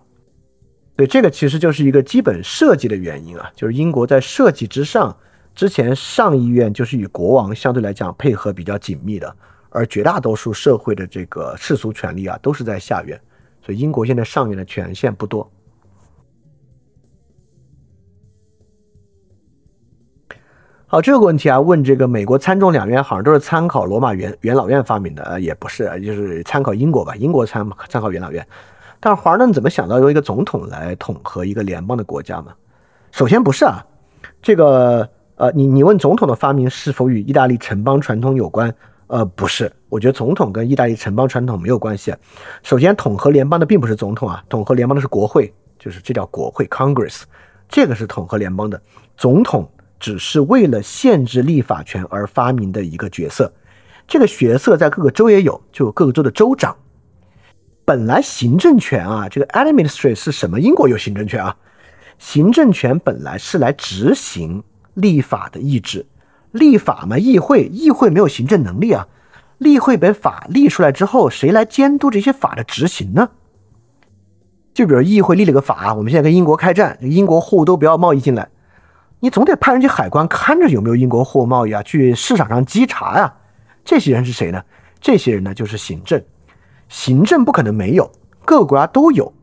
[0.95, 5.15] 对，这个其实就是一个基本设计的原因啊，就是英国在设计之上，
[5.53, 9.35] 之前上议院就是与国王相对来讲配合比较紧密的，
[9.69, 13.19] 而绝大多数社会的这个世俗权利啊，都是在下院。
[13.61, 15.49] 所以英国现在上院的权限不多。
[20.91, 28.43] 好，这个问题啊，问这个美国参众两院好像都是参考罗马元元老院发明的，呃，也不是，就是参考英国吧，英国参参考元老院。
[28.99, 32.53] 但华盛顿怎么想到由一个总统来统合一个联邦的国家嘛？
[33.11, 33.85] 首先不是啊，
[34.41, 38.73] 这个呃，你你问总统的发明是否与意大利城邦传统有关？
[39.05, 42.11] 呃，不是，我觉得总统跟意大利城邦传统没有关系。
[42.63, 47.21] 首先，统合联邦的并不是总统啊，统合联邦的是国会，就是这叫国会 （Congress），
[47.67, 48.81] 这个是统合联邦的
[49.15, 49.69] 总统。
[49.99, 53.51] 只是为了限制立法权而发明的一个角色，
[54.07, 56.75] 这个角色在各个州也有，就各个州的州长。
[57.83, 60.59] 本来行政权啊，这个 administrate 是什么？
[60.59, 61.57] 英国有行政权啊，
[62.17, 64.63] 行政权本来是来执行
[64.93, 66.05] 立法的意志。
[66.51, 69.07] 立法嘛，议会，议会没有行政能力啊。
[69.57, 73.29] 立会把法立出来之后，谁来监督这些法的执行呢？
[74.73, 78.49] 就比如议会立了个法，我们现在跟英国开战，英国货物都不要贸易进来。
[79.19, 83.33] 你总得派人去海关看着有没有英国货贸易啊，去市场上稽查呀。
[83.83, 84.63] 这些人是谁呢？
[85.01, 86.21] 这些人呢就是行政。
[86.87, 88.11] 行政不可能没有，
[88.45, 89.33] 各个国家都有。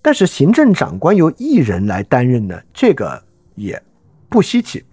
[0.00, 3.22] 但是行政长官由一人来担任呢，这个
[3.54, 3.82] 也
[4.28, 4.84] 不稀奇。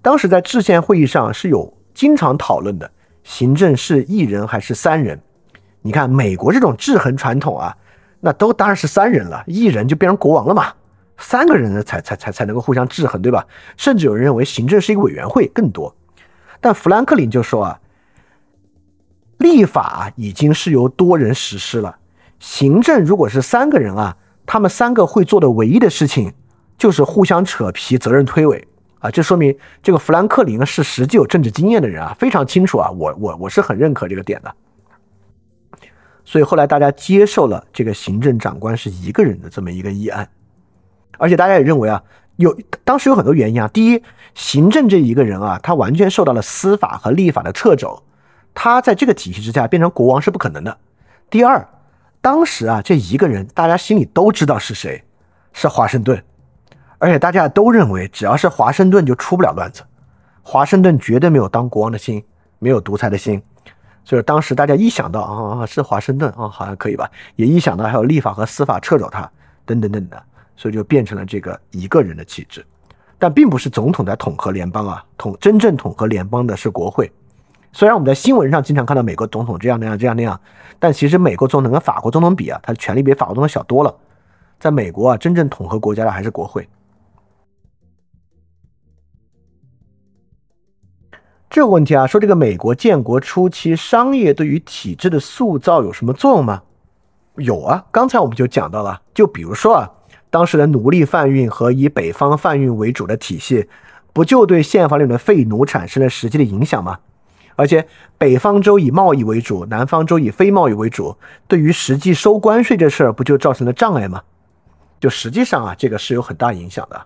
[0.00, 2.90] 当时在制宪会议上是有经常讨论的，
[3.22, 5.20] 行政是一人还是三人？
[5.82, 7.76] 你看美国这种制衡传统啊，
[8.20, 10.72] 那都当然是三人了，一人就变成国王了嘛。
[11.16, 13.46] 三个人呢，才才才才能够互相制衡，对吧？
[13.76, 15.94] 甚至有人认为行政是一个委员会更多。
[16.60, 17.80] 但富兰克林就说啊，
[19.38, 21.98] 立法已经是由多人实施了，
[22.38, 26.32] 行政如果是三个人啊，他们三个会做的唯一的事情
[26.76, 28.64] 就是互相扯皮、责任推诿
[28.98, 29.10] 啊。
[29.10, 32.90] 这说明这个富兰克林是实际有政治经验的人啊，非常清楚啊。
[32.90, 34.54] 我我我是很认可这个点的。
[36.24, 40.26] 所以后来大家接受了这个行政长官是一个人的这么一个议案，
[41.18, 42.02] 而且大家也认为啊，
[42.36, 43.68] 有当时有很多原因啊。
[43.68, 44.02] 第一，
[44.34, 48.02] 行政这一个人啊，他完全受到了司法和立法的掣肘，
[48.54, 50.78] 他在这个体系之下变成国王是不可能的。
[51.30, 51.66] 第二，
[52.20, 55.02] 当时啊，这一个人大家心里都知道是谁，
[55.52, 56.22] 是华盛顿，
[56.98, 59.82] 而且大家都认为只要是华盛顿就出不了乱子，
[60.42, 62.24] 华盛顿绝对没有当国王的心，
[62.58, 63.42] 没有独裁的心。
[64.04, 69.30] 所以当时大家一想到啊是华盛顿啊好像可以吧，也一想到还有立法和司法掣肘他
[69.64, 70.22] 等等等的，
[70.56, 72.64] 所以就变成了这个一个人的气质，
[73.18, 77.10] 但并不是总统在统合联邦啊，统真正统合联邦的是国会。
[77.72, 80.40] 虽然我们在新闻上经常看到美国总统这样那样这样那样，
[80.78, 83.92] 但其实美国总统跟法国总统比啊，他的权力比法国总统小多了。
[84.60, 86.68] 在美国啊，真正统合国家的还是国会。
[91.50, 96.62] 这个问题啊，说这个美国建国初期商业对于体制的塑造有什么作用吗？
[97.36, 99.90] 有啊，刚才我们就讲到了，就比如说啊，
[100.34, 103.68] 当时的奴隶贩运和以北方贩运为主的体系，
[104.12, 106.98] 不就对宪法里的废奴产生了实际的影响吗？
[107.54, 107.86] 而且
[108.18, 114.22] 北方州以贸易为主，南方州以非贸易为主，对于实际收关税这事儿，不就造成了障碍吗？
[114.98, 117.00] 就实际上啊，这个是有很大影响的。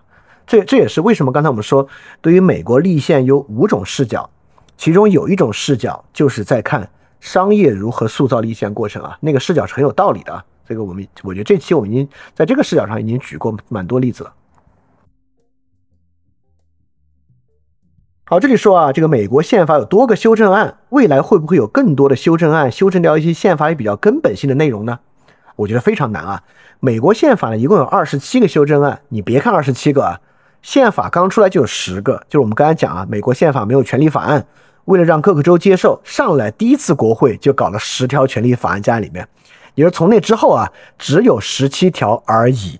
[0.47, 1.87] 这这也是为什么刚才我们说，
[2.21, 4.27] 对于美国立宪有五种视角。
[4.75, 10.43] 其中有一种视角，就是在看商业如何塑造立宪过程啊，那个视角是很有道理的。
[10.69, 14.31] 这个我们，我觉得这期我们已经在这个视角上已经举过蛮多例子了。
[18.25, 24.99] 好，这里说啊，这个美国宪法有多个修正案，未来会不会有更多的修正案，修正掉一些宪法里比较根本性的内容呢？
[25.55, 26.43] 我觉得非常难啊。
[26.79, 30.21] 美国宪法呢，一共有二十七个修正案，你别看二十七个啊，
[30.61, 34.45] 宪法刚出来就有十个，就是我们刚才讲啊，美国宪法没有权利法案。
[34.85, 39.27] 为了让各个州接受，上来第一次国会就搞了十条权利法案加在里面，
[39.79, 42.77] 也是从那之后啊，只有十七条而已。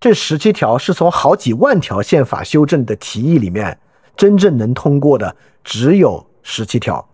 [0.00, 3.78] 这十七条是从好几万条宪法修正的提议里面
[4.16, 7.08] 真正能通过的，只有十七条。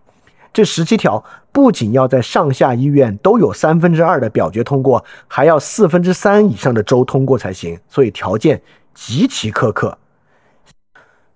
[0.55, 8.63] 这十七条不仅要在上下议院都有三分之二的表决通过，还要四分之三以上的州通过才行，所以条件
[8.95, 9.99] 极其苛刻。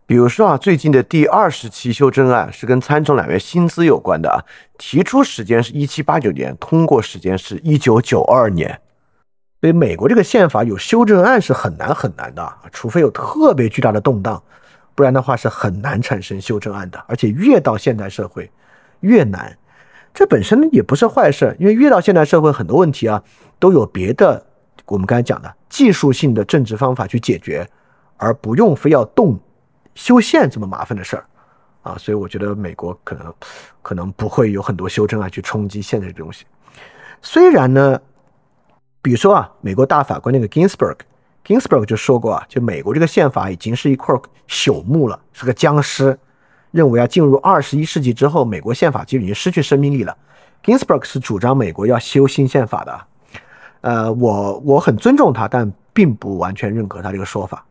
[0.09, 4.41] 比如说啊，最近的第二十期修正案是跟参众两院薪资有关的啊，
[4.79, 8.81] 提出时间是一七八九年，通过时间是一九九二年。
[9.61, 14.43] 所以美国这个宪法有修正案是很难很难的，除非有特别巨大的动荡，
[14.95, 16.99] 不然的话是很难产生修正案的。
[17.07, 18.51] 而且越到现代社会
[19.01, 19.59] 越难，
[20.15, 23.23] 这本身也不是坏事，因为越到现代社会很多问题啊
[23.59, 24.47] 都有别的
[24.87, 27.69] 我们刚才讲的技术性的政治方法去解决，
[28.17, 29.39] 而不用非要动。
[29.99, 31.27] 修宪这么麻烦的事儿，
[31.83, 33.35] 啊，所以我觉得美国可能
[33.83, 36.47] 可能不会有很多修正案去冲击现在这东西。
[37.21, 38.01] 虽然呢，
[39.03, 44.15] 比如说啊，美国大法官那个 Ginsburg，Ginsburg 就说过啊，就美国这个宪法已经是一块
[44.49, 46.17] 朽木了，是个僵尸。
[46.71, 50.17] 认为啊，进入二十一世纪之后，美国宪法就已经失去生命力了。
[50.63, 53.01] Ginsburg 是主张美国要修新宪法的，
[53.81, 57.65] 呃，我我很尊重他，但并不完全认可他这个说法。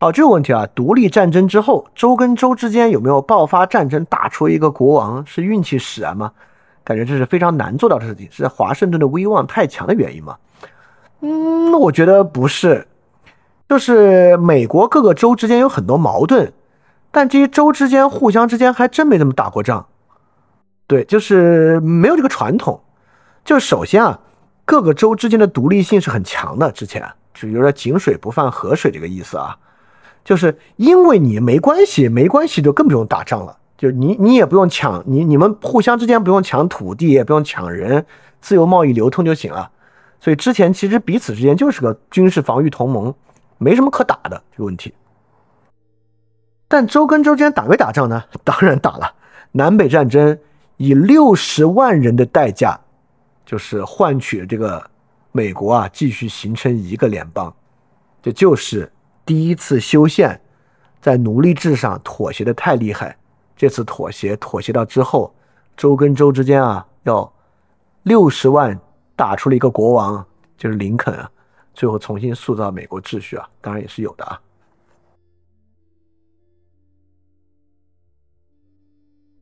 [0.00, 6.30] 好，这个问题啊，独立战争之后，州跟州之间有没有爆发战争，打出一个国王，是运气使然吗？
[6.84, 10.36] 感觉这是非常难做到的事情，是华盛顿的威望太强的原因吗？
[11.20, 12.86] 嗯，那我觉得不是，
[13.68, 16.52] 就是美国各个州之间有很多矛盾，
[17.10, 19.84] 但这些州之间互相之间还真没怎么打过仗。
[20.86, 22.80] 对，就是没有这个传统。
[23.44, 24.20] 就首先啊，
[24.64, 27.04] 各个州之间的独立性是很强的，之前
[27.34, 29.58] 就有点井水不犯河水这个意思啊。
[30.28, 33.58] 就是因为你没关系，没关系就更不用打仗了。
[33.78, 38.04] 就你你也不用抢，你你们互相之间不用抢土地，也不用抢人，
[38.38, 39.70] 自由贸易流通就行了。
[40.20, 43.14] 所以之前其实彼此之间就是个军事防御同盟，
[43.56, 44.92] 没什么可打的这个问题。
[46.68, 48.22] 但州跟州之间打没打仗呢？
[48.44, 49.10] 当然打了。
[49.52, 50.38] 南北战争
[50.76, 52.78] 以六十万人的代价，
[53.46, 54.90] 就是换取这个
[55.32, 57.50] 美国啊继续形成一个联邦，
[58.20, 58.92] 这就是。
[59.28, 60.40] 第一次修宪，
[61.02, 63.14] 在奴隶制上妥协的太厉害，
[63.54, 65.34] 这次妥协妥协到之后，
[65.76, 67.30] 州跟州之间啊，要
[68.04, 68.80] 六十万
[69.14, 70.26] 打出了一个国王，
[70.56, 71.30] 就是林肯啊，
[71.74, 74.40] 最后重新塑造美国秩序啊，当然也是有的啊。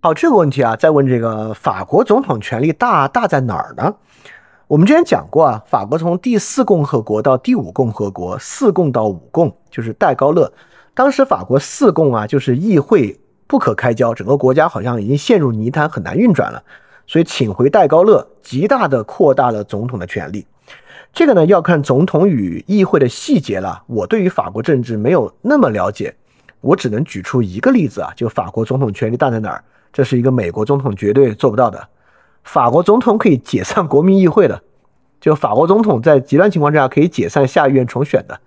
[0.00, 3.94] 好，这个问题啊，再问这个法国总统权力大大在哪儿呢？
[4.68, 10.52] 我们之前讲过啊，法国从第四共和国到第五共和国，四共到五共就是戴高乐。
[10.92, 16.60] 当时法国四共啊，就是议会不可开交，整个国家好像已经陷入泥潭，很难运转了。
[17.06, 20.44] 所以请回戴高乐，极大的扩大了总统的权力。
[21.12, 23.84] 这个呢，要看总统与议会的细节了。
[23.86, 26.12] 我对于法国政治没有那么了解，
[26.60, 29.62] 我只能举出一个例子啊，就法国总统权力大在哪儿？
[29.92, 31.88] 这是一个美国总统绝对做不到的。
[32.46, 34.62] 法国总统可以解散国民议会的，
[35.20, 38.40] 就法国总统在极端情况之下可以解散下议院重选的。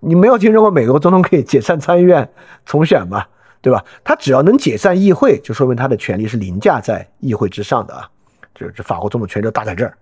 [0.00, 2.28] 你没有听说过美国总统可以解散参议院
[2.66, 3.24] 重选吗？
[3.62, 3.82] 对吧？
[4.02, 8.10] 他只要能解散议会，就说明他的权力是凌驾在议会之上的啊。
[8.54, 9.96] 这这法国总统权力大在这儿。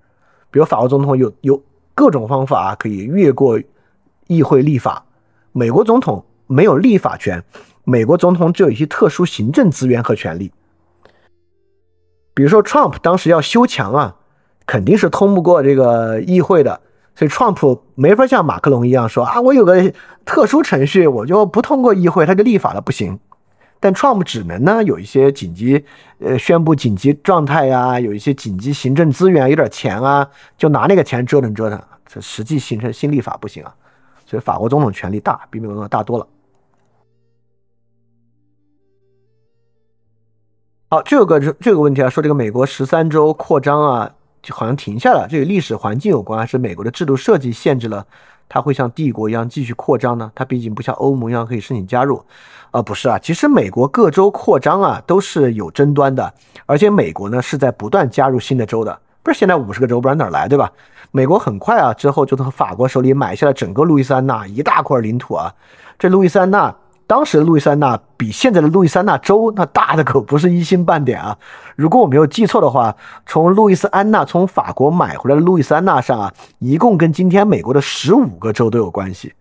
[0.50, 1.62] 比如法国总统有有
[1.94, 3.60] 各种方法可以越过
[4.26, 5.04] 议会立法，
[5.52, 7.40] 美国总统没有立法权，
[7.84, 10.50] 美国总统只有一些特殊行政资源和权利。
[12.34, 14.16] 比如说，Trump 当时要修墙啊，
[14.66, 16.80] 肯定是通不过这个议会的，
[17.14, 19.92] 所以 Trump 没法像马克龙一样说啊，我有个
[20.24, 23.18] 特殊程序，我就不通过议会，他就立法了，不行。
[23.80, 25.84] 但 Trump 只能呢有一些紧急，
[26.20, 33.74] 呃，宣布紧急状态呀，有一些紧急行政资源，有点钱啊，就拿那个钱折腾折腾，这实际形成新立法不行啊。
[34.24, 36.26] 所以法国总统权力大，比美国总统大多了。
[40.92, 44.10] 好，这个这这个问题啊，说这个美国十三州扩张啊，
[44.42, 48.06] 就好像停下了，这个历史环境有关，还是美国的制度设计限制了
[48.46, 50.30] 它会像帝国一样继续扩张呢？
[50.34, 52.22] 它毕竟不像欧盟一样可以申请加入，
[52.72, 56.30] 啊，不是啊，其实美国各州扩张啊都是有争端的，
[56.66, 60.70] 而且美国呢是在不断加入新的州的，不是现在五十个州，不然哪来，对吧？
[61.10, 65.54] 美国很快啊之后就从法国手里买下了整个路易斯安那一大块领土啊，
[65.98, 66.76] 这路易斯安那。
[67.06, 71.36] 当时的路易斯安那比现在的路易斯安那州那大的可不是一星半点啊！
[71.76, 72.94] 如果我没有记错的话，
[73.26, 79.32] 从路易斯安那从法国买回来的路易斯安那上啊，一共跟今天美国的十五个州都有关系。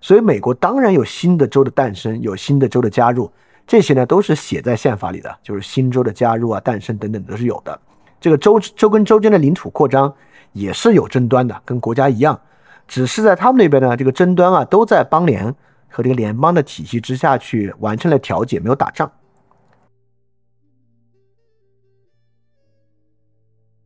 [0.00, 3.28] 所以美国当然有新的州的诞生，有新的州的加入，
[3.66, 7.76] 这些呢都是写在宪法里的，就是新州的加入啊、诞生等等都是有的。
[8.20, 10.12] 这个州州跟州间的领土扩张
[10.52, 12.38] 也是有争端的，跟国家一样，
[12.86, 15.52] 只是在他们那边呢，这个争端啊都在邦联。
[15.88, 19.10] 和这个联邦的体系之下去完成了调解，没有打仗。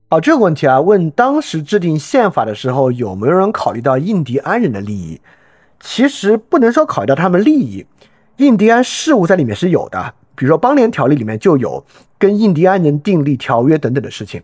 [0.09, 5.21] 好，这个问题啊，问当时制定宪法的时候有没有人考虑到印第安人的利益？
[5.79, 7.87] 其实不能说考虑到他们利益，
[8.39, 11.85] 印第安事务在里面是有的，比如说邦联条例里面就有
[12.19, 14.43] 跟印第安人订立条约等等的事情。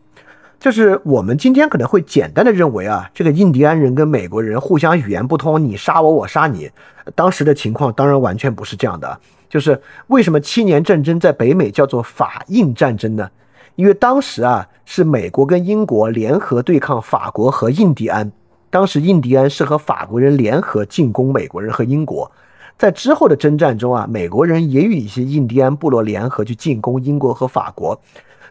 [0.58, 6.70] 就是我们今天可能会简单的认为啊，这个印第安人跟美国人互相语言不通，你杀我，我杀你。
[7.14, 9.20] 当时的情况当然完全不是这样的。
[9.48, 13.30] 就是为什么七年战争在北美叫做法印战争呢？
[13.76, 18.32] 因为当时啊是美国跟英国联合对抗法国和印第安。
[18.70, 22.30] 当时印第安是和法国人联合进攻美国人和英国。
[22.76, 27.98] 在之后的征战中啊，美国人也与一些印第安部落联合去进攻英国和法国。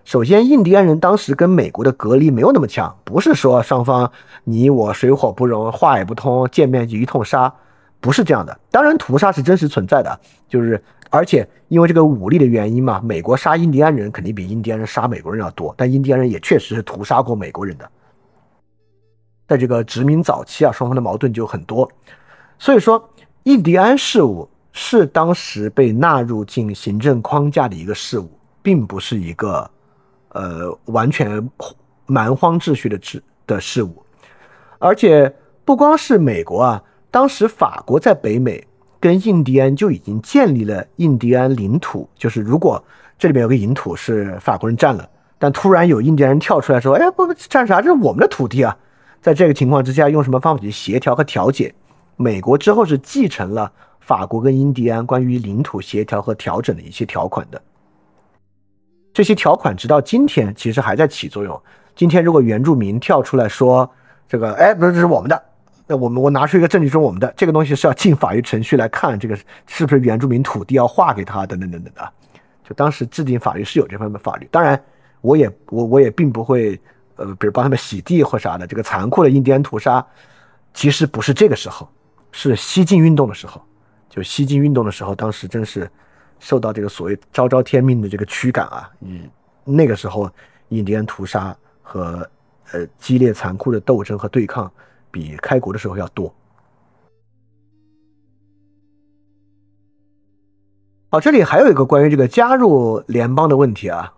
[0.05, 4.11] 首先，印第安人当时跟美国的隔离没有那么强，不是说双方
[4.43, 7.51] 你我水火不容，话也不通，见面就一通杀，
[7.99, 8.55] 不是这样的。
[8.69, 17.89] 当然，屠杀是真实存在的，就是而且因为这个武力的原因嘛，美国杀印第安人肯定比印第安人杀美国人要多，但印第安人也确实是屠杀过美国人的。
[19.47, 21.91] 在这个殖民早期啊，双方的矛盾就很多，
[22.59, 23.09] 所以说
[23.45, 28.29] 印第安事务是当时被纳入进行政框架的一个事务，
[28.61, 29.67] 并不是一个。
[30.35, 31.49] 呃，完全
[32.05, 34.03] 蛮荒秩序的制的事物，
[34.79, 35.33] 而且
[35.63, 38.67] 不光是美国啊，当时法国在北美
[38.99, 42.83] 跟印第安就已经建立了印第安领土，就是如果
[43.17, 48.77] 这里面有个领土是法国人占了，但突然有印第安人跳出来说，哎，不不占啥，这是我们的土地啊，
[49.21, 51.73] 在这个情况之下，用什么方法去协调和调解？
[52.17, 57.61] 美国之后是继承了法国跟印第安关于领土协调和调整的一些条款的。
[59.15, 61.57] 这些条款直到今天其实还在起作用。
[61.95, 63.89] 今天如果原住民跳出来说
[64.27, 65.41] 这个，哎，不是这是我们的，
[65.87, 69.37] 那我们我拿出一个证据说我们的这个东西是要进法律程序来看这个
[69.67, 72.11] 是不是原住民土地要划给他等等等等的。
[72.61, 74.45] 就当时制定法律是有这方面法律。
[74.51, 74.77] 当然，
[75.21, 76.77] 我也我我也并不会
[77.15, 78.67] 呃，比如帮他们洗地或啥的。
[78.67, 80.05] 这个残酷的印第安屠杀
[80.73, 81.87] 其实不是这个时候，
[82.33, 83.61] 是西进运动的时候。
[84.09, 85.89] 就西进运动的时候，当时真是。
[86.39, 89.29] 受到这个所谓昭昭天命的这个驱赶啊，嗯，
[89.63, 90.29] 那个时候
[90.69, 92.27] 印第安屠杀和
[92.71, 94.71] 呃激烈残酷的斗争和对抗
[95.09, 96.33] 比开国的时候要多。
[101.09, 104.13] 好，这里还有一个关于这个加入联邦的问题啊，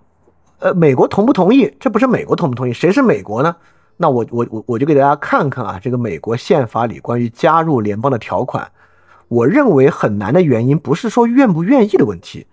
[0.60, 1.72] 呃，美国同不同意？
[1.80, 3.56] 这不是美国同不同意，谁是美国呢？
[3.98, 8.72] 那我我我我就给大家看看啊，这个美国宪法里关于加入联邦的条款。
[9.28, 12.48] 我认为很难的原因不是说愿不愿意的问题，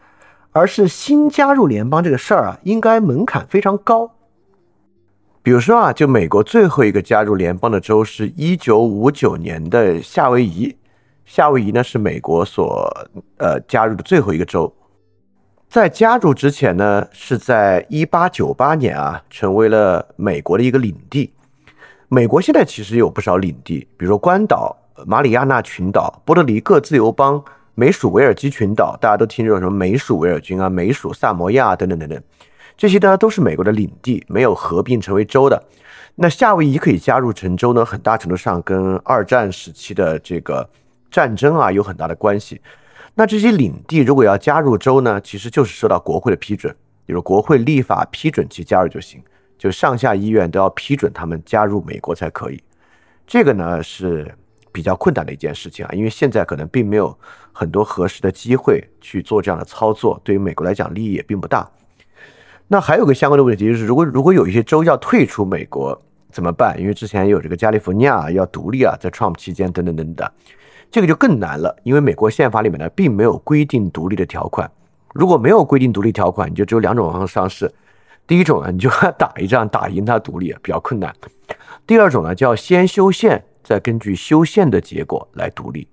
[0.52, 4.10] 而是新加入联邦这个事儿啊，应该门槛非常高。
[5.42, 10.74] 比如说啊，就美国最后一个加入联邦的州是一九五九年的夏威夷，
[11.24, 12.90] 夏威夷呢是美国所
[13.36, 14.74] 呃加入的最后一个州。
[15.68, 21.32] 在加入之前呢，是在一八九八年啊，成为了美国的一个领地。
[22.08, 24.76] 美国现在其实有不少领地，比如说关岛、
[25.06, 27.42] 马里亚纳群岛、波多黎各自由邦、
[27.74, 32.22] 美属维尔基群岛，大家都听说什么美属维尔军啊、美属萨摩亚等等等等，
[32.76, 35.62] 这些呢都是美国的领地，没有合并成为州的。
[36.14, 40.68] 那夏威夷可以加入成州呢，很大程度上跟二战时期的这个
[41.10, 42.60] 战争啊有很大的关系。
[43.14, 46.74] 那这些领地如果要加入州呢，其实就是受到国会的批准，
[47.04, 49.20] 比如国会立法批准其加入就行，
[49.58, 52.62] 就上下议院都要批准他们加入美国才可以。
[53.26, 54.32] 这个呢是
[54.74, 57.16] 比较困难的一件事情啊，因为现在可能并没有
[57.52, 61.70] 很多合适的机会去做这样的操作，对于美国来讲利益也并不大。
[62.66, 66.76] 那还有个相关的问题就是，如果如果有一些州要退出美国怎么办？
[66.80, 70.28] 因为之前有这个加利福尼亚要独立啊，在 Trump 期间等等等等。
[70.90, 74.68] 这个就更难了，因为美国宪法里面呢，并没有规定独立的条款。
[75.12, 77.72] 如果没有规定独立条款，你就只有两种方式上市：
[78.26, 81.12] 第一种呢，你就 打一仗打赢他独立，比较困难；
[81.86, 85.88] 第二种呢，叫先修宪，再根据修宪的结果来独立，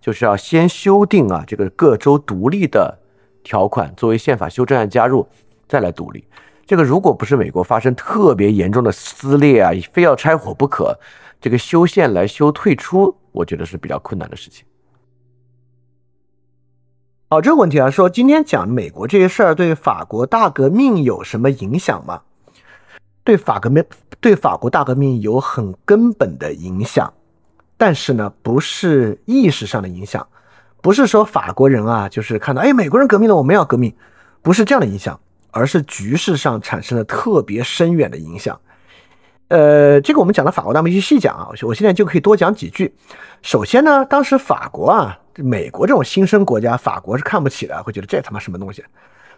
[0.00, 2.98] 就是要先修订啊这个各州独立的
[3.44, 5.28] 条款作为宪法修正案加入，
[5.68, 6.24] 再来独立。
[6.66, 10.98] 这个如果不是美国发生特别严重的撕裂啊，非要拆伙不可，
[11.40, 13.14] 这个修宪来修退出。
[13.32, 14.64] 我觉得是比较困难的事情。
[17.28, 22.22] 好，这个问题啊，说今天讲美国这些事儿对法国大革命有什么影响吗？
[23.30, 23.84] 对法革命，
[24.18, 27.14] 对法国大革命有很根本的影响，
[27.76, 30.26] 但是呢，不是意识上的影响，
[30.82, 33.94] 不是说法国人啊，就是看到哎美国人革命了，我们要革命，
[34.42, 35.20] 不是这样的影响，
[35.52, 38.58] 而是局势上产生了特别深远的影响。
[39.46, 42.92] 呃，这个我们讲到法国大革命去细讲啊，我现在就可以多讲几句。
[43.42, 48.84] 首先呢，当时法国啊，美国这种新生国家，法国是看不起的，会觉得这他妈什么东西。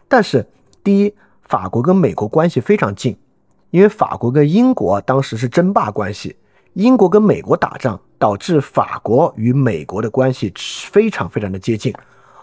[0.08, 0.48] 但是，
[0.82, 3.14] 第一，法国跟美国关系非常近，
[3.72, 6.36] 因为法国跟英国当时是争霸关系，
[6.74, 10.52] 英国跟美国打仗，导致法国与美国的关系
[10.90, 11.92] 非常非常的接近。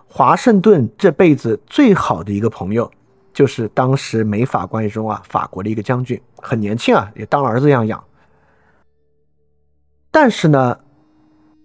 [0.08, 2.92] 华盛顿这辈子最好的一个朋友。
[3.32, 8.04] 就是当时美法关系中啊，法国的一个将军很年轻啊，也当儿子一样养。
[10.12, 10.80] 但是呢，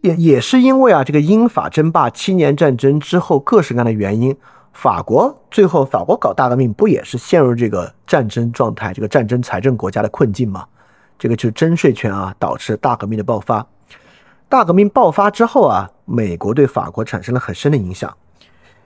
[0.03, 4.37] 也也是因为啊，这个英法争霸七年战争之后各式各样的原因，
[4.75, 10.67] 法国最后法国搞大革命不也是陷入这个战争状态，这个战争财政国家的困境吗？
[11.19, 13.67] 这个就是征税权啊，导致大革命的爆发。
[14.49, 18.15] 大革命爆发之后啊，美国对法国产生了很深的影响，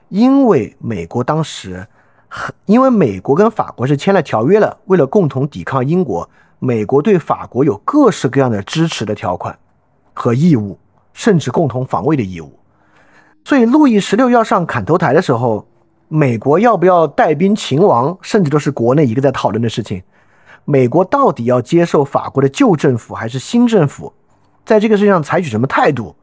[0.07, 1.85] 因为美国当时。
[2.67, 9.57] 因为美国跟法国是签了条约了，为了共同抵抗英国，美国对法国有各式各样的支持的条款
[10.13, 10.77] 和义务，
[11.11, 12.53] 甚至共同防卫的义务。
[13.43, 15.65] 所以，路易十六要上砍头台的时候，
[16.11, 20.01] 美国要不要带兵勤王，甚至都是国内一个在讨论的事情。
[20.65, 24.11] 美国到底要接受法国的旧政府还是新政府，
[24.65, 26.15] 在这个事情上采取什么态度，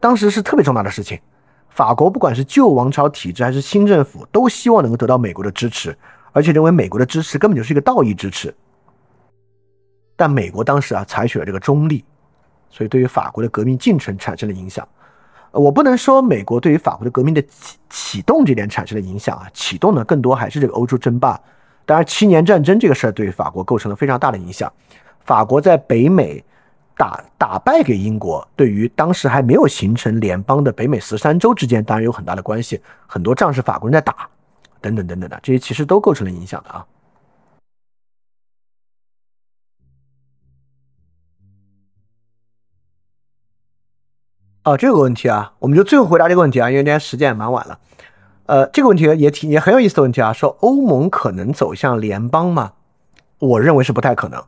[0.00, 1.20] 当时是特别重大的事情。
[1.68, 5.94] 法国不管是旧王朝体制还是新政府，都希望能够得到美国的支持，
[6.32, 8.54] 而且认为美国的支持根本就是一个道义支持。
[10.16, 12.02] 但美国当时啊采取了这个中立，
[12.70, 14.88] 所以对于法国的革命进程产生了影响。
[15.58, 21.40] 我不能说美国对于法国的革命的启启动这点产生了影响啊，启动呢更多还是这个欧洲争霸。
[21.84, 24.72] 当然，七年战争这个事儿对法国构成了非常大的影响。
[25.24, 26.44] 法国在北美。
[26.98, 32.80] 打打败给英国，对于当时还没有形成联邦的北美十三州之间，当然有很大的关系。
[33.06, 34.26] 很多仗是法国人在打，
[34.80, 36.82] 等等等等的，这些其实都构成了影响的啊。
[44.66, 47.78] 哦，这个问题啊，我们就最后回答这个问题啊，因为今天时间也蛮晚了。
[48.46, 52.72] 呃，这个问题也挺也很有意思的问题啊，说欧盟可能走向联邦吗？
[53.38, 54.42] 我认为是不太可能。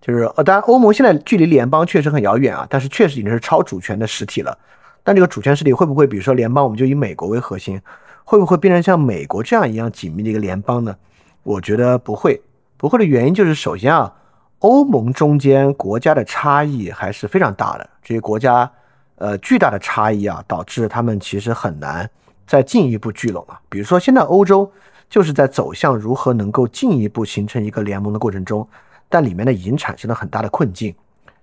[0.00, 4.56] 就是呃，当然，欧盟现在距离联邦确实很遥远啊，但是确实已经是超主权的实体了。
[5.02, 7.80] 但这个主权实体会不会，比如说联邦，我们就以美国为核心，
[8.22, 10.94] 会不会变成像美国这样一样紧密的一个联邦呢？
[11.42, 12.40] 我觉得不会，
[12.76, 14.14] 不会的原因就是，首先啊，
[14.60, 18.70] 欧盟中间国家的差异还是非常大的，这些国家
[19.16, 22.08] 呃巨大的差异啊，导致他们其实很难
[22.46, 23.60] 再进一步聚拢啊。
[23.68, 24.70] 比如说现在欧洲
[25.08, 28.66] 就是在走向如何能够进一步形成一个联盟的过程中。
[29.06, 30.92] 但里面呢，已经产生了很大的困境。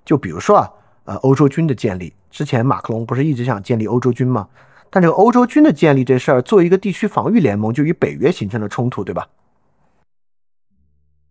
[0.03, 0.69] 就比如说啊，
[1.06, 4.50] 呃，欧洲军的建立，之前马克龙不是一直想建立欧洲军吗？
[4.90, 9.25] 但这个欧洲军的建立这事儿，作为一个地区防御联盟，就与北约形成了冲突，对吧？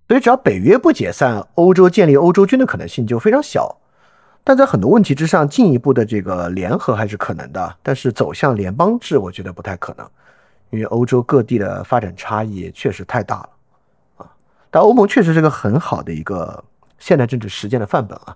[0.08, 3.79] 所以只要北约不解散，欧洲建立欧洲军的可能性就非常小。
[4.42, 7.76] 但在很多问题之上，进一步的这个联合还是可能的。
[7.82, 10.06] 但是走向联邦制，我觉得不太可能，
[10.70, 13.48] 因为欧洲各地的发展差异确实太大了
[14.16, 14.32] 啊。
[14.70, 16.64] 但欧盟确实是个很好的一个
[16.98, 18.34] 现代政治实践的范本啊，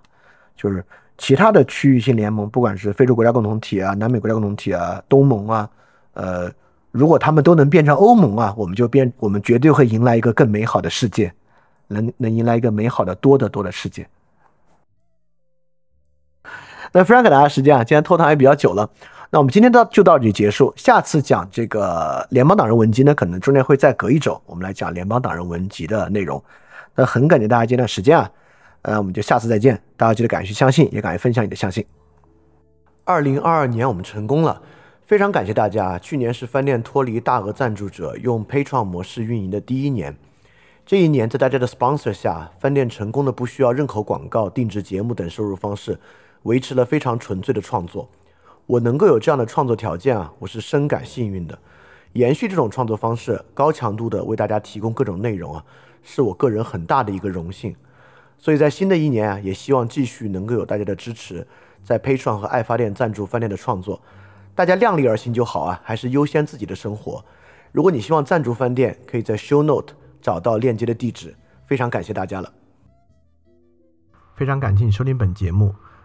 [0.55, 0.85] 就是
[1.17, 5.69] 其他的区域性联盟，不管是非洲国家共同体啊、南美国家共同体啊、东盟啊，
[6.13, 6.51] 呃，
[6.91, 11.33] 如果他们都能变成欧盟啊，我们就变，我们绝对会迎来一个更美好的世界，
[11.87, 14.07] 能能迎来一个美好的多得多的世界。
[16.95, 18.89] 那非常感谢时间啊，今天拖堂也比较久了，
[19.29, 20.73] 那我们今天到就到这里结束。
[20.77, 26.41] 下次讲这个联邦党人文集呢，可能中间会再隔一周，我们来讲联邦党人文集的内容。
[26.95, 28.31] 那很感谢大家今天的时间啊，
[28.83, 29.77] 呃，我们就下次再见。
[29.97, 31.85] 大家记得敢于相信，也敢于分享你的相信。
[33.03, 34.61] 二零二二年我们成功了，
[35.03, 35.99] 非常感谢大家。
[35.99, 40.15] 去年是饭店脱离大额赞助者用 Patreon 模式运营的第一年，
[40.85, 45.99] 这一年在大家的 sponsor 下，饭店成功的不需要任何广告、定制节目等收入方式。
[46.45, 48.07] 维持了非常纯粹的创作，
[48.67, 51.57] 我能够有这样的创作条件啊，我是深感幸运的。
[52.13, 55.65] 延续这种创作方式，高强度的为大家提供各种内容啊，
[56.03, 57.75] 是我个人很大的一个荣幸。
[58.37, 61.45] 所以在新的一年啊，也希望继续能够有大家的支持，
[61.83, 63.99] 在 Patreon 和爱发电赞助饭店的创作，
[64.53, 67.25] 大家量力而行就好啊，还是优先自己的生活。
[67.71, 71.35] 如果你希望赞助饭店，可以在 Show Note 找到链接的地址。
[71.65, 72.53] 非常感谢大家了，
[74.35, 75.73] 非常感谢你收听本节目。